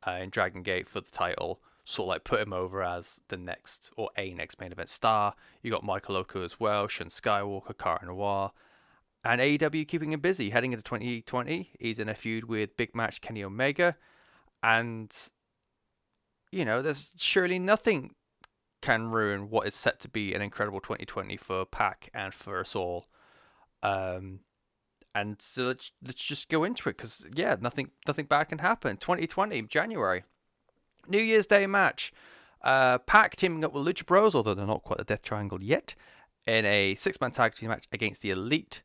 uh, 0.05 0.11
in 0.11 0.29
Dragon 0.29 0.63
Gate 0.63 0.87
for 0.87 1.01
the 1.01 1.11
title 1.11 1.61
sort 1.87 2.05
of 2.05 2.09
like 2.09 2.23
put 2.25 2.41
him 2.41 2.51
over 2.51 2.83
as 2.83 3.21
the 3.29 3.37
next 3.37 3.91
or 3.95 4.09
a 4.17 4.33
next 4.33 4.59
main 4.59 4.73
event 4.73 4.89
star. 4.89 5.33
You 5.61 5.71
got 5.71 5.85
Michael 5.85 6.17
Oku 6.17 6.43
as 6.43 6.59
well, 6.59 6.87
Shun 6.87 7.07
Skywalker, 7.07 7.77
Cara 7.77 8.05
Noir. 8.05 8.51
And 9.23 9.39
AEW 9.39 9.87
keeping 9.87 10.11
him 10.11 10.19
busy 10.19 10.49
heading 10.49 10.73
into 10.73 10.83
2020. 10.83 11.69
He's 11.79 11.97
in 11.97 12.09
a 12.09 12.13
feud 12.13 12.45
with 12.45 12.75
Big 12.75 12.93
Match 12.93 13.21
Kenny 13.21 13.41
Omega. 13.41 13.95
And, 14.61 15.15
you 16.51 16.65
know, 16.65 16.81
there's 16.81 17.11
surely 17.17 17.57
nothing 17.57 18.15
can 18.81 19.07
ruin 19.09 19.49
what 19.49 19.65
is 19.65 19.75
set 19.75 20.01
to 20.01 20.09
be 20.09 20.33
an 20.33 20.41
incredible 20.41 20.81
2020 20.81 21.37
for 21.37 21.65
Pac 21.65 22.09
and 22.13 22.33
for 22.33 22.59
us 22.59 22.75
all. 22.75 23.07
Um, 23.81 24.41
and 25.21 25.41
so 25.41 25.63
let's, 25.63 25.91
let's 26.05 26.23
just 26.23 26.47
go 26.47 26.63
into 26.63 26.89
it 26.89 26.97
because, 26.97 27.25
yeah, 27.33 27.55
nothing, 27.59 27.89
nothing 28.05 28.25
bad 28.25 28.45
can 28.45 28.59
happen. 28.59 28.97
2020, 28.97 29.63
January. 29.63 30.23
New 31.07 31.21
Year's 31.21 31.47
Day 31.47 31.65
match. 31.65 32.13
Uh, 32.61 32.99
teaming 33.35 33.63
up 33.63 33.73
with 33.73 33.85
Lucha 33.85 34.05
Bros, 34.05 34.35
although 34.35 34.53
they're 34.53 34.67
not 34.67 34.83
quite 34.83 34.97
the 34.99 35.03
Death 35.03 35.23
Triangle 35.23 35.61
yet 35.61 35.95
in 36.45 36.65
a 36.65 36.95
six 36.95 37.19
man 37.19 37.31
tag 37.31 37.55
team 37.55 37.69
match 37.69 37.87
against 37.91 38.21
the 38.21 38.29
Elite. 38.29 38.83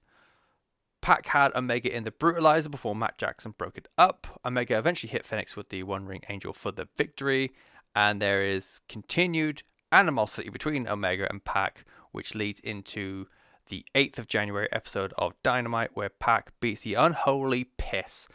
Pac 1.02 1.26
had 1.26 1.54
Omega 1.54 1.94
in 1.94 2.04
the 2.04 2.10
Brutalizer 2.10 2.70
before 2.70 2.94
Matt 2.94 3.18
Jackson 3.18 3.54
broke 3.58 3.76
it 3.76 3.88
up. 3.98 4.40
Omega 4.44 4.78
eventually 4.78 5.10
hit 5.10 5.26
Fenix 5.26 5.56
with 5.56 5.68
the 5.68 5.82
One 5.82 6.06
Winged 6.06 6.26
Angel 6.28 6.52
for 6.52 6.70
the 6.70 6.88
victory, 6.96 7.52
and 7.94 8.22
there 8.22 8.42
is 8.42 8.80
continued 8.88 9.64
animosity 9.90 10.48
between 10.48 10.88
Omega 10.88 11.26
and 11.28 11.44
Pac, 11.44 11.84
which 12.12 12.34
leads 12.34 12.60
into 12.60 13.26
the 13.68 13.84
8th 13.94 14.18
of 14.18 14.26
January 14.28 14.68
episode 14.72 15.12
of 15.16 15.34
Dynamite, 15.42 15.90
where 15.94 16.08
Pac 16.08 16.52
beats 16.60 16.82
the 16.82 16.94
unholy 16.94 17.64
piss 17.76 18.26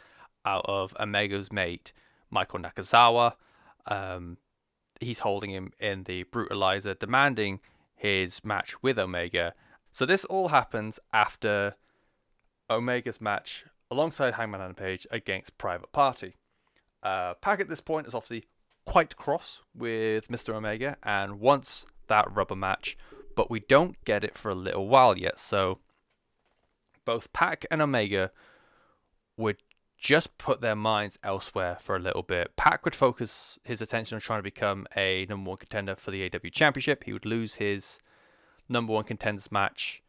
out 0.44 0.64
of 0.66 0.94
Omega's 0.98 1.52
mate, 1.52 1.92
Michael 2.30 2.60
Nakazawa. 2.60 3.34
Um, 3.86 4.38
he's 5.00 5.20
holding 5.20 5.50
him 5.50 5.72
in 5.78 6.04
the 6.04 6.24
Brutalizer, 6.24 6.98
demanding 6.98 7.60
his 7.94 8.44
match 8.44 8.82
with 8.82 8.98
Omega. 8.98 9.54
So 9.92 10.06
this 10.06 10.24
all 10.24 10.48
happens 10.48 10.98
after 11.12 11.74
Omega's 12.70 13.20
match 13.20 13.64
alongside 13.90 14.34
Hangman 14.34 14.60
Adam 14.60 14.74
Page 14.74 15.06
against 15.10 15.56
Private 15.58 15.92
Party. 15.92 16.36
Uh, 17.02 17.34
Pac 17.34 17.60
at 17.60 17.68
this 17.68 17.80
point 17.80 18.06
is 18.06 18.14
obviously 18.14 18.44
quite 18.84 19.16
cross 19.16 19.60
with 19.74 20.28
Mr. 20.28 20.54
Omega 20.54 20.96
and 21.02 21.40
once 21.40 21.86
that 22.08 22.34
rubber 22.34 22.56
match, 22.56 22.96
but 23.38 23.52
we 23.52 23.60
don't 23.60 24.04
get 24.04 24.24
it 24.24 24.34
for 24.34 24.50
a 24.50 24.54
little 24.56 24.88
while 24.88 25.16
yet. 25.16 25.38
So 25.38 25.78
both 27.04 27.32
Pac 27.32 27.64
and 27.70 27.80
Omega 27.80 28.32
would 29.36 29.58
just 29.96 30.36
put 30.38 30.60
their 30.60 30.74
minds 30.74 31.20
elsewhere 31.22 31.76
for 31.80 31.94
a 31.94 32.00
little 32.00 32.24
bit. 32.24 32.56
Pac 32.56 32.84
would 32.84 32.96
focus 32.96 33.56
his 33.62 33.80
attention 33.80 34.16
on 34.16 34.20
trying 34.20 34.40
to 34.40 34.42
become 34.42 34.88
a 34.96 35.24
number 35.28 35.50
one 35.50 35.56
contender 35.56 35.94
for 35.94 36.10
the 36.10 36.24
AW 36.24 36.48
Championship. 36.50 37.04
He 37.04 37.12
would 37.12 37.24
lose 37.24 37.54
his 37.54 38.00
number 38.68 38.92
one 38.92 39.04
contenders 39.04 39.52
match 39.52 40.02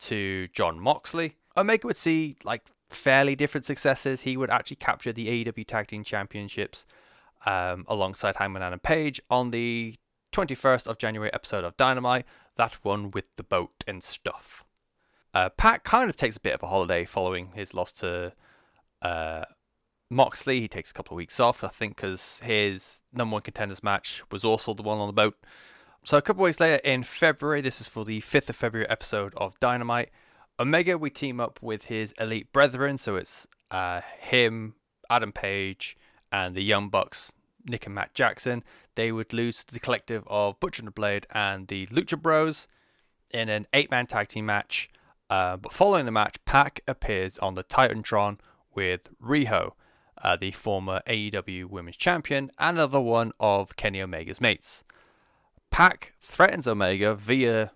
to 0.00 0.48
Jon 0.48 0.80
Moxley. 0.80 1.36
Omega 1.56 1.86
would 1.86 1.96
see 1.96 2.38
like 2.42 2.62
fairly 2.90 3.36
different 3.36 3.66
successes. 3.66 4.22
He 4.22 4.36
would 4.36 4.50
actually 4.50 4.78
capture 4.78 5.12
the 5.12 5.44
AEW 5.44 5.64
Tag 5.64 5.86
Team 5.86 6.02
Championships 6.02 6.86
um, 7.46 7.84
alongside 7.86 8.34
Hangman 8.34 8.62
Adam 8.62 8.80
Page 8.80 9.20
on 9.30 9.52
the 9.52 9.94
21st 10.32 10.86
of 10.86 10.98
January 10.98 11.32
episode 11.32 11.64
of 11.64 11.76
Dynamite. 11.76 12.26
That 12.58 12.74
one 12.84 13.10
with 13.10 13.24
the 13.36 13.42
boat 13.42 13.84
and 13.86 14.04
stuff. 14.04 14.64
Uh, 15.32 15.48
Pac 15.48 15.84
kind 15.84 16.10
of 16.10 16.16
takes 16.16 16.36
a 16.36 16.40
bit 16.40 16.54
of 16.54 16.62
a 16.62 16.66
holiday 16.66 17.04
following 17.04 17.52
his 17.54 17.72
loss 17.72 17.92
to 17.92 18.32
uh, 19.00 19.44
Moxley. 20.10 20.60
He 20.60 20.68
takes 20.68 20.90
a 20.90 20.94
couple 20.94 21.14
of 21.14 21.18
weeks 21.18 21.38
off, 21.38 21.62
I 21.62 21.68
think, 21.68 21.96
because 21.96 22.40
his 22.42 23.02
number 23.12 23.34
one 23.34 23.42
contenders 23.42 23.82
match 23.82 24.22
was 24.30 24.44
also 24.44 24.74
the 24.74 24.82
one 24.82 24.98
on 24.98 25.06
the 25.06 25.12
boat. 25.12 25.36
So 26.02 26.16
a 26.16 26.22
couple 26.22 26.42
of 26.42 26.46
weeks 26.46 26.60
later 26.60 26.76
in 26.76 27.02
February, 27.02 27.60
this 27.60 27.80
is 27.80 27.88
for 27.88 28.04
the 28.04 28.20
5th 28.20 28.48
of 28.48 28.56
February 28.56 28.88
episode 28.88 29.34
of 29.36 29.58
Dynamite. 29.60 30.10
Omega, 30.58 30.98
we 30.98 31.10
team 31.10 31.38
up 31.38 31.60
with 31.62 31.86
his 31.86 32.12
elite 32.18 32.52
brethren, 32.52 32.98
so 32.98 33.16
it's 33.16 33.46
uh, 33.70 34.00
him, 34.18 34.74
Adam 35.08 35.30
Page, 35.30 35.96
and 36.32 36.54
the 36.54 36.62
Young 36.62 36.88
Bucks, 36.88 37.32
Nick 37.64 37.86
and 37.86 37.94
Matt 37.94 38.14
Jackson. 38.14 38.64
They 38.94 39.12
would 39.12 39.32
lose 39.32 39.64
to 39.64 39.72
the 39.72 39.80
collective 39.80 40.24
of 40.26 40.58
Butcher 40.60 40.80
and 40.80 40.88
the 40.88 40.92
Blade 40.92 41.26
and 41.30 41.68
the 41.68 41.86
Lucha 41.86 42.20
Bros 42.20 42.66
in 43.30 43.48
an 43.48 43.66
eight-man 43.72 44.06
tag 44.06 44.28
team 44.28 44.46
match. 44.46 44.90
Uh, 45.30 45.56
but 45.56 45.72
following 45.72 46.06
the 46.06 46.12
match, 46.12 46.36
Pac 46.44 46.80
appears 46.86 47.38
on 47.38 47.54
the 47.54 47.64
Titantron 47.64 48.38
with 48.74 49.08
Riho, 49.22 49.72
uh, 50.22 50.36
the 50.36 50.52
former 50.52 51.02
AEW 51.06 51.66
Women's 51.66 51.96
Champion, 51.96 52.50
and 52.58 52.78
another 52.78 53.00
one 53.00 53.32
of 53.38 53.76
Kenny 53.76 54.00
Omega's 54.00 54.40
mates. 54.40 54.84
Pac 55.70 56.14
threatens 56.20 56.66
Omega 56.66 57.14
via 57.14 57.72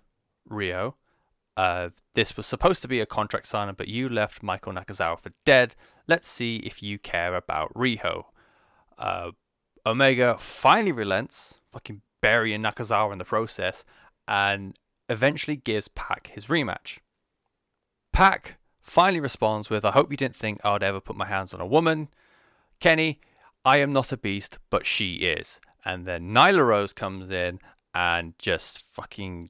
Riho. 0.49 0.95
Uh, 1.55 1.89
this 2.15 2.35
was 2.35 2.47
supposed 2.47 2.81
to 2.81 2.87
be 2.87 2.99
a 2.99 3.05
contract 3.05 3.47
signing, 3.47 3.75
but 3.77 3.87
you 3.87 4.09
left 4.09 4.41
Michael 4.41 4.73
Nakazawa 4.73 5.19
for 5.19 5.31
dead. 5.45 5.75
Let's 6.07 6.27
see 6.27 6.57
if 6.57 6.81
you 6.81 6.97
care 6.97 7.35
about 7.35 7.73
Riho. 7.75 8.25
Omega 9.85 10.37
finally 10.37 10.91
relents, 10.91 11.55
fucking 11.71 12.01
burying 12.21 12.61
Nakazawa 12.61 13.11
in 13.11 13.17
the 13.17 13.25
process, 13.25 13.83
and 14.27 14.75
eventually 15.09 15.57
gives 15.57 15.87
Pac 15.89 16.27
his 16.27 16.45
rematch. 16.45 16.99
Pac 18.13 18.57
finally 18.81 19.19
responds 19.19 19.69
with, 19.69 19.83
I 19.83 19.91
hope 19.91 20.11
you 20.11 20.17
didn't 20.17 20.35
think 20.35 20.59
I 20.63 20.71
would 20.73 20.83
ever 20.83 21.01
put 21.01 21.17
my 21.17 21.27
hands 21.27 21.53
on 21.53 21.59
a 21.59 21.65
woman. 21.65 22.09
Kenny, 22.79 23.19
I 23.65 23.77
am 23.77 23.91
not 23.91 24.11
a 24.11 24.17
beast, 24.17 24.59
but 24.69 24.85
she 24.85 25.15
is. 25.15 25.59
And 25.83 26.05
then 26.05 26.29
Nyla 26.29 26.65
Rose 26.65 26.93
comes 26.93 27.29
in 27.29 27.59
and 27.93 28.33
just 28.39 28.79
fucking 28.79 29.49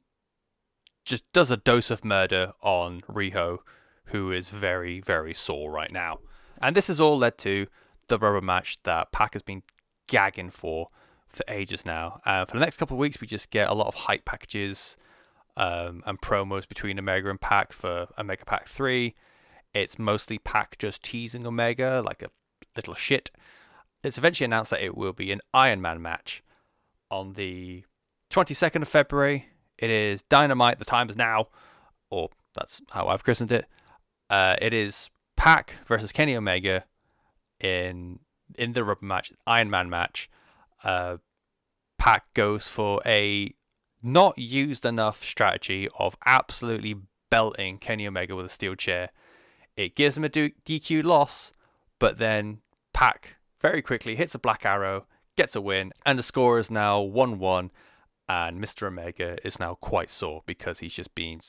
just 1.06 1.32
does 1.34 1.52
a 1.52 1.58
dose 1.58 1.92
of 1.92 2.06
murder 2.06 2.54
on 2.62 3.02
Riho, 3.02 3.60
who 4.06 4.32
is 4.32 4.50
very, 4.50 5.02
very 5.02 5.34
sore 5.34 5.70
right 5.70 5.92
now. 5.92 6.20
And 6.62 6.76
this 6.76 6.88
has 6.88 7.00
all 7.00 7.18
led 7.18 7.38
to 7.40 7.68
the 8.08 8.18
rubber 8.18 8.42
match 8.42 8.82
that 8.84 9.12
Pac 9.12 9.34
has 9.34 9.42
been 9.42 9.64
gagging 10.08 10.50
for 10.50 10.88
for 11.28 11.44
ages 11.48 11.86
now. 11.86 12.22
Uh, 12.26 12.46
for 12.46 12.54
the 12.54 12.60
next 12.60 12.78
couple 12.78 12.96
of 12.96 13.00
weeks, 13.00 13.20
we 13.20 13.28
just 13.28 13.50
get 13.50 13.70
a 13.70 13.74
lot 13.74 13.88
of 13.88 13.96
hype 13.96 14.24
packages 14.24 14.96
um, 15.58 16.04
and 16.06 16.22
promos 16.22 16.68
between 16.68 17.00
Omega 17.00 17.30
and 17.30 17.42
Pac 17.42 17.74
for 17.74 18.08
Omega 18.18 18.46
Pac 18.46 18.68
3. 18.68 19.16
It's 19.74 19.98
mostly 19.98 20.38
Pac 20.38 20.78
just 20.78 21.04
teasing 21.04 21.48
Omega 21.48 22.04
like 22.06 22.22
a 22.22 22.30
little 22.76 22.94
shit. 22.94 23.32
It's 24.04 24.18
eventually 24.18 24.46
announced 24.46 24.72
that 24.72 24.84
it 24.84 24.96
will 24.96 25.14
be 25.14 25.32
an 25.32 25.42
Iron 25.54 25.82
Man 25.82 26.02
match 26.02 26.44
on 27.10 27.34
the 27.34 27.84
22nd 28.30 28.82
of 28.82 28.88
February. 28.88 29.48
It 29.78 29.90
is 29.90 30.24
Dynamite. 30.24 30.80
The 30.80 30.86
time 30.86 31.10
is 31.10 31.16
now, 31.16 31.48
or 32.10 32.30
that's 32.54 32.82
how 32.92 33.08
I've 33.08 33.24
christened 33.24 33.52
it. 33.52 33.66
Uh, 34.30 34.56
it 34.62 34.74
is 34.74 35.10
Pac 35.36 35.74
versus 35.88 36.12
Kenny 36.12 36.36
Omega 36.36 36.86
in 37.60 38.20
in 38.58 38.74
the 38.74 38.84
rubber 38.84 39.06
match, 39.06 39.32
Iron 39.48 39.70
Man 39.70 39.90
match. 39.90 40.30
Uh, 40.84 41.18
Pac 41.98 42.34
goes 42.34 42.68
for 42.68 43.02
a 43.06 43.54
not 44.02 44.38
used 44.38 44.86
enough 44.86 45.24
strategy 45.24 45.88
of 45.98 46.18
absolutely 46.26 46.96
belting 47.32 47.78
Kenny 47.78 48.06
Omega 48.06 48.36
with 48.36 48.46
a 48.46 48.50
steel 48.50 48.76
chair. 48.76 49.10
It 49.76 49.96
gives 49.96 50.18
him 50.18 50.26
a 50.26 50.30
DQ 50.30 51.04
loss, 51.04 51.54
but 52.00 52.18
then 52.18 52.60
Pac 52.94 53.38
very 53.62 53.82
quickly 53.82 54.16
hits 54.16 54.36
a 54.36 54.40
black 54.40 54.66
arrow, 54.66 55.06
gets 55.38 55.56
a 55.56 55.62
win, 55.62 55.94
and 56.06 56.20
the 56.20 56.24
score 56.24 56.60
is 56.60 56.70
now 56.70 57.02
1 57.02 57.40
1. 57.40 57.72
And 58.30 58.62
Mr. 58.62 58.88
Omega 58.88 59.38
is 59.46 59.60
now 59.60 59.76
quite 59.76 60.10
sore 60.10 60.44
because 60.46 60.80
he's 60.80 60.94
just 60.94 61.14
been 61.14 61.42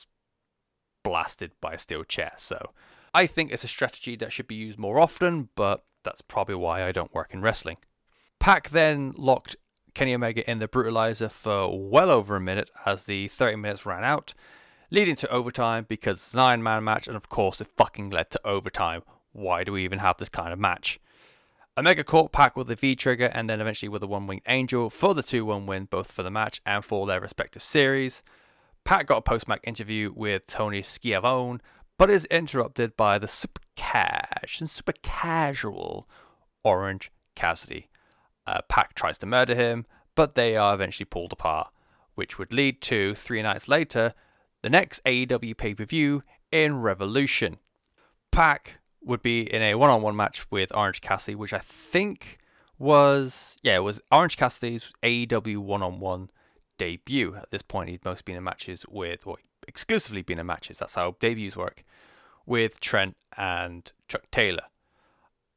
blasted 1.03 1.51
by 1.61 1.73
a 1.73 1.77
steel 1.77 2.03
chair. 2.03 2.33
So 2.37 2.71
I 3.13 3.27
think 3.27 3.51
it's 3.51 3.63
a 3.63 3.69
strategy 3.69 4.15
that 4.17 4.31
should 4.31 4.47
be 4.47 4.55
used 4.55 4.77
more 4.79 4.99
often, 4.99 5.49
but 5.55 5.83
that's 6.05 6.21
probably 6.21 6.55
why 6.55 6.87
I 6.87 6.93
don't 6.93 7.13
work 7.13 7.33
in 7.33 7.41
wrestling. 7.41 7.77
Pac 8.39 8.69
then 8.69 9.13
locked 9.17 9.57
Kenny 9.93 10.13
Omega 10.13 10.49
in 10.49 10.59
the 10.59 10.67
Brutalizer 10.67 11.31
for 11.31 11.69
well 11.89 12.11
over 12.11 12.35
a 12.35 12.41
minute 12.41 12.69
as 12.85 13.03
the 13.03 13.27
30 13.27 13.57
minutes 13.57 13.85
ran 13.85 14.03
out, 14.03 14.33
leading 14.91 15.15
to 15.17 15.29
overtime 15.29 15.85
because 15.87 16.17
it's 16.17 16.33
an 16.33 16.39
Iron 16.39 16.63
Man 16.63 16.83
match, 16.83 17.07
and 17.07 17.17
of 17.17 17.29
course, 17.29 17.59
it 17.59 17.67
fucking 17.75 18.09
led 18.09 18.29
to 18.31 18.47
overtime. 18.47 19.01
Why 19.31 19.63
do 19.63 19.73
we 19.73 19.83
even 19.83 19.99
have 19.99 20.17
this 20.17 20.29
kind 20.29 20.53
of 20.53 20.59
match? 20.59 20.99
Omega 21.77 22.05
caught 22.05 22.31
Pac 22.31 22.55
with 22.55 22.67
the 22.67 22.75
V 22.75 22.95
trigger 22.95 23.25
and 23.25 23.49
then 23.49 23.59
eventually 23.59 23.89
with 23.89 23.99
the 23.99 24.07
One 24.07 24.27
Winged 24.27 24.43
Angel 24.47 24.89
for 24.89 25.13
the 25.13 25.23
2 25.23 25.43
1 25.43 25.65
win, 25.65 25.85
both 25.85 26.09
for 26.09 26.23
the 26.23 26.31
match 26.31 26.61
and 26.65 26.85
for 26.85 27.05
their 27.05 27.19
respective 27.19 27.61
series. 27.61 28.23
Pac 28.85 29.07
got 29.07 29.17
a 29.17 29.21
post 29.21 29.47
match 29.47 29.59
interview 29.63 30.13
with 30.15 30.47
Tony 30.47 30.81
Schiavone, 30.81 31.59
but 31.97 32.09
is 32.09 32.25
interrupted 32.25 32.95
by 32.95 33.17
the 33.17 33.27
super 33.27 33.61
cash 33.75 34.59
and 34.59 34.69
super 34.69 34.93
casual 35.01 36.07
Orange 36.63 37.11
Cassidy. 37.35 37.89
Uh, 38.47 38.61
Pac 38.67 38.93
tries 38.93 39.17
to 39.19 39.25
murder 39.25 39.55
him, 39.55 39.85
but 40.15 40.35
they 40.35 40.55
are 40.55 40.73
eventually 40.73 41.05
pulled 41.05 41.33
apart, 41.33 41.67
which 42.15 42.37
would 42.37 42.53
lead 42.53 42.81
to, 42.81 43.15
three 43.15 43.41
nights 43.41 43.67
later, 43.67 44.13
the 44.61 44.69
next 44.69 45.03
AEW 45.03 45.55
pay 45.57 45.73
per 45.73 45.85
view 45.85 46.21
in 46.51 46.81
Revolution. 46.81 47.57
Pac 48.31 48.79
would 49.03 49.21
be 49.21 49.41
in 49.41 49.61
a 49.61 49.75
one 49.75 49.89
on 49.89 50.01
one 50.01 50.15
match 50.15 50.49
with 50.49 50.75
Orange 50.75 51.01
Cassidy, 51.01 51.35
which 51.35 51.53
I 51.53 51.59
think 51.59 52.39
was, 52.77 53.57
yeah, 53.61 53.77
was 53.79 54.01
Orange 54.11 54.37
Cassidy's 54.37 54.91
AEW 55.03 55.57
one 55.57 55.83
on 55.83 55.99
one 55.99 56.29
debut. 56.77 57.35
At 57.35 57.49
this 57.51 57.61
point, 57.61 57.89
he'd 57.89 58.03
mostly 58.03 58.23
been 58.25 58.37
in 58.37 58.43
matches 58.43 58.85
with, 58.89 59.25
or 59.25 59.37
exclusively 59.67 60.21
been 60.21 60.39
in 60.39 60.45
matches, 60.45 60.79
that's 60.79 60.95
how 60.95 61.15
debuts 61.19 61.55
work, 61.55 61.83
with 62.45 62.79
Trent 62.79 63.17
and 63.37 63.91
Chuck 64.07 64.23
Taylor. 64.31 64.63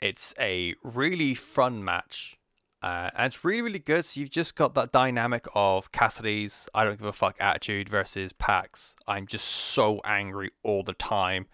It's 0.01 0.35
a 0.39 0.75
really 0.83 1.35
fun 1.35 1.85
match 1.85 2.39
uh, 2.81 3.11
and 3.17 3.27
it's 3.27 3.45
really, 3.45 3.63
really 3.63 3.79
good. 3.79 4.05
So 4.05 4.21
you've 4.21 4.31
just 4.31 4.55
got 4.55 4.75
that 4.75 4.93
dynamic 4.93 5.47
of 5.55 5.91
Cassidy's 5.91 6.69
I 6.75 6.85
don't 6.85 6.99
give 6.99 7.07
a 7.07 7.13
fuck 7.13 7.37
attitude 7.41 7.89
versus 7.89 8.33
Pac's. 8.33 8.95
I'm 9.07 9.27
just 9.27 9.47
so 9.47 10.01
angry 10.05 10.51
all 10.63 10.83
the 10.83 10.93
time 10.93 11.47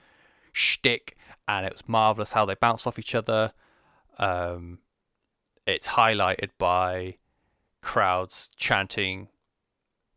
shtick. 0.52 1.16
And 1.48 1.66
it 1.66 1.72
was 1.72 1.82
marvelous 1.86 2.32
how 2.32 2.44
they 2.44 2.54
bounce 2.54 2.86
off 2.86 2.98
each 2.98 3.14
other. 3.14 3.52
Um, 4.18 4.78
it's 5.66 5.88
highlighted 5.88 6.50
by 6.58 7.16
crowds 7.82 8.50
chanting 8.56 9.28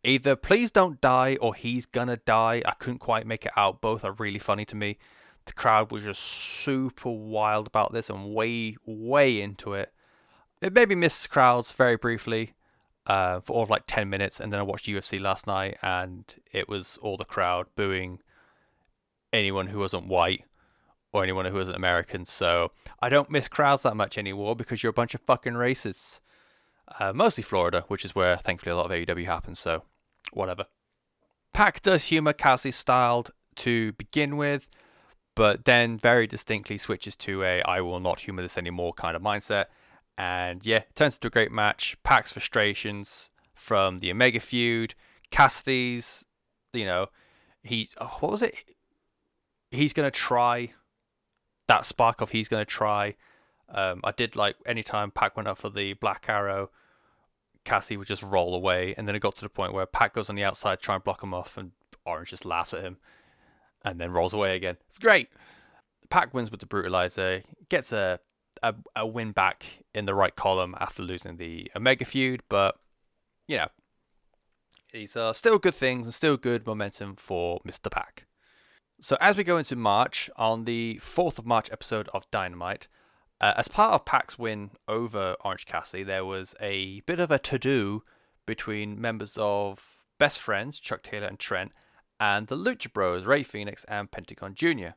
either 0.03 0.35
please 0.35 0.71
don't 0.71 1.01
die 1.01 1.37
or 1.41 1.55
he's 1.55 1.85
gonna 1.85 2.17
die. 2.17 2.61
I 2.65 2.73
couldn't 2.73 2.99
quite 2.99 3.27
make 3.27 3.45
it 3.45 3.51
out. 3.55 3.81
Both 3.81 4.03
are 4.03 4.13
really 4.13 4.39
funny 4.39 4.65
to 4.65 4.75
me. 4.75 4.97
The 5.45 5.53
crowd 5.53 5.91
was 5.91 6.03
just 6.03 6.21
super 6.21 7.09
wild 7.09 7.67
about 7.67 7.93
this 7.93 8.09
and 8.09 8.33
way, 8.33 8.75
way 8.85 9.41
into 9.41 9.73
it. 9.73 9.93
It 10.61 10.73
made 10.73 10.89
me 10.89 10.95
miss 10.95 11.25
crowds 11.27 11.71
very 11.71 11.95
briefly 11.95 12.53
uh, 13.05 13.39
for 13.39 13.53
all 13.53 13.63
of 13.63 13.69
like 13.69 13.83
10 13.87 14.09
minutes. 14.09 14.39
And 14.39 14.51
then 14.51 14.59
I 14.59 14.63
watched 14.63 14.87
UFC 14.87 15.19
last 15.19 15.47
night 15.47 15.77
and 15.81 16.25
it 16.51 16.67
was 16.67 16.97
all 17.01 17.15
the 17.15 17.25
crowd 17.25 17.67
booing 17.75 18.19
anyone 19.31 19.67
who 19.67 19.79
wasn't 19.79 20.07
white 20.07 20.43
or 21.13 21.23
anyone 21.23 21.45
who 21.45 21.55
wasn't 21.55 21.77
American. 21.77 22.25
So 22.25 22.71
I 23.01 23.09
don't 23.09 23.29
miss 23.29 23.47
crowds 23.47 23.83
that 23.83 23.95
much 23.95 24.17
anymore 24.17 24.55
because 24.55 24.83
you're 24.83 24.91
a 24.91 24.93
bunch 24.93 25.15
of 25.15 25.21
fucking 25.21 25.53
racists. 25.53 26.19
Uh, 26.99 27.13
mostly 27.13 27.43
Florida, 27.43 27.83
which 27.87 28.05
is 28.05 28.15
where 28.15 28.37
thankfully 28.37 28.71
a 28.71 28.75
lot 28.75 28.85
of 28.85 28.91
AEW 28.91 29.25
happens. 29.25 29.59
So 29.59 29.83
whatever. 30.31 30.65
Pac 31.53 31.81
does 31.81 32.05
humor 32.05 32.33
Cassidy 32.33 32.71
styled 32.71 33.31
to 33.57 33.93
begin 33.93 34.37
with, 34.37 34.67
but 35.35 35.65
then 35.65 35.97
very 35.97 36.27
distinctly 36.27 36.77
switches 36.77 37.15
to 37.17 37.43
a 37.43 37.61
I 37.63 37.81
will 37.81 37.99
not 37.99 38.21
humor 38.21 38.41
this 38.41 38.57
anymore 38.57 38.93
kind 38.93 39.15
of 39.15 39.21
mindset. 39.21 39.65
And 40.17 40.65
yeah, 40.65 40.83
turns 40.95 41.15
into 41.15 41.27
a 41.27 41.31
great 41.31 41.51
match. 41.51 41.97
Pac's 42.03 42.31
frustrations 42.31 43.29
from 43.53 43.99
the 43.99 44.11
Omega 44.11 44.39
feud, 44.39 44.95
Cassidy's, 45.31 46.25
you 46.73 46.85
know, 46.85 47.07
he, 47.63 47.89
oh, 47.99 48.17
what 48.19 48.31
was 48.31 48.41
it? 48.41 48.55
He's 49.71 49.93
to 50.09 50.17
try 50.17 50.73
that 51.67 51.85
spark 51.85 52.21
of 52.21 52.31
he's 52.31 52.47
to 52.65 52.71
try. 52.71 53.15
Um, 53.69 54.01
I 54.03 54.11
did 54.11 54.35
like 54.35 54.55
anytime 54.65 55.11
Pac 55.11 55.35
went 55.35 55.47
up 55.47 55.57
for 55.57 55.69
the 55.69 55.93
Black 55.93 56.25
Arrow, 56.27 56.69
Cassie 57.65 57.97
would 57.97 58.07
just 58.07 58.23
roll 58.23 58.55
away, 58.55 58.95
and 58.97 59.07
then 59.07 59.15
it 59.15 59.19
got 59.19 59.35
to 59.35 59.41
the 59.41 59.49
point 59.49 59.73
where 59.73 59.85
Pac 59.85 60.13
goes 60.13 60.29
on 60.29 60.35
the 60.35 60.43
outside, 60.43 60.79
try 60.79 60.95
and 60.95 61.03
block 61.03 61.21
him 61.21 61.33
off, 61.33 61.57
and 61.57 61.71
Orange 62.05 62.29
just 62.29 62.45
laughs 62.45 62.73
at 62.73 62.81
him, 62.81 62.97
and 63.83 63.99
then 63.99 64.11
rolls 64.11 64.33
away 64.33 64.55
again. 64.55 64.77
It's 64.87 64.99
great. 64.99 65.29
Pac 66.09 66.33
wins 66.33 66.49
with 66.49 66.61
the 66.61 66.65
Brutalizer, 66.65 67.43
gets 67.69 67.91
a, 67.91 68.19
a 68.63 68.73
a 68.95 69.05
win 69.05 69.33
back 69.33 69.65
in 69.93 70.05
the 70.05 70.15
right 70.15 70.35
column 70.35 70.75
after 70.79 71.03
losing 71.03 71.35
the 71.35 71.69
Omega 71.75 72.05
feud, 72.05 72.41
but 72.47 72.79
you 73.47 73.57
know, 73.57 73.67
these 74.93 75.15
are 75.17 75.33
still 75.33 75.59
good 75.59 75.75
things 75.75 76.07
and 76.07 76.13
still 76.13 76.37
good 76.37 76.65
momentum 76.65 77.15
for 77.15 77.59
Mr. 77.67 77.91
Pac. 77.91 78.25
So 78.99 79.17
as 79.21 79.37
we 79.37 79.43
go 79.43 79.57
into 79.57 79.75
March, 79.75 80.29
on 80.37 80.65
the 80.65 80.99
4th 81.03 81.37
of 81.37 81.45
March 81.45 81.69
episode 81.71 82.09
of 82.13 82.29
Dynamite, 82.31 82.87
uh, 83.39 83.53
as 83.57 83.67
part 83.67 83.93
of 83.93 84.05
Pac's 84.05 84.39
win 84.39 84.71
over 84.87 85.35
Orange 85.43 85.65
Cassidy, 85.65 86.03
there 86.03 86.25
was 86.25 86.55
a 86.59 87.01
bit 87.01 87.19
of 87.19 87.31
a 87.31 87.39
to-do 87.39 88.01
between 88.45 88.99
members 88.99 89.37
of 89.39 90.05
Best 90.17 90.39
Friends, 90.39 90.79
Chuck 90.79 91.03
Taylor 91.03 91.27
and 91.27 91.37
Trent, 91.37 91.71
and 92.19 92.47
the 92.47 92.55
Lucha 92.55 92.91
Bros, 92.91 93.25
Rey 93.25 93.43
Fenix 93.43 93.85
and 93.87 94.09
Pentagon 94.09 94.55
Jr. 94.55 94.95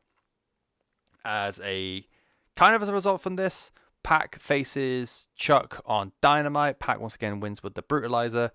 As 1.23 1.59
a 1.63 2.07
kind 2.55 2.75
of 2.75 2.81
as 2.81 2.89
a 2.89 2.93
result 2.93 3.21
from 3.21 3.35
this, 3.35 3.71
Pac 4.03 4.39
faces 4.39 5.27
Chuck 5.35 5.81
on 5.85 6.11
Dynamite. 6.21 6.79
Pac 6.79 6.99
once 6.99 7.15
again 7.15 7.39
wins 7.39 7.61
with 7.61 7.75
the 7.75 7.83
Brutalizer. 7.83 8.49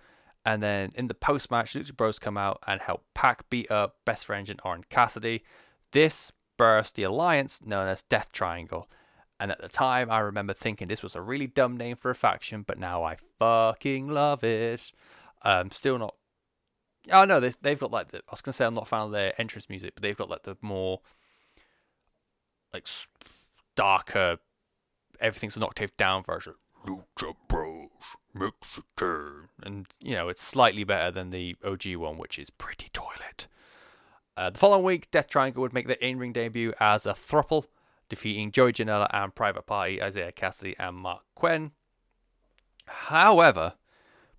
And 0.44 0.62
then 0.62 0.90
in 0.94 1.08
the 1.08 1.14
post 1.14 1.50
match, 1.50 1.74
Lucha 1.74 1.96
Bros 1.96 2.18
come 2.18 2.36
out 2.36 2.60
and 2.66 2.80
help 2.80 3.04
Pac 3.14 3.48
beat 3.50 3.70
up 3.70 3.96
Best 4.04 4.26
Friends 4.26 4.50
and 4.50 4.60
Orange 4.64 4.88
Cassidy. 4.90 5.44
This 5.92 6.32
burst 6.56 6.96
the 6.96 7.04
alliance 7.04 7.60
known 7.64 7.86
as 7.88 8.02
Death 8.02 8.32
Triangle. 8.32 8.88
And 9.38 9.50
at 9.50 9.60
the 9.60 9.68
time, 9.68 10.10
I 10.10 10.20
remember 10.20 10.54
thinking 10.54 10.88
this 10.88 11.02
was 11.02 11.14
a 11.14 11.20
really 11.20 11.46
dumb 11.46 11.76
name 11.76 11.96
for 11.96 12.10
a 12.10 12.14
faction, 12.14 12.64
but 12.66 12.78
now 12.78 13.04
I 13.04 13.16
fucking 13.38 14.08
love 14.08 14.42
it. 14.42 14.92
Um, 15.42 15.70
still 15.70 15.98
not. 15.98 16.14
Oh 17.12 17.24
no, 17.24 17.38
they, 17.38 17.52
they've 17.60 17.78
got 17.78 17.90
like 17.90 18.10
the. 18.12 18.18
I 18.18 18.30
was 18.30 18.40
gonna 18.40 18.54
say 18.54 18.64
I'm 18.64 18.74
not 18.74 18.84
a 18.84 18.86
fan 18.86 19.00
of 19.02 19.10
their 19.12 19.38
entrance 19.40 19.68
music, 19.68 19.94
but 19.94 20.02
they've 20.02 20.16
got 20.16 20.30
like 20.30 20.44
the 20.44 20.56
more 20.62 21.00
like 22.72 22.88
darker, 23.74 24.38
everything's 25.20 25.56
an 25.56 25.62
octave 25.62 25.96
down 25.96 26.24
version. 26.24 26.54
Lucha 26.86 27.34
Bros 27.48 27.88
Mexican, 28.34 29.48
and 29.62 29.86
you 30.00 30.14
know 30.14 30.28
it's 30.28 30.42
slightly 30.42 30.84
better 30.84 31.10
than 31.10 31.30
the 31.30 31.56
OG 31.64 31.96
one, 31.96 32.18
which 32.18 32.38
is 32.38 32.50
pretty 32.50 32.88
toilet. 32.92 33.48
Uh, 34.36 34.50
the 34.50 34.58
following 34.58 34.84
week, 34.84 35.10
Death 35.10 35.28
Triangle 35.28 35.62
would 35.62 35.72
make 35.72 35.86
their 35.86 35.96
in-ring 35.96 36.32
debut 36.32 36.74
as 36.78 37.06
a 37.06 37.12
thruple, 37.12 37.64
defeating 38.08 38.52
Joey 38.52 38.72
Janela 38.72 39.08
and 39.12 39.34
Private 39.34 39.66
Party, 39.66 40.00
Isiah 40.00 40.32
Kassidy, 40.32 40.74
and 40.78 40.96
Marq 40.96 41.20
Quen. 41.34 41.72
However, 42.86 43.74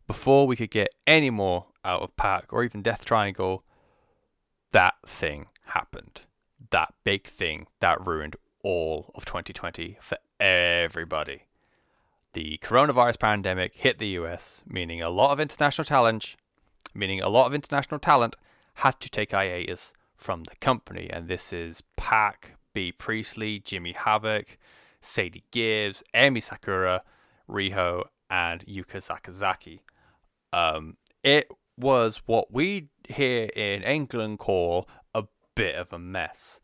before 0.07 0.47
we 0.47 0.55
could 0.55 0.71
get 0.71 0.95
any 1.05 1.29
more 1.29 1.67
out 1.83 2.01
of 2.01 2.15
Pac 2.15 2.51
or 2.53 2.63
even 2.63 2.81
Death 2.81 3.03
Triangle, 3.05 3.63
that 4.71 4.95
thing 5.05 5.47
happened. 5.65 6.21
That 6.71 6.93
big 7.03 7.27
thing 7.27 7.67
that 7.79 8.05
ruined 8.05 8.35
all 8.63 9.11
of 9.15 9.25
2020 9.25 9.97
for 10.01 10.17
everybody. 10.39 11.43
The 12.33 12.59
coronavirus 12.61 13.19
pandemic 13.19 13.75
hit 13.75 13.99
the 13.99 14.07
US, 14.19 14.61
meaning 14.67 15.01
a 15.01 15.09
lot 15.09 15.31
of 15.31 15.39
international 15.39 15.85
talent, 15.85 16.35
meaning 16.93 17.21
a 17.21 17.29
lot 17.29 17.47
of 17.47 17.53
international 17.53 17.99
talent 17.99 18.35
had 18.75 18.99
to 18.99 19.09
take 19.09 19.31
hiatus 19.31 19.93
from 20.15 20.43
the 20.43 20.55
company. 20.57 21.09
And 21.11 21.27
this 21.27 21.51
is 21.51 21.81
Pac, 21.95 22.56
Bea 22.77 22.91
Priestley, 22.91 23.59
Jimmy 23.59 23.93
Havoc, 23.93 24.55
Sadie 25.01 25.45
Gibbs, 25.49 26.03
Emi 26.13 26.43
Sakura, 26.43 27.01
Riho, 27.49 28.03
and 28.29 28.63
Yuka 28.67 29.01
Sakazaki. 29.01 29.79
Um, 30.53 30.97
it 31.23 31.47
was 31.75 32.21
what 32.27 32.53
we 32.53 32.89
here 33.09 33.45
in 33.55 33.81
England 33.81 34.37
call 34.37 34.87
a 35.15 35.23
bit 35.55 35.73
of 35.73 35.91
a 35.91 35.97
mess. 35.97 36.59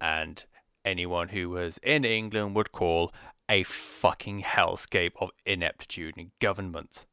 And 0.00 0.44
anyone 0.84 1.30
who 1.30 1.50
was 1.50 1.78
in 1.78 2.04
England 2.04 2.54
would 2.54 2.70
call 2.70 3.12
a 3.48 3.64
fucking 3.64 4.42
hellscape 4.42 5.14
of 5.20 5.30
ineptitude 5.44 6.16
and 6.16 6.30
government. 6.38 7.06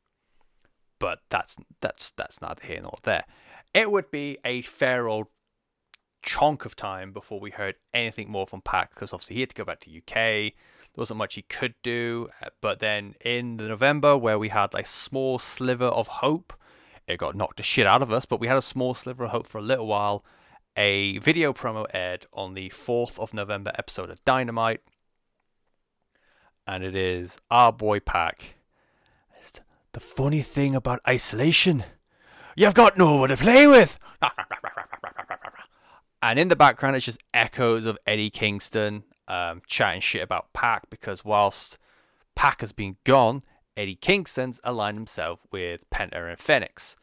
But 0.99 1.21
that's 1.31 1.57
that's 1.81 2.11
that's 2.11 2.39
neither 2.39 2.61
here 2.63 2.81
nor 2.83 2.99
there. 3.01 3.25
It 3.73 3.89
would 3.91 4.11
be 4.11 4.37
a 4.45 4.61
fair 4.61 5.07
old 5.07 5.25
chunk 6.21 6.65
of 6.65 6.75
time 6.75 7.11
before 7.11 7.39
we 7.39 7.51
heard 7.51 7.75
anything 7.93 8.29
more 8.29 8.47
from 8.47 8.61
Pac 8.61 8.93
because 8.93 9.13
obviously 9.13 9.35
he 9.35 9.39
had 9.41 9.49
to 9.49 9.55
go 9.55 9.65
back 9.65 9.79
to 9.81 9.97
UK. 9.97 10.13
There 10.13 11.01
wasn't 11.01 11.17
much 11.17 11.35
he 11.35 11.43
could 11.43 11.75
do. 11.83 12.29
Uh, 12.41 12.49
but 12.61 12.79
then 12.79 13.15
in 13.23 13.57
the 13.57 13.67
November, 13.67 14.17
where 14.17 14.39
we 14.39 14.49
had 14.49 14.73
a 14.73 14.85
small 14.85 15.39
sliver 15.39 15.85
of 15.85 16.07
hope, 16.07 16.53
it 17.07 17.17
got 17.17 17.35
knocked 17.35 17.57
the 17.57 17.63
shit 17.63 17.87
out 17.87 18.01
of 18.01 18.11
us. 18.11 18.25
But 18.25 18.39
we 18.39 18.47
had 18.47 18.57
a 18.57 18.61
small 18.61 18.93
sliver 18.93 19.25
of 19.25 19.31
hope 19.31 19.47
for 19.47 19.59
a 19.59 19.63
little 19.63 19.87
while 19.87 20.25
a 20.77 21.17
video 21.17 21.53
promo 21.53 21.87
aired 21.91 22.27
on 22.31 22.53
the 22.53 22.69
4th 22.69 23.17
of 23.17 23.33
November 23.33 23.71
episode 23.75 24.11
of 24.11 24.23
Dynamite. 24.23 24.81
And 26.67 26.83
it 26.83 26.95
is 26.95 27.39
our 27.49 27.73
boy 27.73 27.99
Pac. 27.99 28.55
The 29.93 29.99
funny 29.99 30.43
thing 30.43 30.75
about 30.75 31.01
isolation, 31.07 31.83
you've 32.55 32.75
got 32.75 32.99
no 32.99 33.15
one 33.15 33.29
to 33.29 33.37
play 33.37 33.65
with. 33.65 33.97
And 36.21 36.39
in 36.39 36.47
the 36.47 36.55
background, 36.55 36.95
it's 36.95 37.05
just 37.05 37.21
echoes 37.33 37.85
of 37.85 37.97
Eddie 38.07 38.29
Kingston 38.31 39.03
um, 39.27 39.61
chatting 39.67 40.01
shit 40.01 40.23
about 40.23 40.51
Pac 40.53 40.89
because 40.89 41.23
whilst 41.23 41.77
Pac 42.35 42.61
has 42.61 42.71
been 42.71 42.97
gone, 43.03 43.43
Eddie 43.75 43.95
Kingston's 43.95 44.59
aligned 44.63 44.97
himself 44.97 45.39
with 45.51 45.87
Penta 45.91 46.29
and 46.29 46.39
Fenix. 46.39 46.95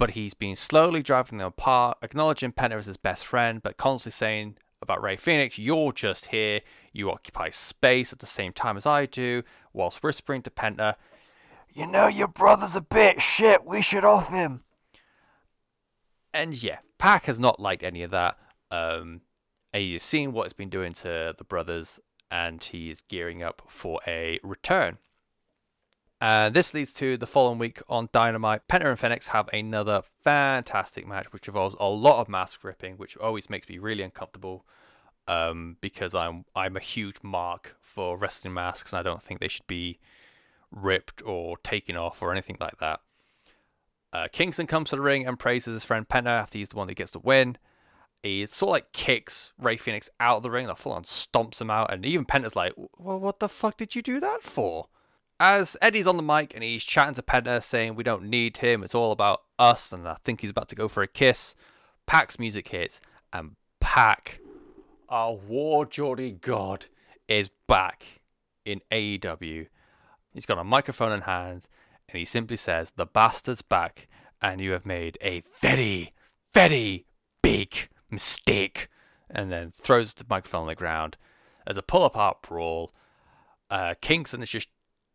but 0.00 0.12
he's 0.12 0.32
been 0.32 0.56
slowly 0.56 1.02
driving 1.02 1.36
them 1.38 1.48
apart, 1.48 1.98
acknowledging 2.00 2.52
Penta 2.52 2.78
as 2.78 2.86
his 2.86 2.96
best 2.96 3.22
friend, 3.22 3.62
but 3.62 3.76
constantly 3.76 4.12
saying 4.12 4.56
about 4.80 5.02
Rey 5.02 5.14
Fenix, 5.14 5.58
you're 5.58 5.92
just 5.92 6.28
here, 6.28 6.62
you 6.90 7.10
occupy 7.10 7.50
space 7.50 8.10
at 8.10 8.18
the 8.18 8.26
same 8.26 8.54
time 8.54 8.78
as 8.78 8.86
I 8.86 9.04
do, 9.04 9.42
whilst 9.74 10.02
whispering 10.02 10.40
to 10.40 10.50
Penta, 10.50 10.94
you 11.68 11.86
know 11.86 12.08
your 12.08 12.28
brother's 12.28 12.74
a 12.76 12.80
bit 12.80 13.20
shit, 13.20 13.66
we 13.66 13.82
should 13.82 14.02
off 14.02 14.30
him. 14.30 14.62
And 16.32 16.60
yeah, 16.60 16.78
Pac 17.00 17.24
has 17.24 17.38
not 17.38 17.58
liked 17.58 17.82
any 17.82 18.02
of 18.02 18.10
that. 18.10 18.36
Um, 18.70 19.22
he's 19.72 20.02
seen 20.02 20.32
what 20.32 20.44
it's 20.44 20.52
been 20.52 20.68
doing 20.68 20.92
to 20.92 21.34
the 21.36 21.44
brothers, 21.44 21.98
and 22.30 22.62
he's 22.62 23.00
gearing 23.08 23.42
up 23.42 23.62
for 23.68 24.00
a 24.06 24.38
return. 24.42 24.98
And 26.20 26.54
this 26.54 26.74
leads 26.74 26.92
to 26.94 27.16
the 27.16 27.26
following 27.26 27.58
week 27.58 27.80
on 27.88 28.10
Dynamite. 28.12 28.68
Penta 28.68 28.84
and 28.84 28.98
Fenix 28.98 29.28
have 29.28 29.48
another 29.50 30.02
fantastic 30.22 31.06
match, 31.06 31.32
which 31.32 31.48
involves 31.48 31.74
a 31.80 31.88
lot 31.88 32.20
of 32.20 32.28
mask 32.28 32.62
ripping, 32.62 32.96
which 32.96 33.16
always 33.16 33.48
makes 33.48 33.66
me 33.70 33.78
really 33.78 34.02
uncomfortable. 34.02 34.66
Um, 35.26 35.76
because 35.80 36.14
I'm 36.14 36.44
I'm 36.54 36.76
a 36.76 36.80
huge 36.80 37.16
mark 37.22 37.76
for 37.80 38.18
wrestling 38.18 38.52
masks, 38.52 38.92
and 38.92 39.00
I 39.00 39.02
don't 39.02 39.22
think 39.22 39.40
they 39.40 39.48
should 39.48 39.66
be 39.66 39.98
ripped 40.70 41.22
or 41.24 41.56
taken 41.58 41.96
off 41.96 42.20
or 42.20 42.30
anything 42.32 42.58
like 42.60 42.78
that. 42.80 43.00
Uh, 44.12 44.26
Kingston 44.32 44.66
comes 44.66 44.90
to 44.90 44.96
the 44.96 45.02
ring 45.02 45.26
and 45.26 45.38
praises 45.38 45.74
his 45.74 45.84
friend 45.84 46.08
Penta 46.08 46.26
after 46.26 46.58
he's 46.58 46.68
the 46.68 46.76
one 46.76 46.88
that 46.88 46.94
gets 46.94 47.12
the 47.12 47.18
win. 47.18 47.56
He 48.22 48.44
sort 48.46 48.68
of 48.68 48.72
like 48.72 48.92
kicks 48.92 49.52
Rey 49.58 49.76
Fenix 49.76 50.10
out 50.18 50.38
of 50.38 50.42
the 50.42 50.50
ring, 50.50 50.66
like 50.66 50.76
full 50.76 50.92
on 50.92 51.04
stomps 51.04 51.60
him 51.60 51.70
out, 51.70 51.92
and 51.92 52.04
even 52.04 52.26
Penta's 52.26 52.56
like, 52.56 52.74
"Well, 52.98 53.18
what 53.18 53.38
the 53.38 53.48
fuck 53.48 53.76
did 53.78 53.94
you 53.94 54.02
do 54.02 54.20
that 54.20 54.42
for?" 54.42 54.88
as 55.40 55.74
Eddie's 55.80 56.06
on 56.06 56.18
the 56.18 56.22
mic 56.22 56.54
and 56.54 56.62
he's 56.62 56.84
chatting 56.84 57.14
to 57.14 57.22
Penta, 57.22 57.62
saying 57.62 57.94
we 57.94 58.04
don't 58.04 58.24
need 58.24 58.58
him, 58.58 58.84
it's 58.84 58.94
all 58.94 59.10
about 59.10 59.40
us, 59.58 59.90
and 59.90 60.06
I 60.06 60.18
think 60.22 60.42
he's 60.42 60.50
about 60.50 60.68
to 60.68 60.76
go 60.76 60.86
for 60.86 61.02
a 61.02 61.08
kiss. 61.08 61.54
Pac's 62.06 62.38
music 62.38 62.68
hits, 62.68 63.00
and 63.32 63.56
Pac, 63.80 64.40
our 65.08 65.32
War 65.32 65.86
Geordie 65.86 66.32
God, 66.32 66.86
is 67.26 67.50
back 67.66 68.04
in 68.66 68.82
AEW. 68.92 69.68
He's 70.34 70.46
got 70.46 70.58
a 70.58 70.64
microphone 70.64 71.12
in 71.12 71.22
hand, 71.22 71.66
and 72.10 72.18
he 72.18 72.24
simply 72.24 72.56
says, 72.56 72.92
"The 72.92 73.06
bastard's 73.06 73.62
back, 73.62 74.08
and 74.42 74.60
you 74.60 74.72
have 74.72 74.86
made 74.86 75.18
a 75.22 75.42
very, 75.60 76.12
very 76.54 77.06
big 77.42 77.88
mistake." 78.10 78.88
And 79.28 79.52
then 79.52 79.70
throws 79.70 80.14
the 80.14 80.24
microphone 80.28 80.62
on 80.62 80.66
the 80.66 80.74
ground. 80.74 81.16
As 81.66 81.76
a 81.76 81.82
pull 81.82 82.04
apart 82.04 82.42
brawl, 82.42 82.92
uh, 83.70 83.94
Kingston 84.00 84.42
is 84.42 84.50
just 84.50 84.68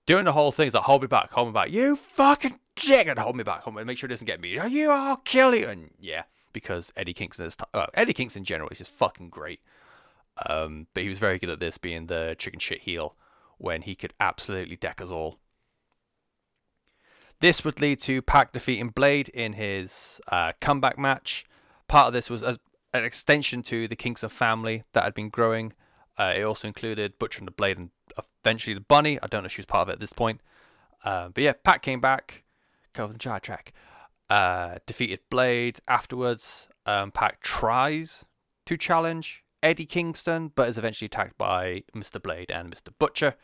doing 0.06 0.26
the 0.26 0.32
whole 0.32 0.52
thing. 0.52 0.68
He's 0.68 0.74
like, 0.74 0.84
hold 0.84 1.02
me 1.02 1.08
back, 1.08 1.32
hold 1.32 1.50
me 1.50 1.54
back. 1.54 1.72
You 1.72 1.96
fucking! 1.96 2.60
And 2.89 3.20
hold 3.20 3.36
me 3.36 3.43
back, 3.43 3.62
hold 3.62 3.76
me 3.76 3.84
Make 3.84 3.98
sure 3.98 4.08
it 4.08 4.12
doesn't 4.12 4.26
get 4.26 4.41
me. 4.41 4.60
You, 4.70 4.91
I'll 4.91 5.18
kill 5.18 5.56
you. 5.56 5.68
And 5.68 5.91
yeah, 6.00 6.24
because 6.54 6.91
Eddie 6.96 7.14
Kingston 7.14 7.46
is, 7.46 7.56
t- 7.56 7.66
uh, 7.74 7.88
Eddie 7.93 8.14
Kingston 8.14 8.41
in 8.41 8.46
general 8.46 8.70
is 8.70 8.80
just 8.80 8.91
fucking 8.91 9.30
great. 9.30 9.62
Um, 10.46 10.88
but 10.93 11.04
he 11.04 11.10
was 11.10 11.18
very 11.18 11.39
good 11.39 11.50
at 11.50 11.60
this, 11.60 11.78
being 11.78 12.08
the 12.08 12.36
chicken 12.38 12.60
shit 12.60 12.82
heel 12.82 13.16
when 13.58 13.84
he 13.84 13.96
could 13.96 14.14
absolutely 14.20 14.76
deck 14.76 15.02
us 15.02 15.10
all. 15.10 15.39
This 17.42 17.64
would 17.64 17.82
lead 17.82 18.00
to 18.02 18.22
Pac 18.22 18.54
defeating 18.54 18.90
Blade 18.90 19.30
in 19.30 19.54
his 19.54 20.22
uh, 20.32 20.52
comeback 20.62 20.98
match. 20.98 21.46
Part 21.88 22.08
of 22.08 22.14
this 22.14 22.30
was 22.30 22.42
as 22.42 22.60
an 22.94 23.04
extension 23.04 23.62
to 23.64 23.88
the 23.88 23.96
Kingston 23.96 24.30
family 24.30 24.84
that 24.94 25.04
had 25.04 25.14
been 25.14 25.30
growing. 25.30 25.74
Uh, 26.18 26.34
it 26.36 26.44
also 26.44 26.68
included 26.68 27.20
Butcher 27.20 27.40
and 27.40 27.48
the 27.48 27.52
Blade 27.52 27.78
and 27.78 27.90
eventually 28.42 28.74
the 28.74 28.82
Bunny. 28.82 29.20
I 29.22 29.28
don't 29.28 29.44
know 29.44 29.48
if 29.48 29.52
she 29.52 29.60
was 29.60 29.66
part 29.66 29.88
of 29.88 29.90
it 29.90 29.94
at 29.94 30.00
this 30.00 30.14
point. 30.14 30.40
Uh, 31.04 31.30
but 31.30 31.44
yeah, 31.44 31.54
Pac 31.64 31.82
came 31.82 32.00
back, 32.00 32.44
go 32.94 33.08
the 33.08 33.18
jar 33.18 33.40
track, 33.40 33.74
uh, 34.30 34.76
defeated 34.86 35.20
Blade. 35.30 35.80
Afterwards, 35.88 36.68
um, 36.86 37.12
Pac 37.12 37.42
tries 37.42 38.24
to 38.66 38.78
challenge 38.78 39.44
Eddie 39.62 39.86
Kingston, 39.86 40.52
but 40.56 40.70
is 40.70 40.78
eventually 40.78 41.08
attacked 41.08 41.38
by 41.38 41.84
Mr. 41.96 42.22
Blade 42.22 42.50
and 42.50 42.74
Mr. 42.74 42.90
Butcher. 42.98 43.36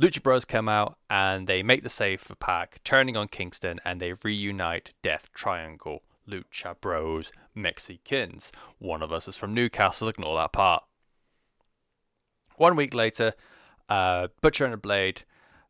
Lucha 0.00 0.22
Bros 0.22 0.44
come 0.44 0.68
out 0.68 0.96
and 1.10 1.46
they 1.46 1.62
make 1.62 1.82
the 1.82 1.88
save 1.88 2.20
for 2.20 2.34
Pac, 2.34 2.80
turning 2.84 3.16
on 3.16 3.28
Kingston, 3.28 3.78
and 3.84 4.00
they 4.00 4.14
reunite 4.24 4.92
Death 5.02 5.28
Triangle, 5.34 6.02
Lucha 6.28 6.74
Bros, 6.80 7.30
Mexicans. 7.54 8.50
One 8.78 9.02
of 9.02 9.12
us 9.12 9.28
is 9.28 9.36
from 9.36 9.54
Newcastle, 9.54 10.08
ignore 10.08 10.36
that 10.36 10.52
part. 10.52 10.84
One 12.56 12.76
week 12.76 12.94
later, 12.94 13.34
uh, 13.88 14.28
Butcher 14.40 14.64
and 14.64 14.72
the 14.72 14.78
Blade 14.78 15.22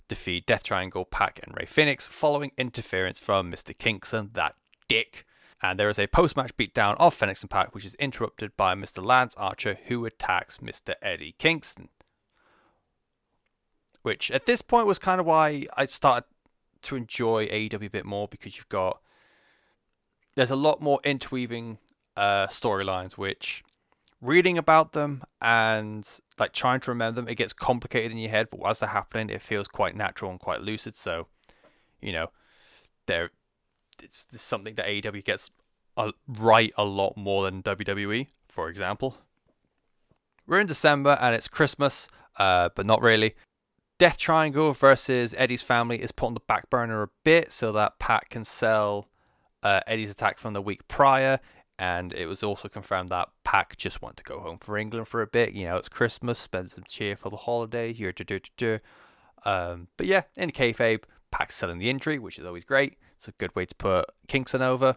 defeat 0.08 0.46
Death 0.46 0.64
Triangle, 0.64 1.04
Pac, 1.04 1.40
and 1.42 1.56
Rey 1.56 1.66
Fenix 1.66 2.06
following 2.06 2.52
interference 2.56 3.18
from 3.18 3.50
Mr. 3.50 3.76
Kingston, 3.76 4.30
that 4.34 4.54
dick. 4.88 5.24
And 5.62 5.78
there 5.78 5.88
is 5.88 5.98
a 5.98 6.08
post 6.08 6.36
match 6.36 6.56
beatdown 6.56 6.96
of 6.98 7.14
Fenix 7.14 7.42
and 7.42 7.50
Pac, 7.50 7.74
which 7.74 7.84
is 7.84 7.94
interrupted 7.94 8.56
by 8.56 8.74
Mr. 8.74 9.04
Lance 9.04 9.34
Archer, 9.36 9.78
who 9.86 10.04
attacks 10.04 10.58
Mr. 10.58 10.94
Eddie 11.00 11.34
Kingston. 11.38 11.88
Which 14.02 14.30
at 14.30 14.46
this 14.46 14.62
point 14.62 14.86
was 14.86 14.98
kind 14.98 15.20
of 15.20 15.26
why 15.26 15.66
I 15.76 15.84
started 15.84 16.24
to 16.82 16.96
enjoy 16.96 17.46
AEW 17.46 17.86
a 17.86 17.90
bit 17.90 18.04
more 18.04 18.28
because 18.28 18.56
you've 18.56 18.68
got. 18.68 19.00
There's 20.34 20.50
a 20.50 20.56
lot 20.56 20.80
more 20.80 20.98
interweaving 21.04 21.78
uh, 22.16 22.46
storylines, 22.46 23.12
which 23.12 23.62
reading 24.20 24.56
about 24.56 24.92
them 24.92 25.22
and 25.40 26.08
like 26.38 26.52
trying 26.52 26.80
to 26.80 26.90
remember 26.90 27.20
them, 27.20 27.28
it 27.28 27.34
gets 27.34 27.52
complicated 27.52 28.12
in 28.12 28.18
your 28.18 28.30
head. 28.30 28.48
But 28.50 28.66
as 28.68 28.78
they're 28.78 28.88
happening, 28.88 29.28
it 29.28 29.42
feels 29.42 29.68
quite 29.68 29.94
natural 29.94 30.30
and 30.30 30.40
quite 30.40 30.62
lucid. 30.62 30.96
So, 30.96 31.26
you 32.00 32.12
know, 32.12 32.30
there 33.06 33.30
it's, 34.02 34.26
it's 34.32 34.42
something 34.42 34.74
that 34.76 34.86
AEW 34.86 35.24
gets 35.24 35.50
a, 35.96 36.12
right 36.26 36.72
a 36.76 36.84
lot 36.84 37.16
more 37.16 37.44
than 37.44 37.62
WWE, 37.62 38.28
for 38.48 38.68
example. 38.68 39.18
We're 40.46 40.60
in 40.60 40.66
December 40.66 41.18
and 41.20 41.34
it's 41.34 41.48
Christmas, 41.48 42.08
uh, 42.38 42.70
but 42.74 42.86
not 42.86 43.02
really. 43.02 43.34
Death 44.02 44.18
Triangle 44.18 44.72
versus 44.72 45.32
Eddie's 45.38 45.62
family 45.62 46.02
is 46.02 46.10
put 46.10 46.26
on 46.26 46.34
the 46.34 46.40
back 46.40 46.68
burner 46.68 47.04
a 47.04 47.08
bit 47.22 47.52
so 47.52 47.70
that 47.70 48.00
Pac 48.00 48.30
can 48.30 48.42
sell 48.42 49.08
uh, 49.62 49.78
Eddie's 49.86 50.10
attack 50.10 50.40
from 50.40 50.54
the 50.54 50.60
week 50.60 50.88
prior 50.88 51.38
and 51.78 52.12
it 52.12 52.26
was 52.26 52.42
also 52.42 52.68
confirmed 52.68 53.10
that 53.10 53.28
Pac 53.44 53.76
just 53.76 54.02
wanted 54.02 54.16
to 54.16 54.24
go 54.24 54.40
home 54.40 54.58
for 54.58 54.76
England 54.76 55.06
for 55.06 55.22
a 55.22 55.26
bit. 55.28 55.52
You 55.52 55.66
know, 55.66 55.76
it's 55.76 55.88
Christmas, 55.88 56.40
spend 56.40 56.72
some 56.72 56.82
cheer 56.82 57.14
for 57.14 57.30
the 57.30 57.36
holiday. 57.36 57.92
Here, 57.92 58.10
do 58.10 58.24
do 58.24 58.40
do. 58.56 58.80
Um, 59.44 59.86
but 59.96 60.08
yeah, 60.08 60.22
in 60.36 60.50
kayfabe, 60.50 61.04
Pac's 61.30 61.54
selling 61.54 61.78
the 61.78 61.88
injury, 61.88 62.18
which 62.18 62.40
is 62.40 62.44
always 62.44 62.64
great. 62.64 62.98
It's 63.16 63.28
a 63.28 63.32
good 63.38 63.54
way 63.54 63.66
to 63.66 63.74
put 63.76 64.06
Kingston 64.26 64.62
over. 64.62 64.96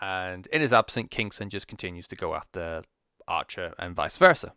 And 0.00 0.48
in 0.48 0.60
his 0.60 0.72
absence, 0.72 1.06
Kingston 1.12 1.50
just 1.50 1.68
continues 1.68 2.08
to 2.08 2.16
go 2.16 2.34
after 2.34 2.82
Archer 3.28 3.74
and 3.78 3.94
vice 3.94 4.18
versa. 4.18 4.54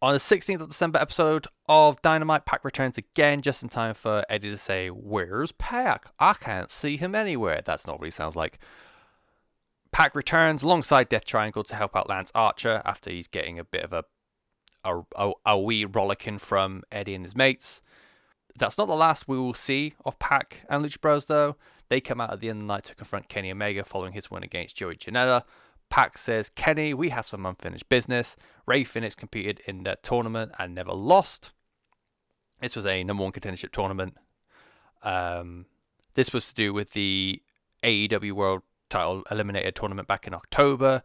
On 0.00 0.12
the 0.12 0.20
16th 0.20 0.60
of 0.60 0.68
December 0.68 1.00
episode 1.00 1.48
of 1.68 2.00
Dynamite, 2.02 2.44
Pac 2.44 2.64
returns 2.64 2.96
again 2.96 3.42
just 3.42 3.64
in 3.64 3.68
time 3.68 3.94
for 3.94 4.24
Eddie 4.28 4.50
to 4.50 4.56
say, 4.56 4.90
Where's 4.90 5.50
Pac? 5.52 6.12
I 6.20 6.34
can't 6.34 6.70
see 6.70 6.96
him 6.96 7.16
anywhere. 7.16 7.62
That's 7.64 7.84
not 7.84 7.98
what 7.98 8.04
he 8.04 8.12
sounds 8.12 8.36
like. 8.36 8.60
Pac 9.90 10.14
returns 10.14 10.62
alongside 10.62 11.08
Death 11.08 11.24
Triangle 11.24 11.64
to 11.64 11.74
help 11.74 11.96
out 11.96 12.08
Lance 12.08 12.30
Archer 12.32 12.80
after 12.84 13.10
he's 13.10 13.26
getting 13.26 13.58
a 13.58 13.64
bit 13.64 13.82
of 13.82 13.92
a 13.92 14.04
a, 14.84 15.00
a, 15.16 15.32
a 15.44 15.58
wee 15.58 15.84
rollicking 15.84 16.38
from 16.38 16.84
Eddie 16.92 17.16
and 17.16 17.24
his 17.24 17.34
mates. 17.34 17.82
That's 18.56 18.78
not 18.78 18.86
the 18.86 18.94
last 18.94 19.26
we 19.26 19.36
will 19.36 19.52
see 19.52 19.94
of 20.04 20.18
Pac 20.20 20.62
and 20.70 20.84
Lucha 20.84 21.00
Bros, 21.00 21.24
though. 21.24 21.56
They 21.88 22.00
come 22.00 22.20
out 22.20 22.32
at 22.32 22.40
the 22.40 22.48
end 22.48 22.60
of 22.62 22.66
the 22.68 22.72
night 22.72 22.84
to 22.84 22.94
confront 22.94 23.28
Kenny 23.28 23.50
Omega 23.50 23.82
following 23.82 24.12
his 24.12 24.30
win 24.30 24.44
against 24.44 24.76
Joey 24.76 24.94
Janela. 24.94 25.42
Pac 25.90 26.18
says, 26.18 26.50
Kenny, 26.50 26.92
we 26.94 27.10
have 27.10 27.26
some 27.26 27.46
unfinished 27.46 27.88
business. 27.88 28.36
Rey 28.66 28.84
Fenix 28.84 29.14
competed 29.14 29.60
in 29.66 29.84
that 29.84 30.02
tournament 30.02 30.52
and 30.58 30.74
never 30.74 30.92
lost. 30.92 31.52
This 32.60 32.76
was 32.76 32.86
a 32.86 33.04
number 33.04 33.22
one 33.22 33.32
contendership 33.32 33.72
tournament. 33.72 34.16
Um, 35.02 35.66
this 36.14 36.32
was 36.32 36.48
to 36.48 36.54
do 36.54 36.74
with 36.74 36.90
the 36.90 37.40
AEW 37.82 38.32
World 38.32 38.62
title 38.90 39.22
eliminated 39.30 39.74
tournament 39.74 40.08
back 40.08 40.26
in 40.26 40.34
October. 40.34 41.02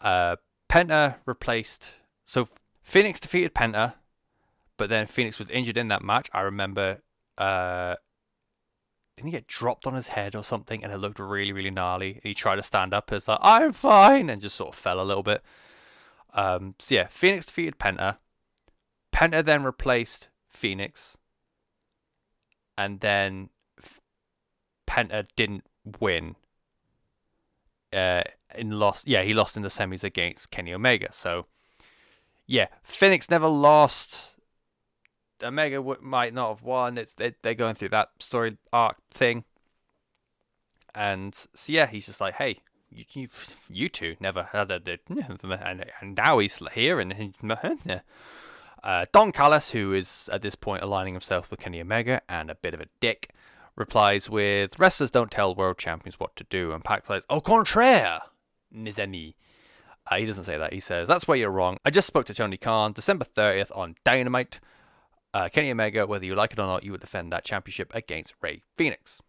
Uh, 0.00 0.36
Penta 0.68 1.16
replaced. 1.24 1.94
So 2.24 2.48
Fenix 2.82 3.20
defeated 3.20 3.54
Penta, 3.54 3.94
but 4.76 4.88
then 4.88 5.06
Fenix 5.06 5.38
was 5.38 5.50
injured 5.50 5.78
in 5.78 5.88
that 5.88 6.02
match. 6.02 6.28
I 6.32 6.40
remember. 6.40 7.02
Uh, 7.36 7.94
didn't 9.18 9.32
he 9.32 9.36
get 9.36 9.48
dropped 9.48 9.84
on 9.84 9.94
his 9.94 10.08
head 10.08 10.36
or 10.36 10.44
something? 10.44 10.84
And 10.84 10.94
it 10.94 10.98
looked 10.98 11.18
really, 11.18 11.50
really 11.50 11.72
gnarly. 11.72 12.20
He 12.22 12.34
tried 12.34 12.54
to 12.56 12.62
stand 12.62 12.94
up 12.94 13.10
as 13.10 13.26
like, 13.26 13.40
I'm 13.42 13.72
fine, 13.72 14.30
and 14.30 14.40
just 14.40 14.54
sort 14.54 14.68
of 14.68 14.74
fell 14.76 15.00
a 15.00 15.02
little 15.02 15.24
bit. 15.24 15.42
Um, 16.34 16.76
so 16.78 16.94
yeah, 16.94 17.08
Fenix 17.08 17.44
defeated 17.46 17.80
Penta. 17.80 18.18
Penta 19.12 19.44
then 19.44 19.64
replaced 19.64 20.28
Fenix, 20.46 21.16
And 22.76 23.00
then 23.00 23.48
Penta 24.86 25.26
didn't 25.34 25.64
win 25.98 26.36
uh, 27.92 28.22
in 28.54 28.70
lost. 28.70 29.08
Yeah, 29.08 29.24
he 29.24 29.34
lost 29.34 29.56
in 29.56 29.64
the 29.64 29.68
semis 29.68 30.04
against 30.04 30.52
Kenny 30.52 30.72
Omega. 30.72 31.08
So 31.10 31.46
yeah, 32.46 32.68
Fenix 32.84 33.28
never 33.28 33.48
lost. 33.48 34.36
Omega 35.42 35.76
w- 35.76 36.00
might 36.00 36.34
not 36.34 36.48
have 36.48 36.62
won. 36.62 36.98
It's 36.98 37.14
they, 37.14 37.34
they're 37.42 37.54
going 37.54 37.74
through 37.74 37.90
that 37.90 38.10
story 38.18 38.56
arc 38.72 38.96
thing, 39.10 39.44
and 40.94 41.34
so 41.34 41.72
yeah, 41.72 41.86
he's 41.86 42.06
just 42.06 42.20
like, 42.20 42.34
hey, 42.34 42.60
you 42.90 43.04
you, 43.12 43.28
you 43.68 43.88
two 43.88 44.16
never 44.20 44.44
had 44.52 44.70
a 44.70 44.80
and, 45.08 45.84
and 46.00 46.16
now 46.16 46.38
he's 46.38 46.60
here 46.72 47.00
and 47.00 47.12
uh, 48.82 49.06
Don 49.12 49.32
Callis, 49.32 49.70
who 49.70 49.92
is 49.92 50.28
at 50.32 50.42
this 50.42 50.54
point 50.54 50.82
aligning 50.82 51.14
himself 51.14 51.50
with 51.50 51.60
Kenny 51.60 51.80
Omega 51.80 52.22
and 52.28 52.50
a 52.50 52.54
bit 52.54 52.74
of 52.74 52.80
a 52.80 52.86
dick, 53.00 53.30
replies 53.76 54.28
with, 54.30 54.78
Wrestlers 54.78 55.10
don't 55.10 55.30
tell 55.30 55.54
world 55.54 55.78
champions 55.78 56.18
what 56.20 56.36
to 56.36 56.44
do. 56.44 56.72
And 56.72 56.84
Pac 56.84 57.06
says, 57.06 57.24
Au 57.28 57.40
contraire, 57.40 58.20
mes 58.70 58.98
amis. 58.98 59.34
Uh, 60.10 60.16
he 60.16 60.24
doesn't 60.24 60.44
say 60.44 60.56
that. 60.56 60.72
He 60.72 60.80
says, 60.80 61.08
That's 61.08 61.26
where 61.26 61.36
you're 61.36 61.50
wrong. 61.50 61.78
I 61.84 61.90
just 61.90 62.06
spoke 62.06 62.26
to 62.26 62.34
Tony 62.34 62.56
Khan 62.56 62.92
December 62.92 63.24
30th 63.24 63.76
on 63.76 63.96
Dynamite. 64.04 64.60
Uh, 65.38 65.48
Kenny 65.48 65.70
Omega, 65.70 66.04
whether 66.04 66.24
you 66.24 66.34
like 66.34 66.52
it 66.52 66.58
or 66.58 66.66
not, 66.66 66.82
you 66.82 66.90
would 66.90 67.00
defend 67.00 67.30
that 67.30 67.44
championship 67.44 67.94
against 67.94 68.34
Rey 68.42 68.60
Fenix. 68.76 69.22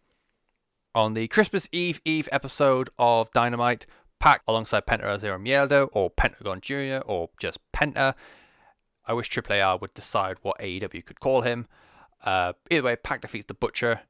On 0.92 1.14
the 1.14 1.28
Christmas 1.28 1.68
Eve 1.70 2.00
Eve 2.04 2.28
episode 2.32 2.90
of 2.98 3.30
Dynamite, 3.30 3.86
Pac 4.18 4.42
alongside 4.48 4.86
Penta 4.86 5.04
Azero 5.04 5.40
Miedo, 5.40 5.88
or 5.92 6.10
Pentagon 6.10 6.60
Jr., 6.60 6.98
or 7.06 7.30
just 7.38 7.60
Penta. 7.72 8.14
I 9.06 9.12
wish 9.12 9.30
AAA 9.30 9.80
would 9.80 9.94
decide 9.94 10.38
what 10.42 10.58
AEW 10.58 11.06
could 11.06 11.20
call 11.20 11.42
him. 11.42 11.68
Uh, 12.24 12.54
either 12.72 12.82
way, 12.82 12.96
Pac 12.96 13.20
defeats 13.20 13.46
the 13.46 13.54
Butcher 13.54 14.00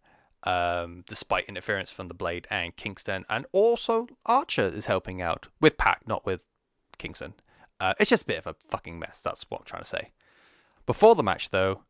um, 0.45 1.05
despite 1.07 1.51
interference 1.51 1.93
from 1.93 2.09
the 2.09 2.15
Blade 2.15 2.47
and 2.51 2.75
Kingston. 2.77 3.27
And 3.29 3.45
also, 3.53 4.07
Archer 4.25 4.69
is 4.69 4.87
helping 4.87 5.21
out 5.21 5.49
with 5.61 5.77
Pac, 5.77 6.09
not 6.09 6.25
with 6.25 6.41
Kingston. 6.97 7.35
Uh, 7.79 7.93
it's 8.01 8.09
just 8.09 8.23
a 8.23 8.27
bit 8.27 8.39
of 8.39 8.47
a 8.47 8.57
fucking 8.71 8.99
mess. 8.99 9.21
That's 9.23 9.45
what 9.51 9.61
I'm 9.61 9.67
trying 9.67 9.83
to 9.83 9.89
say. 9.89 10.13
Before 10.87 11.15
the 11.15 11.23
match, 11.23 11.51
though, 11.51 11.83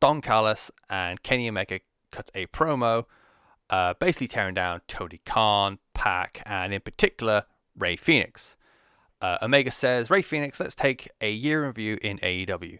Don 0.00 0.20
Callis 0.20 0.70
and 0.90 1.22
Kenny 1.22 1.48
Omega 1.48 1.80
cut 2.10 2.30
a 2.34 2.46
promo, 2.46 3.04
uh, 3.70 3.94
basically 3.98 4.28
tearing 4.28 4.54
down 4.54 4.80
Tony 4.86 5.20
Khan, 5.24 5.78
Pac, 5.94 6.42
and 6.46 6.72
in 6.72 6.80
particular 6.80 7.44
Rey 7.76 7.96
Fenix. 7.96 8.56
Uh, 9.20 9.38
Omega 9.40 9.70
says, 9.70 10.10
Rey 10.10 10.22
Fenix, 10.22 10.60
let's 10.60 10.74
take 10.74 11.08
a 11.20 11.30
year 11.30 11.62
in 11.62 11.68
review 11.68 11.98
in 12.02 12.18
AEW. 12.18 12.78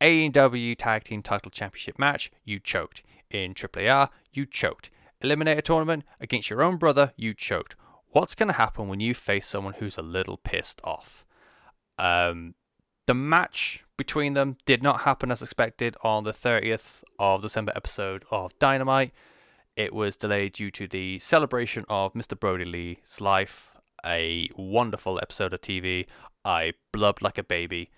AEW 0.00 0.76
Tag 0.78 1.04
Team 1.04 1.22
Title 1.22 1.50
Championship 1.50 1.98
match, 1.98 2.30
you 2.44 2.58
choked. 2.58 3.02
In 3.30 3.54
AAA, 3.54 4.08
you 4.32 4.44
choked. 4.44 4.90
Eliminator 5.22 5.62
tournament 5.62 6.04
against 6.20 6.50
your 6.50 6.62
own 6.62 6.76
brother, 6.76 7.12
you 7.16 7.32
choked. 7.32 7.76
What's 8.10 8.34
going 8.34 8.48
to 8.48 8.54
happen 8.54 8.88
when 8.88 9.00
you 9.00 9.14
face 9.14 9.46
someone 9.46 9.74
who's 9.74 9.96
a 9.96 10.02
little 10.02 10.36
pissed 10.36 10.80
off? 10.82 11.24
Um, 11.98 12.54
the 13.10 13.14
match 13.14 13.84
between 13.96 14.34
them 14.34 14.56
did 14.66 14.84
not 14.84 15.00
happen 15.00 15.32
as 15.32 15.42
expected 15.42 15.96
on 16.04 16.22
the 16.22 16.32
30th 16.32 17.02
of 17.18 17.42
December 17.42 17.72
episode 17.74 18.24
of 18.30 18.56
Dynamite. 18.60 19.10
It 19.74 19.92
was 19.92 20.16
delayed 20.16 20.52
due 20.52 20.70
to 20.70 20.86
the 20.86 21.18
celebration 21.18 21.84
of 21.88 22.12
Mr. 22.12 22.38
Brodie 22.38 22.64
Lee's 22.64 23.20
life. 23.20 23.72
A 24.06 24.48
wonderful 24.56 25.18
episode 25.20 25.52
of 25.52 25.60
TV. 25.60 26.06
I 26.44 26.74
blubbed 26.92 27.20
like 27.20 27.36
a 27.36 27.42
baby, 27.42 27.90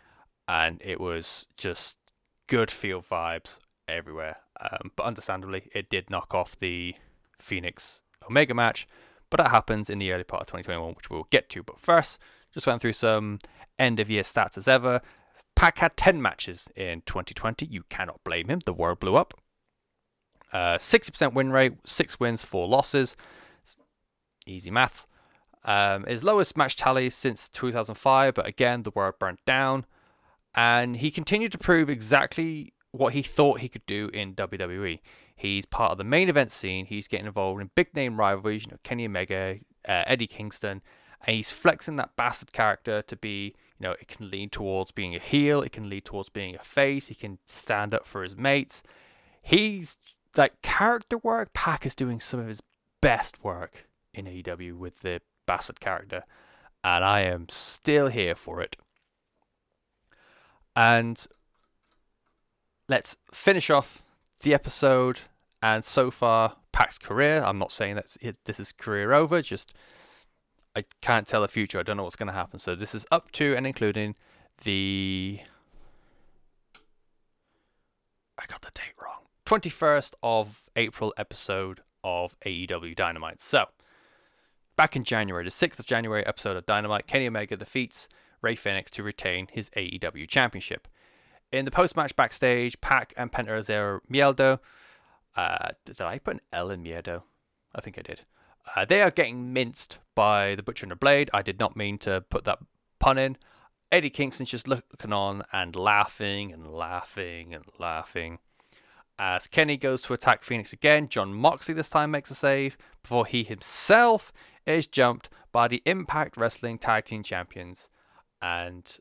and 0.49 0.81
it 0.83 0.99
was 0.99 1.45
just 1.59 1.99
good 2.47 2.71
feel 2.71 3.03
vibes 3.03 3.59
everywhere. 3.87 4.39
Um, 4.63 4.93
but 4.97 5.05
understandably, 5.05 5.69
it 5.75 5.91
did 5.91 6.09
knock 6.09 6.33
off 6.33 6.59
the 6.59 6.95
Fenix 7.39 8.01
Omega 8.27 8.55
match, 8.55 8.89
but 9.29 9.37
that 9.37 9.51
happens 9.51 9.91
in 9.91 9.99
the 9.99 10.11
early 10.11 10.25
part 10.25 10.41
of 10.41 10.47
2021, 10.47 10.95
which 10.95 11.11
we'll 11.11 11.29
get 11.29 11.51
to. 11.51 11.63
But 11.63 11.79
first, 11.79 12.19
just 12.55 12.67
went 12.67 12.81
through 12.81 12.95
some 12.95 13.41
end 13.79 14.01
of 14.01 14.11
year 14.11 14.23
stats 14.23 14.57
as 14.57 14.69
ever. 14.69 15.01
Pac 15.55 15.79
had 15.79 15.97
10 15.97 16.21
matches 16.21 16.69
in 16.75 17.03
2020. 17.07 17.67
You 17.67 17.85
cannot 17.89 18.25
blame 18.25 18.49
him. 18.49 18.61
The 18.65 18.73
world 18.73 19.01
blew 19.01 19.17
up. 19.17 19.35
Uh, 20.53 20.77
60% 20.77 21.33
win 21.35 21.51
rate, 21.51 21.75
6 21.85 22.21
wins, 22.21 22.45
4 22.45 22.69
losses. 22.69 23.17
Easy 24.47 24.71
maths. 24.71 25.07
Um, 25.65 26.05
his 26.05 26.25
lowest 26.25 26.57
match 26.57 26.77
tally 26.77 27.09
since 27.11 27.49
2005, 27.49 28.35
but 28.35 28.47
again, 28.47 28.83
the 28.83 28.91
world 28.91 29.15
burnt 29.19 29.45
down. 29.47 29.87
And 30.55 30.97
he 30.97 31.11
continued 31.11 31.53
to 31.53 31.59
prove 31.59 31.89
exactly 31.89 32.73
what 32.91 33.15
he 33.15 33.23
thought 33.23 33.61
he 33.61 33.69
could 33.69 33.87
do 33.87 34.11
in 34.13 34.35
WWE. 34.35 35.01
He's 35.35 35.65
part 35.65 35.93
of 35.93 35.99
the 35.99 36.05
main 36.05 36.29
event 36.29 36.51
scene. 36.51 36.87
He's 36.87 37.09
getting 37.09 37.27
involved 37.27 37.61
in 37.61 37.71
big 37.75 37.95
name 37.95 38.19
rivalries, 38.19 38.65
you 38.65 38.73
know, 38.73 38.79
Kenny 38.83 39.07
Omega, 39.07 39.57
uh, 39.89 40.05
Eddie 40.07 40.27
Kingston, 40.27 40.83
and 41.25 41.37
he's 41.37 41.53
flexing 41.53 41.97
that 41.97 42.17
bastard 42.17 42.53
character 42.53 43.03
to 43.03 43.17
be, 43.17 43.55
you 43.79 43.89
know, 43.89 43.93
it 43.93 44.09
can 44.09 44.31
lean 44.31 44.51
towards 44.51 44.91
being 44.91 45.15
a 45.15 45.19
heel, 45.19 45.63
it 45.63 45.73
can 45.73 45.89
lead 45.89 46.05
towards 46.05 46.29
being 46.29 46.55
a 46.55 46.65
face, 46.65 47.09
he 47.09 47.15
can 47.15 47.39
stand 47.47 47.93
up 47.93 48.07
for 48.07 48.23
his 48.23 48.37
mates. 48.37 48.83
He's 49.41 49.97
like 50.37 50.63
character 50.63 51.19
work. 51.19 51.53
Pac 51.53 51.85
is 51.85 51.95
doing 51.95 52.21
some 52.21 52.41
of 52.41 52.47
his 52.47 52.63
best 53.01 53.43
work 53.45 53.87
in 54.15 54.27
AEW 54.27 54.77
with 54.77 55.01
the 55.01 55.21
bastard 55.47 55.81
character, 55.81 56.25
and 56.85 57.05
I 57.05 57.21
am 57.21 57.49
still 57.49 58.09
here 58.09 58.35
for 58.35 58.61
it. 58.61 58.77
And 60.75 61.27
let's 62.89 63.17
finish 63.31 63.69
off 63.71 64.03
the 64.43 64.55
episode. 64.55 65.21
And 65.63 65.85
so 65.85 66.11
far, 66.11 66.57
Pac's 66.73 66.99
career. 66.99 67.43
I'm 67.45 67.59
not 67.59 67.71
saying 67.71 67.97
that 67.97 68.17
this 68.45 68.59
is 68.59 68.73
career 68.73 69.13
over. 69.13 69.43
Just 69.43 69.73
I 70.75 70.85
can't 71.01 71.27
tell 71.27 71.43
the 71.43 71.49
future. 71.49 71.79
I 71.79 71.83
don't 71.83 71.97
know 71.97 72.05
what's 72.05 72.17
going 72.17 72.29
to 72.29 72.33
happen. 72.33 72.59
So 72.59 72.75
this 72.75 72.95
is 72.95 73.07
up 73.11 73.31
to 73.33 73.55
and 73.57 73.67
including 73.67 74.15
the. 74.65 75.41
I 78.39 78.47
got 78.47 78.63
the 78.63 78.71
date 78.75 78.95
wrong. 79.01 79.27
21st 79.47 80.15
of 80.23 80.65
April 80.77 81.13
episode 81.17 81.81
of 82.03 82.35
AEW 82.47 82.97
Dynamite. 82.97 83.41
So, 83.41 83.67
back 84.77 84.97
in 84.97 85.05
January, 85.05 85.45
the 85.45 85.51
6th 85.51 85.79
of 85.79 85.87
January 85.87 86.27
episode 86.27 86.57
of 86.57 86.67
Dynamite, 86.67 87.07
Kenny 87.07 87.27
Omega 87.27 87.57
defeats 87.57 88.09
Rey 88.41 88.57
Fenix 88.57 88.91
to 88.93 89.03
retain 89.03 89.49
his 89.53 89.71
AEW 89.77 90.29
championship. 90.29 90.89
In 91.53 91.65
the 91.65 91.71
post 91.71 91.97
match 91.97 92.17
backstage, 92.17 92.81
Pac 92.81 93.13
and 93.17 93.31
Penta 93.31 93.63
Zero 93.63 94.01
Miedo. 94.11 94.59
Uh, 95.37 95.69
did 95.85 96.01
I 96.01 96.19
put 96.19 96.35
an 96.35 96.41
L 96.53 96.71
in 96.71 96.83
Miedo? 96.83 97.23
I 97.75 97.81
think 97.81 97.99
I 97.99 98.03
did. 98.03 98.23
Uh, 98.75 98.85
they 98.85 99.03
are 99.03 99.11
getting 99.11 99.53
minced 99.53 99.99
by 100.15 100.55
the 100.55 100.63
Butcher 100.63 100.85
and 100.85 100.93
the 100.93 100.97
Blade. 100.97 101.31
I 101.33 101.43
did 101.43 101.59
not 101.59 101.77
mean 101.77 101.99
to 101.99 102.23
put 102.31 102.45
that 102.45 102.59
pun 102.99 103.19
in. 103.19 103.37
Eddie 103.91 104.11
Kingston's 104.11 104.51
just 104.51 104.69
looking 104.69 105.13
on 105.13 105.43
and 105.53 105.77
laughing 105.77 106.53
and 106.53 106.73
laughing 106.73 107.55
and 107.55 107.65
laughing. 107.79 108.39
As 109.19 109.47
Kenny 109.47 109.77
goes 109.77 110.03
to 110.03 110.15
attack 110.15 110.43
Fenix 110.43 110.73
again, 110.73 111.09
Jon 111.09 111.35
Moxley 111.35 111.75
this 111.75 111.91
time 111.91 112.11
makes 112.11 112.31
a 112.31 112.35
save 112.35 112.79
before 113.03 113.27
he 113.27 113.45
himself 113.45 114.33
is 114.65 114.87
jumped 114.87 115.29
by 115.53 115.69
the 115.69 115.83
Impact 115.85 116.37
Wrestling 116.37 116.79
Tag 116.79 117.05
Team 117.05 117.23
Champions 117.23 117.89
and 118.41 118.99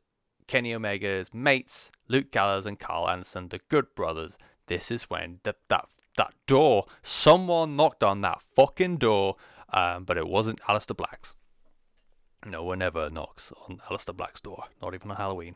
Kenny 0.47 0.73
Omega's 0.73 1.33
mates, 1.33 1.89
Luke 2.09 2.31
Gallows 2.31 2.65
and 2.65 2.77
Karl 2.77 3.09
Anderson, 3.09 3.47
the 3.47 3.61
Good 3.69 3.95
Brothers. 3.95 4.37
This 4.67 4.91
is 4.91 5.03
when 5.03 5.39
that 5.43 5.57
that 5.69 5.85
that 6.17 6.33
door, 6.47 6.85
someone 7.01 7.75
knocked 7.75 8.03
on 8.03 8.21
that 8.21 8.41
fucking 8.55 8.97
door, 8.97 9.35
um, 9.71 10.03
but 10.03 10.17
it 10.17 10.27
wasn't 10.27 10.61
Aleister 10.61 10.95
Black's. 10.95 11.35
No 12.45 12.63
one 12.63 12.81
ever 12.81 13.09
knocks 13.09 13.53
on 13.67 13.77
Aleister 13.89 14.15
Black's 14.15 14.41
door, 14.41 14.65
not 14.81 14.93
even 14.93 15.11
on 15.11 15.17
Halloween. 15.17 15.55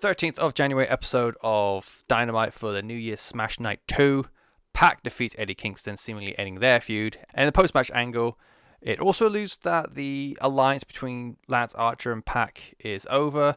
13th 0.00 0.38
of 0.38 0.54
January 0.54 0.86
episode 0.88 1.34
of 1.42 2.04
Dynamite 2.08 2.52
for 2.52 2.72
the 2.72 2.82
New 2.82 2.96
Year's 2.96 3.20
Smash 3.20 3.58
Night 3.58 3.80
2. 3.88 4.26
Pac 4.74 5.02
defeats 5.02 5.34
Eddie 5.38 5.54
Kingston, 5.54 5.96
seemingly 5.96 6.38
ending 6.38 6.56
their 6.56 6.80
feud. 6.80 7.18
And 7.32 7.48
the 7.48 7.52
post 7.52 7.74
match 7.74 7.90
angle, 7.94 8.38
it 8.82 9.00
also 9.00 9.28
alludes 9.28 9.56
that 9.58 9.94
the 9.94 10.36
alliance 10.42 10.84
between 10.84 11.38
Lance 11.48 11.74
Archer 11.74 12.12
and 12.12 12.24
Pac 12.24 12.74
is 12.80 13.06
over. 13.08 13.56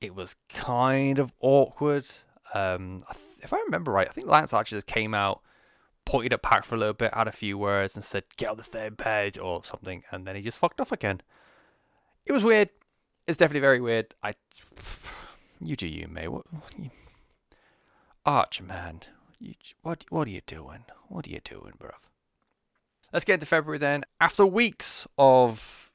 It 0.00 0.14
was 0.14 0.34
kind 0.48 1.18
of 1.18 1.32
awkward. 1.40 2.06
Um, 2.54 3.04
if 3.40 3.52
I 3.52 3.58
remember 3.58 3.92
right, 3.92 4.08
I 4.08 4.12
think 4.12 4.28
Lance 4.28 4.54
Archer 4.54 4.76
just 4.76 4.86
came 4.86 5.12
out, 5.12 5.42
pointed 6.04 6.32
at 6.32 6.42
Pac 6.42 6.64
for 6.64 6.74
a 6.74 6.78
little 6.78 6.94
bit, 6.94 7.14
had 7.14 7.28
a 7.28 7.32
few 7.32 7.56
words, 7.58 7.94
and 7.94 8.04
said, 8.04 8.24
Get 8.36 8.50
on 8.50 8.56
the 8.56 8.64
same 8.64 8.96
page 8.96 9.38
or 9.38 9.64
something. 9.64 10.02
And 10.10 10.26
then 10.26 10.36
he 10.36 10.42
just 10.42 10.58
fucked 10.58 10.80
off 10.80 10.92
again. 10.92 11.20
It 12.26 12.32
was 12.32 12.44
weird. 12.44 12.70
It's 13.26 13.38
definitely 13.38 13.60
very 13.60 13.80
weird. 13.80 14.14
I. 14.22 14.34
You 15.64 15.76
do 15.76 15.86
you, 15.86 16.08
mate. 16.08 16.26
What, 16.26 16.52
what 16.52 16.72
you, 16.76 16.90
Archer, 18.26 18.64
man. 18.64 19.02
You, 19.38 19.54
what, 19.82 20.04
what 20.08 20.26
are 20.26 20.30
you 20.32 20.40
doing? 20.44 20.86
What 21.06 21.24
are 21.24 21.30
you 21.30 21.38
doing, 21.44 21.74
bruv? 21.78 22.08
Let's 23.12 23.24
get 23.24 23.34
into 23.34 23.46
February 23.46 23.78
then. 23.78 24.04
After 24.20 24.44
weeks 24.44 25.06
of 25.18 25.92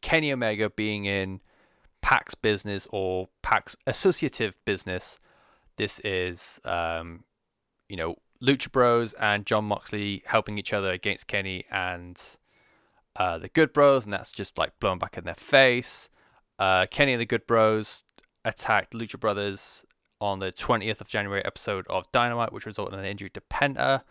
Kenny 0.00 0.32
Omega 0.32 0.70
being 0.70 1.04
in 1.04 1.40
Pac's 2.02 2.34
business 2.34 2.86
or 2.90 3.28
Pac's 3.42 3.76
associative 3.86 4.56
business, 4.64 5.18
this 5.76 6.00
is, 6.00 6.60
um, 6.64 7.24
you 7.88 7.96
know, 7.96 8.16
Lucha 8.44 8.70
Bros 8.70 9.12
and 9.14 9.46
Jon 9.46 9.64
Moxley 9.64 10.22
helping 10.26 10.58
each 10.58 10.72
other 10.72 10.90
against 10.90 11.26
Kenny 11.26 11.64
and 11.70 12.20
uh, 13.16 13.38
the 13.38 13.48
Good 13.48 13.72
Bros, 13.72 14.04
and 14.04 14.12
that's 14.12 14.30
just 14.32 14.58
like 14.58 14.78
blown 14.80 14.98
back 14.98 15.16
in 15.16 15.24
their 15.24 15.34
face. 15.34 16.08
Uh, 16.58 16.86
Kenny 16.90 17.12
and 17.12 17.20
the 17.20 17.26
Good 17.26 17.46
Bros 17.46 18.04
attacked 18.44 18.92
Lucha 18.92 19.18
Brothers 19.18 19.84
on 20.20 20.38
the 20.38 20.52
20th 20.52 21.00
of 21.00 21.08
January 21.08 21.44
episode 21.44 21.86
of 21.88 22.10
Dynamite, 22.12 22.52
which 22.52 22.66
resulted 22.66 22.94
in 22.94 23.00
an 23.00 23.06
injury 23.06 23.30
to 23.30 23.40
Penta 23.40 24.02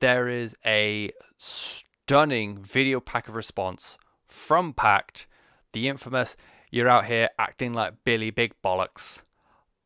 there 0.00 0.28
is 0.28 0.56
a 0.66 1.12
stunning 1.38 2.62
video 2.62 3.00
pack 3.00 3.28
of 3.28 3.34
response 3.34 3.98
from 4.26 4.72
Pac, 4.72 5.26
the 5.72 5.88
infamous 5.88 6.36
"You're 6.70 6.88
out 6.88 7.06
here 7.06 7.28
acting 7.38 7.72
like 7.72 8.04
Billy 8.04 8.30
Big 8.30 8.54
Bollocks." 8.64 9.22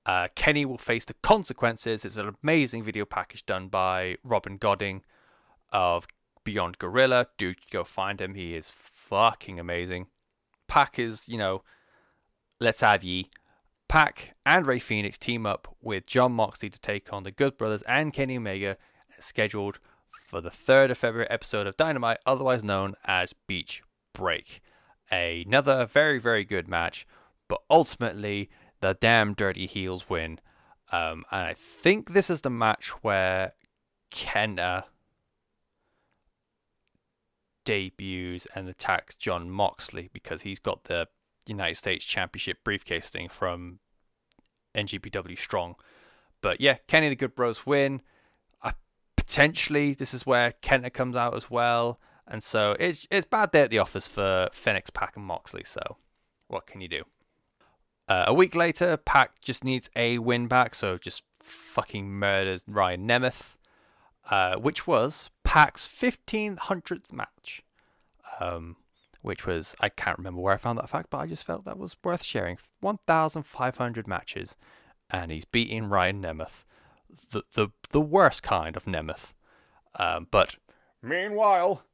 Uh, 0.07 0.29
Kenny 0.35 0.65
will 0.65 0.79
face 0.79 1.05
the 1.05 1.15
consequences. 1.15 2.05
It's 2.05 2.17
an 2.17 2.37
amazing 2.43 2.83
video 2.83 3.05
package 3.05 3.47
done 3.47 3.69
by 3.69 4.17
Robin 4.23 4.59
Godding 4.59 5.03
of 5.73 6.07
Beyond 6.45 6.79
Gorilla. 6.79 7.29
Do 7.39 7.55
go 7.71 7.85
find 7.85 8.21
him. 8.21 8.35
He 8.35 8.55
is 8.55 8.71
fucking 8.71 9.59
amazing. 9.59 10.07
Pac 10.69 10.99
is, 10.99 11.29
you 11.29 11.39
know, 11.39 11.63
let's 12.61 12.81
have 12.81 13.03
ye. 13.03 13.31
Pac 13.89 14.35
and 14.45 14.67
Rey 14.67 14.79
Fenix 14.79 15.17
team 15.17 15.47
up 15.47 15.75
with 15.81 16.07
Jon 16.07 16.33
Moxley 16.33 16.71
to 16.71 16.79
take 16.79 17.13
on 17.13 17.23
the 17.23 17.31
Good 17.31 17.57
Brothers 17.57 17.83
and 17.83 18.13
Kenny 18.13 18.37
Omega, 18.37 18.77
scheduled 19.19 19.79
for 20.27 20.41
the 20.41 20.51
3rd 20.51 20.91
of 20.91 20.99
February 20.99 21.31
episode 21.31 21.67
of 21.67 21.77
Dynamite, 21.77 22.19
otherwise 22.27 22.65
known 22.65 22.95
as 23.05 23.35
Beach 23.47 23.83
Break. 24.13 24.61
Another 25.11 25.87
very, 25.87 26.19
very 26.19 26.45
good 26.45 26.67
match, 26.67 27.07
but 27.47 27.61
ultimately 27.71 28.51
the 28.85 28.93
damn 29.01 29.33
dirty 29.33 29.65
heels 29.65 30.11
win. 30.11 30.39
Um, 30.93 31.25
and 31.33 31.41
I 31.41 31.55
think 31.55 32.13
this 32.13 32.29
is 32.29 32.43
the 32.43 32.51
match 32.51 32.89
where 33.03 33.55
Kenta 34.11 34.85
debuts 37.65 38.47
and 38.55 38.69
attacks 38.69 39.15
Jon 39.15 39.51
Moxley 39.51 40.11
because 40.13 40.43
he's 40.43 40.59
got 40.59 40.85
the 40.85 41.09
United 41.47 41.77
States 41.77 42.05
Championship 42.05 42.63
briefcase 42.63 43.09
thing 43.09 43.31
from 43.31 43.79
NJPW 44.75 45.39
Strong. 45.39 45.77
but 46.43 46.61
yeah, 46.61 46.77
Kenny 46.87 47.09
the 47.09 47.17
Good 47.17 47.35
Bros 47.35 47.65
win. 47.65 48.03
Uh, 48.63 48.73
potentially, 49.17 49.95
this 49.95 50.13
is 50.13 50.27
where 50.27 50.53
Kenta 50.63 50.93
comes 50.93 51.17
out 51.17 51.35
as 51.35 51.51
well. 51.51 51.99
And 52.29 52.43
so 52.43 52.77
it's 52.79 53.07
it's 53.11 53.27
bad 53.27 53.51
day 53.51 53.63
at 53.63 53.71
the 53.71 53.79
office 53.79 54.09
for 54.09 54.51
Fenix, 54.53 54.91
Pac 54.91 55.17
and 55.17 55.25
Moxley. 55.25 55.65
So 55.65 55.97
what 56.49 56.67
can 56.67 56.83
you 56.83 56.89
do? 56.89 57.05
Uh, 58.09 58.25
a 58.27 58.35
week 58.35 58.55
later, 58.55 58.97
Pac 58.97 59.41
just 59.41 59.65
needs 59.65 59.89
a 59.97 60.19
win 60.19 60.47
back, 60.47 60.75
so 60.75 60.99
just 60.99 61.23
fucking 61.41 62.11
murdered 62.11 62.63
Ryan 62.67 63.09
Nemeth, 63.09 63.57
uh, 64.31 64.57
which 64.57 64.87
was 64.87 65.31
Pac's 65.43 65.89
1500th 65.89 67.13
match. 67.13 67.63
Um, 68.41 68.77
which 69.25 69.47
was, 69.47 69.75
I 69.81 69.89
can't 69.89 70.19
remember 70.19 70.43
where 70.43 70.53
I 70.53 70.59
found 70.59 70.79
that 70.79 70.91
fact, 70.91 71.09
but 71.09 71.17
I 71.17 71.27
just 71.27 71.45
felt 71.45 71.65
that 71.65 71.79
was 71.79 71.97
worth 72.05 72.23
sharing. 72.23 72.59
1,500 72.81 74.07
matches, 74.07 74.55
and 75.09 75.33
he's 75.33 75.47
beating 75.47 75.89
Ryan 75.89 76.21
Nemeth, 76.21 76.65
the, 77.31 77.43
the, 77.53 77.69
the 77.89 78.03
worst 78.03 78.43
kind 78.43 78.77
of 78.77 78.85
Nemeth. 78.85 79.33
Um, 79.99 80.27
but 80.31 80.57
meanwhile, 81.01 81.85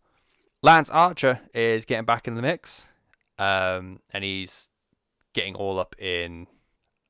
Lance 0.61 0.90
Archer 0.90 1.40
is 1.54 1.84
getting 1.84 2.04
back 2.04 2.26
in 2.26 2.34
the 2.34 2.42
mix, 2.42 2.88
um, 3.38 4.00
and 4.12 4.24
he's 4.24 4.69
getting 5.33 5.55
all 5.55 5.78
up 5.78 5.95
in 5.99 6.47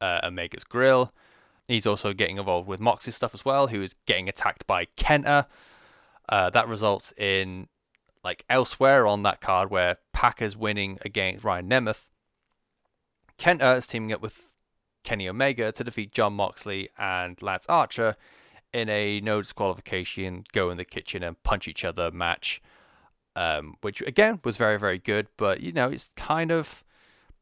uh, 0.00 0.20
Omega's 0.22 0.64
grill. 0.64 1.12
He's 1.68 1.86
also 1.86 2.12
getting 2.12 2.38
involved 2.38 2.66
with 2.66 2.80
Moxie's 2.80 3.14
stuff 3.14 3.34
as 3.34 3.44
well, 3.44 3.68
who 3.68 3.82
is 3.82 3.94
getting 4.06 4.28
attacked 4.28 4.66
by 4.66 4.86
Kenta. 4.96 5.46
Uh, 6.28 6.50
that 6.50 6.68
results 6.68 7.12
in 7.16 7.68
like 8.22 8.44
elsewhere 8.50 9.06
on 9.06 9.22
that 9.22 9.40
card 9.40 9.70
where 9.70 9.96
Packers 10.12 10.56
winning 10.56 10.98
against 11.04 11.44
Ryan 11.44 11.68
Nemeth. 11.68 12.06
Kenta 13.38 13.76
is 13.76 13.86
teaming 13.86 14.12
up 14.12 14.20
with 14.20 14.56
Kenny 15.04 15.28
Omega 15.28 15.72
to 15.72 15.84
defeat 15.84 16.12
Jon 16.12 16.34
Moxley 16.34 16.90
and 16.98 17.40
Lance 17.40 17.66
Archer 17.68 18.16
in 18.72 18.88
a 18.88 19.20
no 19.20 19.40
disqualification, 19.40 20.44
go 20.52 20.70
in 20.70 20.76
the 20.76 20.84
kitchen 20.84 21.22
and 21.22 21.42
punch 21.42 21.66
each 21.66 21.84
other 21.84 22.10
match. 22.10 22.60
Um, 23.36 23.76
which 23.80 24.02
again 24.02 24.40
was 24.44 24.56
very, 24.56 24.76
very 24.78 24.98
good, 24.98 25.28
but 25.36 25.60
you 25.60 25.72
know, 25.72 25.88
it's 25.88 26.10
kind 26.16 26.50
of 26.50 26.82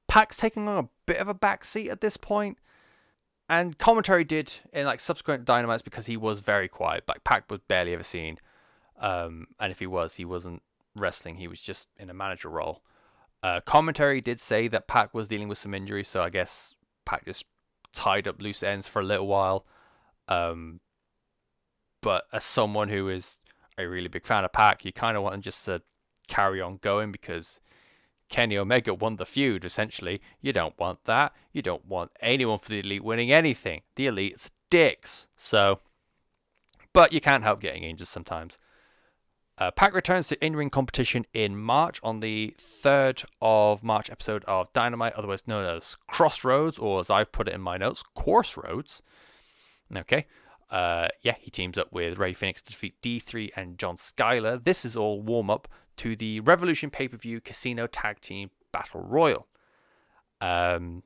Pac's 0.08 0.36
taking 0.36 0.66
on 0.66 0.84
a 0.84 0.88
bit 1.06 1.18
of 1.18 1.28
a 1.28 1.34
backseat 1.34 1.90
at 1.90 2.00
this 2.00 2.16
point. 2.16 2.58
And 3.50 3.78
commentary 3.78 4.24
did 4.24 4.52
in 4.72 4.84
like 4.84 5.00
subsequent 5.00 5.44
dynamites 5.44 5.82
because 5.82 6.06
he 6.06 6.16
was 6.16 6.40
very 6.40 6.68
quiet. 6.68 7.04
Like 7.08 7.24
Pac 7.24 7.50
was 7.50 7.60
barely 7.66 7.94
ever 7.94 8.02
seen. 8.02 8.38
Um, 9.00 9.46
and 9.58 9.72
if 9.72 9.78
he 9.78 9.86
was, 9.86 10.14
he 10.14 10.24
wasn't 10.24 10.62
wrestling. 10.94 11.36
He 11.36 11.48
was 11.48 11.60
just 11.60 11.88
in 11.96 12.10
a 12.10 12.14
manager 12.14 12.50
role. 12.50 12.82
Uh, 13.42 13.60
commentary 13.60 14.20
did 14.20 14.40
say 14.40 14.68
that 14.68 14.88
Pac 14.88 15.14
was 15.14 15.28
dealing 15.28 15.48
with 15.48 15.58
some 15.58 15.72
injuries, 15.72 16.08
so 16.08 16.22
I 16.22 16.28
guess 16.28 16.74
Pac 17.04 17.24
just 17.24 17.44
tied 17.92 18.26
up 18.28 18.42
loose 18.42 18.62
ends 18.62 18.86
for 18.86 19.00
a 19.00 19.04
little 19.04 19.28
while. 19.28 19.64
Um, 20.26 20.80
but 22.02 22.24
as 22.32 22.44
someone 22.44 22.88
who 22.88 23.08
is 23.08 23.38
a 23.78 23.86
really 23.86 24.08
big 24.08 24.26
fan 24.26 24.44
of 24.44 24.52
Pac, 24.52 24.84
you 24.84 24.92
kind 24.92 25.16
of 25.16 25.22
want 25.22 25.36
him 25.36 25.42
just 25.42 25.64
to 25.66 25.82
carry 26.26 26.60
on 26.60 26.78
going 26.82 27.12
because 27.12 27.60
Kenny 28.28 28.56
Omega 28.56 28.94
won 28.94 29.16
the 29.16 29.26
feud, 29.26 29.64
essentially. 29.64 30.20
You 30.40 30.52
don't 30.52 30.78
want 30.78 31.04
that. 31.04 31.32
You 31.52 31.62
don't 31.62 31.86
want 31.86 32.12
anyone 32.20 32.58
for 32.58 32.68
the 32.68 32.80
Elite 32.80 33.04
winning 33.04 33.32
anything. 33.32 33.82
The 33.96 34.06
Elite's 34.06 34.50
dicks. 34.70 35.26
So, 35.36 35.80
but 36.92 37.12
you 37.12 37.20
can't 37.20 37.42
help 37.42 37.60
getting 37.60 37.84
injured 37.84 38.08
sometimes. 38.08 38.56
Uh, 39.56 39.72
Pac 39.72 39.92
returns 39.92 40.28
to 40.28 40.44
in-ring 40.44 40.70
competition 40.70 41.26
in 41.34 41.56
March 41.56 41.98
on 42.04 42.20
the 42.20 42.54
3rd 42.84 43.24
of 43.42 43.82
March 43.82 44.08
episode 44.08 44.44
of 44.46 44.72
Dynamite, 44.72 45.14
otherwise 45.14 45.48
known 45.48 45.64
as 45.64 45.96
Crossroads, 46.06 46.78
or 46.78 47.00
as 47.00 47.10
I've 47.10 47.32
put 47.32 47.48
it 47.48 47.54
in 47.54 47.60
my 47.60 47.76
notes, 47.76 48.04
Course 48.14 48.56
Roads. 48.56 49.02
Okay. 49.94 50.26
Uh, 50.70 51.08
yeah, 51.22 51.34
he 51.40 51.50
teams 51.50 51.76
up 51.76 51.92
with 51.92 52.18
Rey 52.18 52.34
Fenix 52.34 52.62
to 52.62 52.70
defeat 52.70 53.00
D3 53.02 53.50
and 53.56 53.78
John 53.78 53.96
Skyler. 53.96 54.62
This 54.62 54.84
is 54.84 54.96
all 54.96 55.20
warm-up 55.22 55.66
to 55.98 56.16
the 56.16 56.40
Revolution 56.40 56.90
pay-per-view 56.90 57.40
Casino 57.40 57.86
Tag 57.86 58.20
Team 58.20 58.50
Battle 58.72 59.00
Royal. 59.00 59.46
Um, 60.40 61.02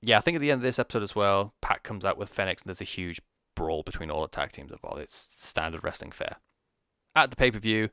yeah, 0.00 0.18
I 0.18 0.20
think 0.20 0.36
at 0.36 0.40
the 0.40 0.50
end 0.50 0.60
of 0.60 0.62
this 0.62 0.78
episode 0.78 1.02
as 1.02 1.16
well, 1.16 1.54
Pac 1.60 1.82
comes 1.82 2.04
out 2.04 2.18
with 2.18 2.28
Fenix 2.28 2.62
and 2.62 2.68
there's 2.68 2.80
a 2.80 2.84
huge 2.84 3.20
brawl 3.54 3.82
between 3.82 4.10
all 4.10 4.22
the 4.22 4.28
tag 4.28 4.52
teams 4.52 4.70
involved. 4.70 5.00
It's 5.00 5.28
standard 5.36 5.82
wrestling 5.82 6.12
fare 6.12 6.36
at 7.18 7.30
the 7.30 7.36
pay 7.36 7.50
per 7.50 7.58
view, 7.58 7.90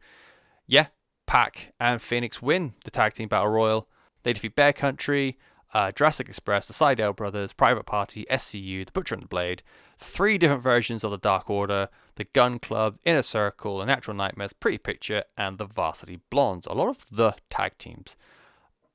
yeah, 0.68 0.88
Pac 1.26 1.74
and 1.80 2.02
Fenix 2.02 2.42
win 2.42 2.74
the 2.84 2.92
tag 2.92 3.14
team 3.14 3.28
battle 3.28 3.50
royal. 3.50 3.88
They 4.24 4.34
defeat 4.34 4.56
Bear 4.56 4.74
Country, 4.74 5.38
uh, 5.74 5.92
Jurassic 5.92 6.30
Express, 6.30 6.68
the 6.68 6.74
Sydal 6.74 7.16
Brothers, 7.16 7.54
Private 7.54 7.86
Party, 7.86 8.26
SCU, 8.30 8.86
the 8.86 8.92
Butcher 8.92 9.16
and 9.16 9.24
the 9.24 9.28
Blade, 9.28 9.64
three 9.98 10.38
different 10.38 10.64
versions 10.64 11.04
of 11.04 11.12
the 11.12 11.18
Dark 11.18 11.50
Order, 11.50 11.90
the 12.16 12.26
Gun 12.26 12.60
Club, 12.60 12.98
Inner 13.06 13.22
Circle, 13.22 13.80
the 13.80 13.86
Natural 13.86 14.16
Nightmares, 14.16 14.54
Pretty 14.54 14.78
Picture, 14.78 15.24
and 15.38 15.58
the 15.58 15.66
Varsity 15.66 16.20
Blondes. 16.30 16.68
A 16.68 16.74
lot 16.74 16.90
of 16.90 17.06
the 17.12 17.34
tag 17.50 17.78
teams. 17.78 18.16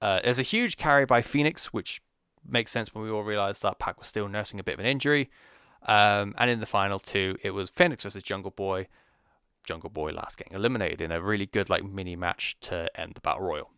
Uh, 0.00 0.20
there's 0.22 0.38
a 0.38 0.42
huge 0.42 0.76
carry 0.76 1.04
by 1.04 1.22
Fenix, 1.22 1.72
which 1.72 2.02
makes 2.46 2.72
sense 2.72 2.94
when 2.94 3.04
we 3.04 3.10
all 3.10 3.22
realized 3.22 3.62
that 3.62 3.78
Pac 3.78 3.98
was 3.98 4.08
still 4.08 4.28
nursing 4.28 4.58
a 4.58 4.64
bit 4.64 4.74
of 4.74 4.80
an 4.80 4.86
injury. 4.86 5.30
Um, 5.86 6.34
and 6.38 6.50
in 6.50 6.60
the 6.60 6.66
final 6.66 6.98
two, 6.98 7.36
it 7.42 7.50
was 7.50 7.70
Fenix 7.70 8.04
versus 8.04 8.22
Jungle 8.22 8.50
Boy, 8.50 8.86
Jungle 9.64 9.90
Boy 9.90 10.10
last 10.10 10.36
getting 10.36 10.54
eliminated 10.54 11.00
in 11.00 11.12
a 11.12 11.20
really 11.20 11.46
good 11.46 11.70
like 11.70 11.84
mini 11.84 12.16
match 12.16 12.56
to 12.62 12.90
end 12.98 13.14
the 13.14 13.20
battle 13.20 13.42
royal. 13.42 13.70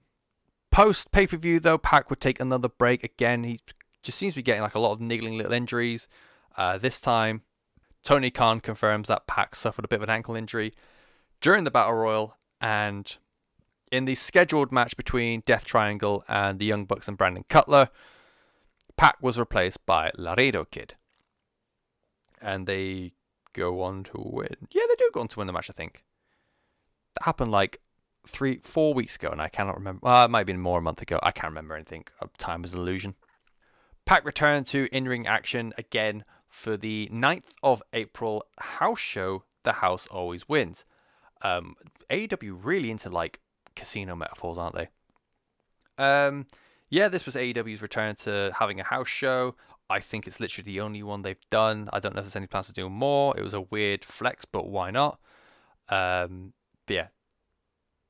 Post 0.71 1.13
pay 1.13 1.27
per 1.27 1.37
view 1.37 1.61
though, 1.61 1.79
Pac 1.79 2.09
would 2.11 2.21
take 2.21 2.41
another 2.41 2.69
break 2.69 3.05
again. 3.05 3.45
He 3.45 3.61
just 4.03 4.19
seems 4.19 4.35
to 4.35 4.39
be 4.39 4.43
getting 4.43 4.63
like 4.63 4.75
a 4.75 4.81
lot 4.81 4.93
of 4.93 5.01
niggling 5.01 5.37
little 5.37 5.53
injuries. 5.53 6.09
Uh, 6.57 6.79
this 6.79 7.01
time, 7.01 7.43
Tony 8.03 8.31
Khan 8.31 8.61
confirms 8.61 9.09
that 9.09 9.27
Pac 9.27 9.55
suffered 9.55 9.85
a 9.85 9.89
bit 9.89 9.97
of 9.97 10.03
an 10.03 10.11
ankle 10.11 10.35
injury 10.35 10.73
during 11.41 11.65
the 11.65 11.71
battle 11.71 11.95
royal, 11.95 12.37
and 12.61 13.17
in 13.91 14.05
the 14.05 14.15
scheduled 14.15 14.73
match 14.73 14.97
between 14.97 15.43
Death 15.45 15.65
Triangle 15.65 16.25
and 16.29 16.59
the 16.59 16.65
Young 16.65 16.85
Bucks 16.85 17.09
and 17.09 17.19
Brandon 17.19 17.45
Cutler, 17.49 17.91
Pac 18.97 19.17
was 19.21 19.39
replaced 19.39 19.85
by 19.87 20.11
Laredo 20.17 20.65
Kid. 20.65 20.95
And 22.41 22.67
they 22.67 23.13
go 23.53 23.83
on 23.83 24.05
to 24.05 24.13
win. 24.15 24.57
Yeah, 24.71 24.83
they 24.89 24.95
do 24.97 25.11
go 25.13 25.21
on 25.21 25.29
to 25.29 25.39
win 25.39 25.47
the 25.47 25.53
match, 25.53 25.71
I 25.71 25.75
think. 25.75 26.05
That 27.15 27.25
happened 27.25 27.53
like 27.53 27.81
three, 28.27 28.59
four 28.63 28.95
weeks 28.95 29.17
ago, 29.17 29.29
and 29.31 29.43
I 29.43 29.49
cannot 29.49 29.77
remember. 29.77 30.01
Well, 30.03 30.25
it 30.25 30.31
might 30.31 30.41
have 30.41 30.47
been 30.47 30.61
more 30.61 30.79
a 30.79 30.83
month 30.83 31.03
ago. 31.03 31.19
I 31.23 31.31
can't 31.31 31.51
remember 31.51 31.75
anything. 31.75 32.05
Time 32.39 32.65
is 32.65 32.73
an 32.73 32.79
illusion. 32.79 33.15
Pac 34.05 34.25
returned 34.25 34.67
to 34.69 34.89
in 34.91 35.07
ring 35.07 35.27
action 35.27 35.73
again 35.79 36.25
for 36.53 36.77
the 36.77 37.09
9th 37.11 37.47
of 37.63 37.83
April 37.95 38.45
house 38.59 39.01
show, 39.01 39.43
The 39.65 39.73
House 39.73 40.07
Always 40.09 40.51
Wins. 40.51 40.85
Um, 41.41 41.77
AEW 42.11 42.59
really 42.63 42.91
into 42.91 43.09
like 43.09 43.41
casino 43.75 44.15
metaphors, 44.15 44.59
aren't 44.59 44.75
they? 44.75 44.89
Um, 45.97 46.47
yeah, 46.91 47.09
this 47.09 47.25
was 47.25 47.37
AEW's 47.37 47.81
return 47.81 48.17
to 48.17 48.53
having 48.59 48.79
a 48.79 48.85
house 48.85 49.09
show. 49.09 49.55
I 49.89 50.01
think 50.01 50.27
it's 50.27 50.41
literally 50.41 50.71
the 50.71 50.81
only 50.81 51.03
one 51.03 51.23
they've 51.23 51.49
done. 51.49 51.89
I 51.91 52.01
don't 52.01 52.15
know 52.15 52.21
if 52.21 52.27
there's 52.27 52.37
any 52.37 52.47
plans 52.47 52.67
to 52.67 52.73
do 52.75 52.91
more. 52.91 53.35
It 53.37 53.43
was 53.43 53.55
a 53.55 53.63
weird 53.63 54.05
flex, 54.05 54.45
but 54.45 54.69
why 54.69 54.91
not? 54.91 55.19
Um, 55.89 56.53
but 56.87 56.95
yeah, 56.95 57.07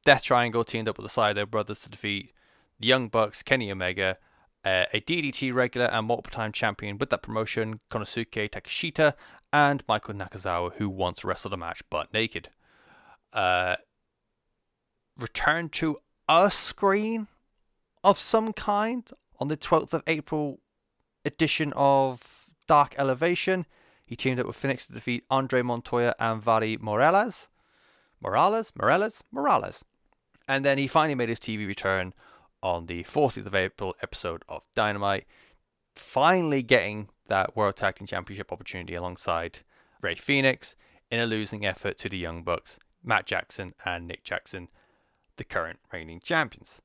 Death 0.05 0.25
Triangle 0.25 0.65
teamed 0.65 0.89
up 0.89 0.99
with 0.99 1.07
the 1.07 1.21
Sydal 1.21 1.49
brothers 1.49 1.79
to 1.81 1.89
defeat 1.89 2.33
the 2.81 2.89
Young 2.89 3.07
Bucks, 3.09 3.45
Kenny 3.45 3.71
Omega, 3.71 4.19
uh, 4.65 4.85
a 4.93 5.01
DDT 5.01 5.53
regular 5.53 5.87
and 5.87 6.07
multiple-time 6.07 6.53
champion 6.53 6.99
with 6.99 7.11
that 7.11 7.23
promotion, 7.23 7.81
Konosuke 7.91 8.51
Takeshita, 8.51 9.15
and 9.53 9.83
Michael 9.89 10.15
Nakazawa, 10.15 10.73
who 10.75 10.89
once 10.89 11.25
wrestled 11.25 11.53
a 11.53 11.57
match 11.57 11.83
but 11.91 12.13
naked. 12.13 12.49
Uh, 13.33 13.77
return 15.19 15.69
to 15.69 15.99
a 16.29 16.51
screen 16.51 17.29
of 18.05 18.19
some 18.19 18.53
kind 18.53 19.11
on 19.39 19.49
the 19.49 19.57
12th 19.57 19.93
of 19.93 20.03
April 20.07 20.61
edition 21.25 21.73
of 21.75 22.47
Dark 22.67 22.95
Elevation. 22.99 23.67
He 24.07 24.17
teamed 24.17 24.41
up 24.41 24.47
with 24.47 24.57
Fenix 24.57 24.87
to 24.87 24.93
defeat 24.93 25.25
Andre 25.31 25.63
Montoya 25.63 26.15
and 26.19 26.41
Vali 26.41 26.77
Morales. 26.77 27.49
Morales? 28.21 28.73
Morales? 28.77 29.23
Morales. 29.31 29.85
And 30.47 30.65
then 30.65 30.79
he 30.79 30.87
finally 30.87 31.15
made 31.15 31.29
his 31.29 31.41
TV 31.41 31.67
return 31.67 32.15
on 32.63 32.87
the 32.87 33.05
14th 33.05 33.47
of 33.47 33.55
April 33.55 33.95
episode 34.03 34.45
of 34.49 34.67
Dynamite, 34.75 35.27
finally 35.95 36.63
getting 36.63 37.09
that 37.29 37.57
World 37.57 37.77
Tag 37.77 37.97
Team 37.97 38.07
Championship 38.07 38.53
opportunity 38.53 38.95
alongside 38.95 39.61
Rey 40.01 40.15
Fenix 40.15 40.75
in 41.11 41.21
a 41.21 41.27
losing 41.27 41.65
effort 41.65 41.99
to 41.99 42.09
the 42.09 42.19
Young 42.19 42.43
Bucks, 42.43 42.79
Matt 43.05 43.27
Jackson 43.27 43.75
and 43.85 44.07
Nick 44.07 44.25
Jackson, 44.25 44.69
the 45.37 45.45
current 45.45 45.79
reigning 45.93 46.21
champions. 46.21 46.81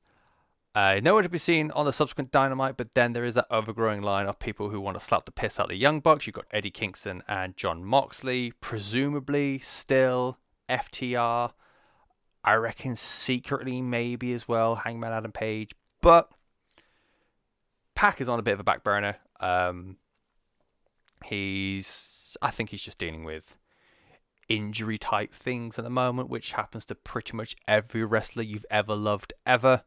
Uh, 0.74 1.00
nowhere 1.02 1.22
to 1.22 1.28
be 1.28 1.38
seen 1.38 1.70
on 1.72 1.86
the 1.86 1.92
subsequent 1.92 2.30
Dynamite, 2.30 2.76
but 2.76 2.94
then 2.94 3.12
there 3.12 3.24
is 3.24 3.34
that 3.34 3.46
overgrowing 3.50 4.02
line 4.02 4.26
of 4.26 4.38
people 4.38 4.68
who 4.68 4.80
want 4.80 4.98
to 4.98 5.04
slap 5.04 5.24
the 5.24 5.32
piss 5.32 5.58
out 5.58 5.64
of 5.64 5.70
the 5.70 5.76
Young 5.76 6.00
Bucks. 6.00 6.26
You've 6.26 6.34
got 6.34 6.44
Eddie 6.52 6.70
Kingston 6.70 7.22
and 7.26 7.56
Jon 7.56 7.84
Moxley, 7.84 8.52
presumably 8.60 9.58
still 9.58 10.38
FTR. 10.68 11.52
I 12.48 12.54
reckon 12.54 12.96
secretly 12.96 13.82
maybe 13.82 14.32
as 14.32 14.48
well, 14.48 14.76
Hangman 14.76 15.12
Adam 15.12 15.32
Page. 15.32 15.72
But 16.00 16.30
Pac 17.94 18.22
is 18.22 18.28
on 18.30 18.38
a 18.38 18.42
bit 18.42 18.54
of 18.54 18.60
a 18.60 18.64
back 18.64 18.82
burner. 18.82 19.16
Um, 19.38 19.98
he's 21.26 22.38
I 22.40 22.50
think 22.50 22.70
he's 22.70 22.80
just 22.80 22.96
dealing 22.96 23.24
with 23.24 23.54
injury 24.48 24.96
type 24.96 25.34
things 25.34 25.76
at 25.76 25.84
the 25.84 25.90
moment, 25.90 26.30
which 26.30 26.52
happens 26.52 26.86
to 26.86 26.94
pretty 26.94 27.36
much 27.36 27.54
every 27.68 28.02
wrestler 28.02 28.42
you've 28.42 28.64
ever 28.70 28.94
loved 28.94 29.34
ever. 29.44 29.82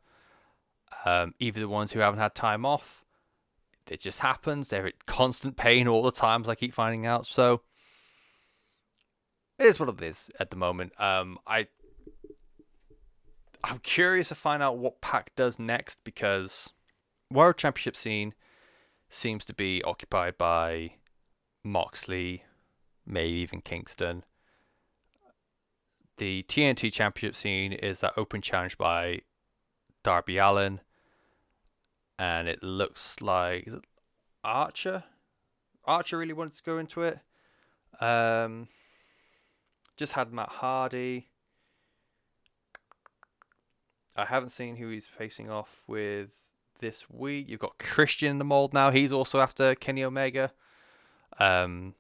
Um, 1.03 1.33
even 1.39 1.63
the 1.63 1.67
ones 1.67 1.93
who 1.93 1.99
haven't 2.01 2.19
had 2.19 2.35
time 2.35 2.63
off, 2.63 3.03
it 3.89 4.01
just 4.01 4.19
happens. 4.19 4.67
They're 4.67 4.85
in 4.85 4.93
constant 5.07 5.57
pain 5.57 5.87
all 5.87 6.03
the 6.03 6.11
time, 6.11 6.43
as 6.43 6.49
I 6.49 6.53
keep 6.53 6.75
finding 6.75 7.07
out. 7.07 7.25
So 7.25 7.61
it 9.57 9.65
is 9.65 9.79
what 9.79 9.89
it 9.89 10.03
is 10.03 10.29
at 10.39 10.51
the 10.51 10.57
moment. 10.57 10.93
Um, 11.01 11.39
I 11.47 11.65
I'm 13.63 13.79
curious 13.79 14.29
to 14.29 14.35
find 14.35 14.63
out 14.63 14.77
what 14.77 15.01
Pac 15.01 15.35
does 15.35 15.59
next 15.59 16.03
because 16.03 16.73
World 17.29 17.57
Championship 17.57 17.95
scene 17.95 18.33
seems 19.09 19.45
to 19.45 19.53
be 19.53 19.83
occupied 19.83 20.37
by 20.37 20.93
Moxley, 21.63 22.43
maybe 23.05 23.33
even 23.33 23.61
Kingston. 23.61 24.23
The 26.17 26.43
TNT 26.47 26.91
Championship 26.91 27.35
scene 27.35 27.73
is 27.73 27.99
that 27.99 28.13
open 28.17 28.41
challenge 28.41 28.77
by 28.77 29.21
Darby 30.03 30.37
Allin, 30.37 30.81
and 32.17 32.47
it 32.47 32.61
looks 32.61 33.21
like 33.21 33.67
it 33.67 33.85
Archer. 34.43 35.03
Archer 35.85 36.17
really 36.17 36.33
wanted 36.33 36.53
to 36.53 36.63
go 36.63 36.77
into 36.77 37.03
it. 37.03 37.19
Um, 37.99 38.67
just 39.97 40.13
had 40.13 40.31
Matt 40.31 40.49
Hardy. 40.49 41.30
I 44.15 44.25
haven't 44.25 44.49
seen 44.49 44.75
who 44.75 44.89
he's 44.89 45.07
facing 45.07 45.49
off 45.49 45.83
with 45.87 46.51
this 46.79 47.09
week. 47.09 47.47
You've 47.47 47.59
got 47.59 47.77
Christian 47.77 48.29
in 48.29 48.37
the 48.37 48.43
mold 48.43 48.73
now. 48.73 48.91
He's 48.91 49.13
also 49.13 49.39
after 49.39 49.75
Kenny 49.75 50.03
Omega. 50.03 50.51
Um, 51.39 51.95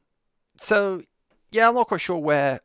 so 0.59 1.01
yeah, 1.51 1.69
I'm 1.69 1.75
not 1.75 1.87
quite 1.87 2.01
sure 2.01 2.17
where 2.17 2.61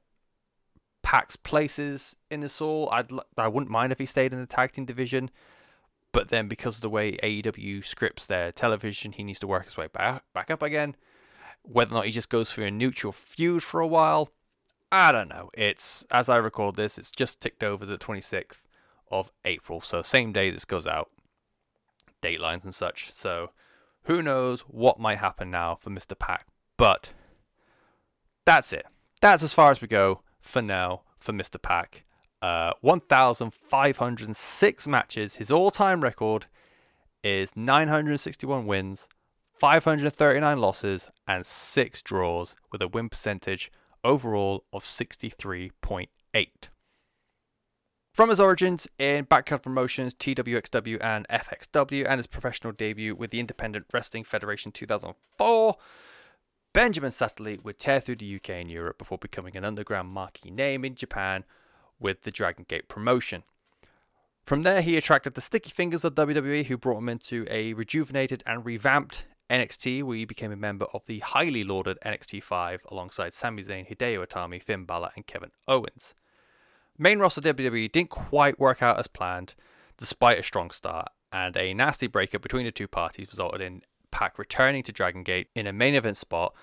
Pac's 1.02 1.36
places 1.36 2.16
in 2.30 2.40
this 2.40 2.60
all. 2.60 2.90
I'd 2.90 3.10
I 3.36 3.46
wouldn't 3.46 3.70
mind 3.70 3.92
if 3.92 3.98
he 3.98 4.06
stayed 4.06 4.32
in 4.32 4.40
the 4.40 4.46
tag 4.46 4.72
team 4.72 4.84
division, 4.84 5.30
but 6.12 6.28
then 6.28 6.48
because 6.48 6.76
of 6.76 6.82
the 6.82 6.90
way 6.90 7.16
AEW 7.22 7.84
scripts 7.84 8.26
their 8.26 8.50
television, 8.50 9.12
he 9.12 9.22
needs 9.22 9.38
to 9.40 9.46
work 9.46 9.66
his 9.66 9.76
way 9.76 9.86
back 9.86 10.24
back 10.34 10.50
up 10.50 10.62
again. 10.62 10.96
Whether 11.62 11.92
or 11.92 11.94
not 11.94 12.06
he 12.06 12.12
just 12.12 12.28
goes 12.28 12.52
through 12.52 12.66
a 12.66 12.70
neutral 12.70 13.12
feud 13.12 13.62
for 13.62 13.80
a 13.80 13.86
while, 13.86 14.30
I 14.90 15.12
don't 15.12 15.28
know. 15.28 15.50
It's 15.54 16.04
as 16.10 16.28
I 16.28 16.36
record 16.36 16.74
this, 16.74 16.98
it's 16.98 17.10
just 17.10 17.40
ticked 17.40 17.62
over 17.62 17.86
the 17.86 17.98
26th 17.98 18.65
of 19.10 19.32
April, 19.44 19.80
so 19.80 20.02
same 20.02 20.32
day 20.32 20.50
this 20.50 20.64
goes 20.64 20.86
out, 20.86 21.10
datelines 22.22 22.64
and 22.64 22.74
such. 22.74 23.12
So 23.12 23.50
who 24.04 24.22
knows 24.22 24.60
what 24.62 25.00
might 25.00 25.18
happen 25.18 25.50
now 25.50 25.74
for 25.74 25.90
Mr. 25.90 26.18
Pac. 26.18 26.46
But 26.76 27.10
that's 28.44 28.72
it. 28.72 28.86
That's 29.20 29.42
as 29.42 29.52
far 29.52 29.70
as 29.70 29.80
we 29.80 29.88
go 29.88 30.22
for 30.40 30.62
now 30.62 31.02
for 31.18 31.32
Mr. 31.32 31.60
Pac. 31.60 32.04
Uh, 32.40 32.72
1,506 32.82 34.86
matches. 34.86 35.34
His 35.34 35.50
all 35.50 35.70
time 35.70 36.02
record 36.02 36.46
is 37.24 37.56
961 37.56 38.66
wins, 38.66 39.08
539 39.58 40.60
losses, 40.60 41.10
and 41.26 41.44
6 41.44 42.02
draws, 42.02 42.54
with 42.70 42.82
a 42.82 42.88
win 42.88 43.08
percentage 43.08 43.72
overall 44.04 44.64
of 44.72 44.84
63.8. 44.84 46.08
From 48.16 48.30
his 48.30 48.40
origins 48.40 48.88
in 48.98 49.24
Backyard 49.24 49.62
Promotions, 49.62 50.14
TWXW, 50.14 51.04
and 51.04 51.28
FXW, 51.28 52.06
and 52.08 52.18
his 52.18 52.26
professional 52.26 52.72
debut 52.72 53.14
with 53.14 53.30
the 53.30 53.40
Independent 53.40 53.84
Wrestling 53.92 54.24
Federation 54.24 54.72
2004, 54.72 55.76
Benjamin 56.72 57.10
Satterley 57.10 57.62
would 57.62 57.78
tear 57.78 58.00
through 58.00 58.16
the 58.16 58.36
UK 58.36 58.48
and 58.52 58.70
Europe 58.70 58.96
before 58.96 59.18
becoming 59.18 59.54
an 59.54 59.66
underground 59.66 60.08
marquee 60.08 60.50
name 60.50 60.82
in 60.82 60.94
Japan 60.94 61.44
with 62.00 62.22
the 62.22 62.30
Dragon 62.30 62.64
Gate 62.66 62.88
promotion. 62.88 63.42
From 64.46 64.62
there, 64.62 64.80
he 64.80 64.96
attracted 64.96 65.34
the 65.34 65.42
sticky 65.42 65.68
fingers 65.68 66.02
of 66.02 66.14
WWE, 66.14 66.64
who 66.64 66.78
brought 66.78 66.96
him 66.96 67.10
into 67.10 67.46
a 67.50 67.74
rejuvenated 67.74 68.42
and 68.46 68.64
revamped 68.64 69.26
NXT, 69.50 70.02
where 70.04 70.16
he 70.16 70.24
became 70.24 70.52
a 70.52 70.56
member 70.56 70.86
of 70.94 71.04
the 71.04 71.18
highly 71.18 71.64
lauded 71.64 71.98
NXT 72.02 72.42
5 72.42 72.80
alongside 72.90 73.34
Sami 73.34 73.62
Zayn, 73.62 73.86
Hideo 73.86 74.26
Itami, 74.26 74.62
Finn 74.62 74.86
Balor, 74.86 75.10
and 75.16 75.26
Kevin 75.26 75.50
Owens. 75.68 76.14
Main 76.98 77.18
roster 77.18 77.40
WWE 77.40 77.92
didn't 77.92 78.10
quite 78.10 78.58
work 78.58 78.82
out 78.82 78.98
as 78.98 79.06
planned, 79.06 79.54
despite 79.98 80.38
a 80.38 80.42
strong 80.42 80.70
start, 80.70 81.08
and 81.32 81.56
a 81.56 81.74
nasty 81.74 82.06
breakup 82.06 82.42
between 82.42 82.64
the 82.64 82.72
two 82.72 82.88
parties 82.88 83.28
resulted 83.30 83.60
in 83.60 83.82
Pac 84.10 84.38
returning 84.38 84.82
to 84.84 84.92
Dragon 84.92 85.22
Gate 85.22 85.48
in 85.54 85.66
a 85.66 85.72
main 85.72 85.94
event 85.94 86.16
spot, 86.16 86.54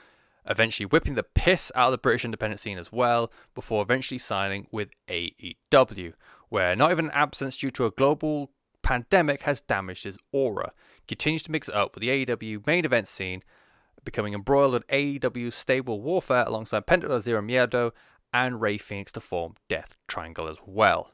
eventually 0.50 0.86
whipping 0.86 1.14
the 1.16 1.24
piss 1.24 1.72
out 1.76 1.88
of 1.88 1.92
the 1.92 1.98
British 2.00 2.26
independent 2.26 2.60
scene 2.60 2.78
as 2.78 2.92
well, 2.92 3.32
before 3.54 3.84
eventually 3.84 4.18
signing 4.18 4.68
with 4.72 4.90
AEW, 5.08 6.14
where 6.50 6.76
not 6.76 6.92
even 6.92 7.06
an 7.06 7.12
absence 7.12 7.58
due 7.58 7.72
to 7.72 7.86
a 7.86 7.92
global 7.92 8.50
pandemic 8.82 9.44
has 9.44 9.62
damaged 9.62 10.04
his 10.04 10.18
aura. 10.32 10.72
Continues 11.08 11.44
to 11.44 11.52
mix 11.52 11.70
up 11.70 11.96
with 11.96 12.02
the 12.02 12.26
AEW 12.26 12.66
main 12.66 12.86
event 12.86 13.08
scene, 13.08 13.44
becoming 14.04 14.34
embroiled 14.34 14.76
in 14.76 14.82
AEW 14.84 15.52
stable 15.54 16.02
warfare 16.02 16.44
alongside 16.46 16.86
Penta 16.88 17.20
Zero 17.20 17.42
Miedo 17.42 17.92
and 18.34 18.60
Rey 18.60 18.78
Fenix 18.78 19.12
to 19.14 19.20
form 19.20 19.56
Death 19.70 19.96
Triangle 20.08 20.48
as 20.48 20.58
well. 20.66 21.12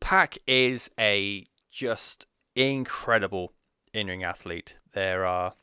Pac 0.00 0.38
is 0.46 0.90
a 0.98 1.46
just 1.70 2.26
incredible 2.54 3.52
in 3.92 4.06
ring 4.06 4.22
athlete. 4.22 4.76
There 4.92 5.26
are 5.26 5.54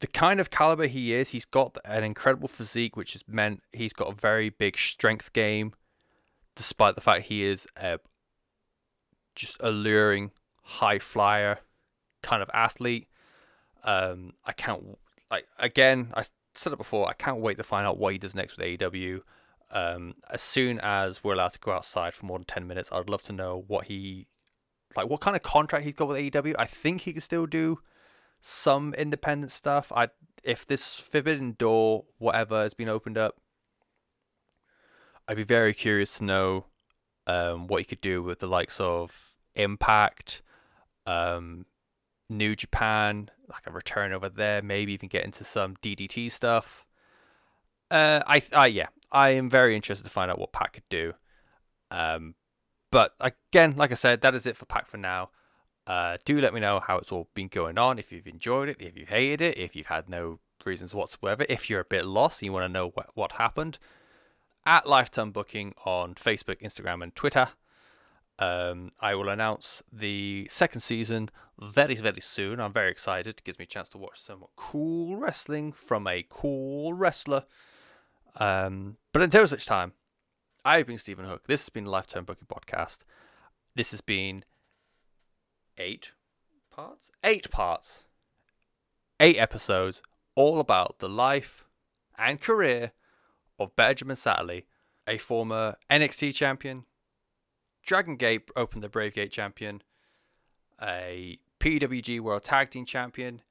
the 0.00 0.06
kind 0.06 0.40
of 0.40 0.50
caliber 0.50 0.86
he 0.86 1.14
is, 1.14 1.30
he's 1.30 1.44
got 1.44 1.78
an 1.84 2.04
incredible 2.04 2.48
physique, 2.48 2.96
which 2.96 3.14
has 3.14 3.22
meant 3.26 3.62
he's 3.72 3.92
got 3.92 4.12
a 4.12 4.14
very 4.14 4.50
big 4.50 4.76
strength 4.76 5.32
game, 5.32 5.72
despite 6.54 6.94
the 6.94 7.00
fact 7.00 7.26
he 7.26 7.44
is 7.44 7.66
a 7.76 7.98
just 9.34 9.56
alluring 9.60 10.30
high 10.62 10.98
flyer 10.98 11.58
kind 12.22 12.42
of 12.42 12.50
athlete. 12.52 13.08
Um, 13.82 14.34
I 14.44 14.52
can't 14.52 14.98
like 15.30 15.46
again. 15.58 16.12
I 16.14 16.24
said 16.54 16.72
it 16.72 16.78
before. 16.78 17.08
I 17.08 17.12
can't 17.12 17.40
wait 17.40 17.58
to 17.58 17.64
find 17.64 17.86
out 17.86 17.98
what 17.98 18.12
he 18.12 18.18
does 18.18 18.34
next 18.34 18.56
with 18.56 18.66
AEW. 18.66 19.22
Um, 19.74 20.14
as 20.30 20.40
soon 20.40 20.78
as 20.80 21.22
we're 21.22 21.34
allowed 21.34 21.52
to 21.54 21.58
go 21.58 21.72
outside 21.72 22.14
for 22.14 22.24
more 22.26 22.38
than 22.38 22.46
ten 22.46 22.66
minutes, 22.66 22.88
I'd 22.92 23.08
love 23.08 23.24
to 23.24 23.32
know 23.32 23.64
what 23.66 23.86
he 23.86 24.28
like. 24.96 25.10
What 25.10 25.20
kind 25.20 25.36
of 25.36 25.42
contract 25.42 25.84
he's 25.84 25.94
got 25.94 26.08
with 26.08 26.16
AEW? 26.16 26.54
I 26.58 26.64
think 26.64 27.02
he 27.02 27.12
can 27.12 27.20
still 27.20 27.46
do 27.46 27.80
some 28.40 28.94
independent 28.94 29.50
stuff. 29.50 29.90
I 29.94 30.08
if 30.44 30.66
this 30.66 30.94
forbidden 30.96 31.56
door 31.58 32.04
whatever 32.18 32.62
has 32.62 32.74
been 32.74 32.88
opened 32.88 33.18
up, 33.18 33.40
I'd 35.26 35.36
be 35.36 35.44
very 35.44 35.74
curious 35.74 36.18
to 36.18 36.24
know 36.24 36.66
um, 37.26 37.66
what 37.66 37.80
he 37.80 37.84
could 37.84 38.00
do 38.00 38.22
with 38.22 38.38
the 38.38 38.46
likes 38.46 38.78
of 38.78 39.36
Impact, 39.54 40.42
um, 41.06 41.66
New 42.28 42.54
Japan, 42.54 43.30
like 43.48 43.66
a 43.66 43.70
return 43.70 44.12
over 44.12 44.28
there, 44.28 44.62
maybe 44.62 44.92
even 44.92 45.08
get 45.08 45.24
into 45.24 45.44
some 45.44 45.76
DDT 45.82 46.30
stuff. 46.30 46.84
Uh, 47.90 48.20
I, 48.26 48.42
I 48.52 48.66
yeah, 48.66 48.88
I 49.14 49.30
am 49.30 49.48
very 49.48 49.76
interested 49.76 50.04
to 50.04 50.10
find 50.10 50.30
out 50.30 50.38
what 50.38 50.52
Pac 50.52 50.74
could 50.74 50.88
do. 50.90 51.14
Um, 51.90 52.34
but 52.90 53.12
again, 53.20 53.74
like 53.76 53.92
I 53.92 53.94
said, 53.94 54.20
that 54.22 54.34
is 54.34 54.44
it 54.44 54.56
for 54.56 54.66
Pac 54.66 54.88
for 54.88 54.96
now. 54.98 55.30
Uh, 55.86 56.16
do 56.24 56.40
let 56.40 56.52
me 56.52 56.60
know 56.60 56.80
how 56.80 56.98
it's 56.98 57.12
all 57.12 57.28
been 57.34 57.48
going 57.48 57.78
on. 57.78 57.98
If 57.98 58.10
you've 58.10 58.26
enjoyed 58.26 58.68
it, 58.68 58.76
if 58.80 58.96
you've 58.96 59.08
hated 59.08 59.40
it, 59.40 59.56
if 59.56 59.76
you've 59.76 59.86
had 59.86 60.08
no 60.08 60.40
reasons 60.64 60.94
whatsoever, 60.94 61.46
if 61.48 61.70
you're 61.70 61.80
a 61.80 61.84
bit 61.84 62.06
lost, 62.06 62.40
and 62.40 62.46
you 62.46 62.52
want 62.52 62.64
to 62.64 62.72
know 62.72 62.88
what, 62.88 63.10
what 63.14 63.32
happened. 63.32 63.78
At 64.66 64.88
Lifetime 64.88 65.30
Booking 65.30 65.74
on 65.84 66.14
Facebook, 66.14 66.60
Instagram, 66.60 67.02
and 67.02 67.14
Twitter. 67.14 67.48
Um, 68.38 68.90
I 68.98 69.14
will 69.14 69.28
announce 69.28 69.82
the 69.92 70.48
second 70.50 70.80
season 70.80 71.28
very, 71.60 71.94
very 71.94 72.20
soon. 72.20 72.58
I'm 72.58 72.72
very 72.72 72.90
excited. 72.90 73.38
It 73.38 73.44
gives 73.44 73.58
me 73.58 73.64
a 73.64 73.68
chance 73.68 73.88
to 73.90 73.98
watch 73.98 74.20
some 74.20 74.44
cool 74.56 75.16
wrestling 75.16 75.70
from 75.70 76.08
a 76.08 76.24
cool 76.28 76.94
wrestler. 76.94 77.44
Um, 78.36 78.96
but 79.12 79.22
until 79.22 79.46
such 79.46 79.66
time, 79.66 79.92
I've 80.64 80.86
been 80.86 80.98
Stephen 80.98 81.26
Hook. 81.26 81.46
This 81.46 81.62
has 81.62 81.68
been 81.68 81.84
the 81.84 81.90
Lifetime 81.90 82.24
Booking 82.24 82.48
Podcast. 82.48 83.00
This 83.76 83.90
has 83.90 84.00
been 84.00 84.44
eight 85.78 86.12
parts? 86.74 87.10
Eight 87.22 87.50
parts. 87.50 88.04
Eight 89.20 89.38
episodes 89.38 90.02
all 90.34 90.58
about 90.58 90.98
the 90.98 91.08
life 91.08 91.64
and 92.18 92.40
career 92.40 92.92
of 93.58 93.76
Benjamin 93.76 94.16
Satterley, 94.16 94.64
a 95.06 95.18
former 95.18 95.76
NXT 95.90 96.34
champion, 96.34 96.84
Dragon 97.82 98.16
Gate 98.16 98.50
Open 98.56 98.80
the 98.80 98.88
Brave 98.88 99.14
Gate 99.14 99.30
champion, 99.30 99.82
a 100.82 101.38
PWG 101.60 102.20
World 102.20 102.42
Tag 102.42 102.70
Team 102.70 102.84
champion. 102.84 103.42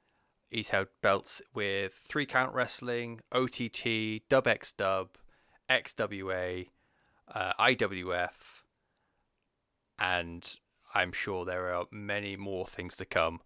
He's 0.53 0.69
held 0.69 0.89
belts 1.01 1.41
with 1.55 1.93
Three 2.07 2.27
Count 2.27 2.53
Wrestling, 2.53 3.21
OTT, 3.31 4.21
Dub 4.30 4.47
X 4.47 4.71
Dub, 4.71 5.09
XWA, 5.67 6.67
uh, 7.34 7.53
IWF, 7.59 8.61
and 9.97 10.55
I'm 10.93 11.11
sure 11.11 11.43
there 11.43 11.73
are 11.73 11.85
many 11.89 12.35
more 12.35 12.67
things 12.67 12.95
to 12.97 13.05
come. 13.05 13.41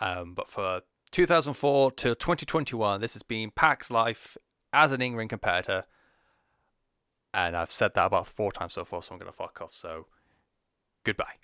Um, 0.00 0.34
but 0.34 0.48
for 0.48 0.80
2004 1.12 1.92
to 1.92 2.16
2021, 2.16 3.00
this 3.00 3.14
has 3.14 3.22
been 3.22 3.52
Pac's 3.52 3.92
life 3.92 4.36
as 4.72 4.90
an 4.90 5.00
in-ring 5.00 5.28
competitor. 5.28 5.84
And 7.32 7.56
I've 7.56 7.70
said 7.70 7.94
that 7.94 8.06
about 8.06 8.26
four 8.26 8.50
times 8.50 8.72
so 8.72 8.84
far, 8.84 9.00
so 9.00 9.12
I'm 9.12 9.20
gonna 9.20 9.30
fuck 9.30 9.60
off. 9.62 9.72
So, 9.72 10.06
goodbye. 11.04 11.34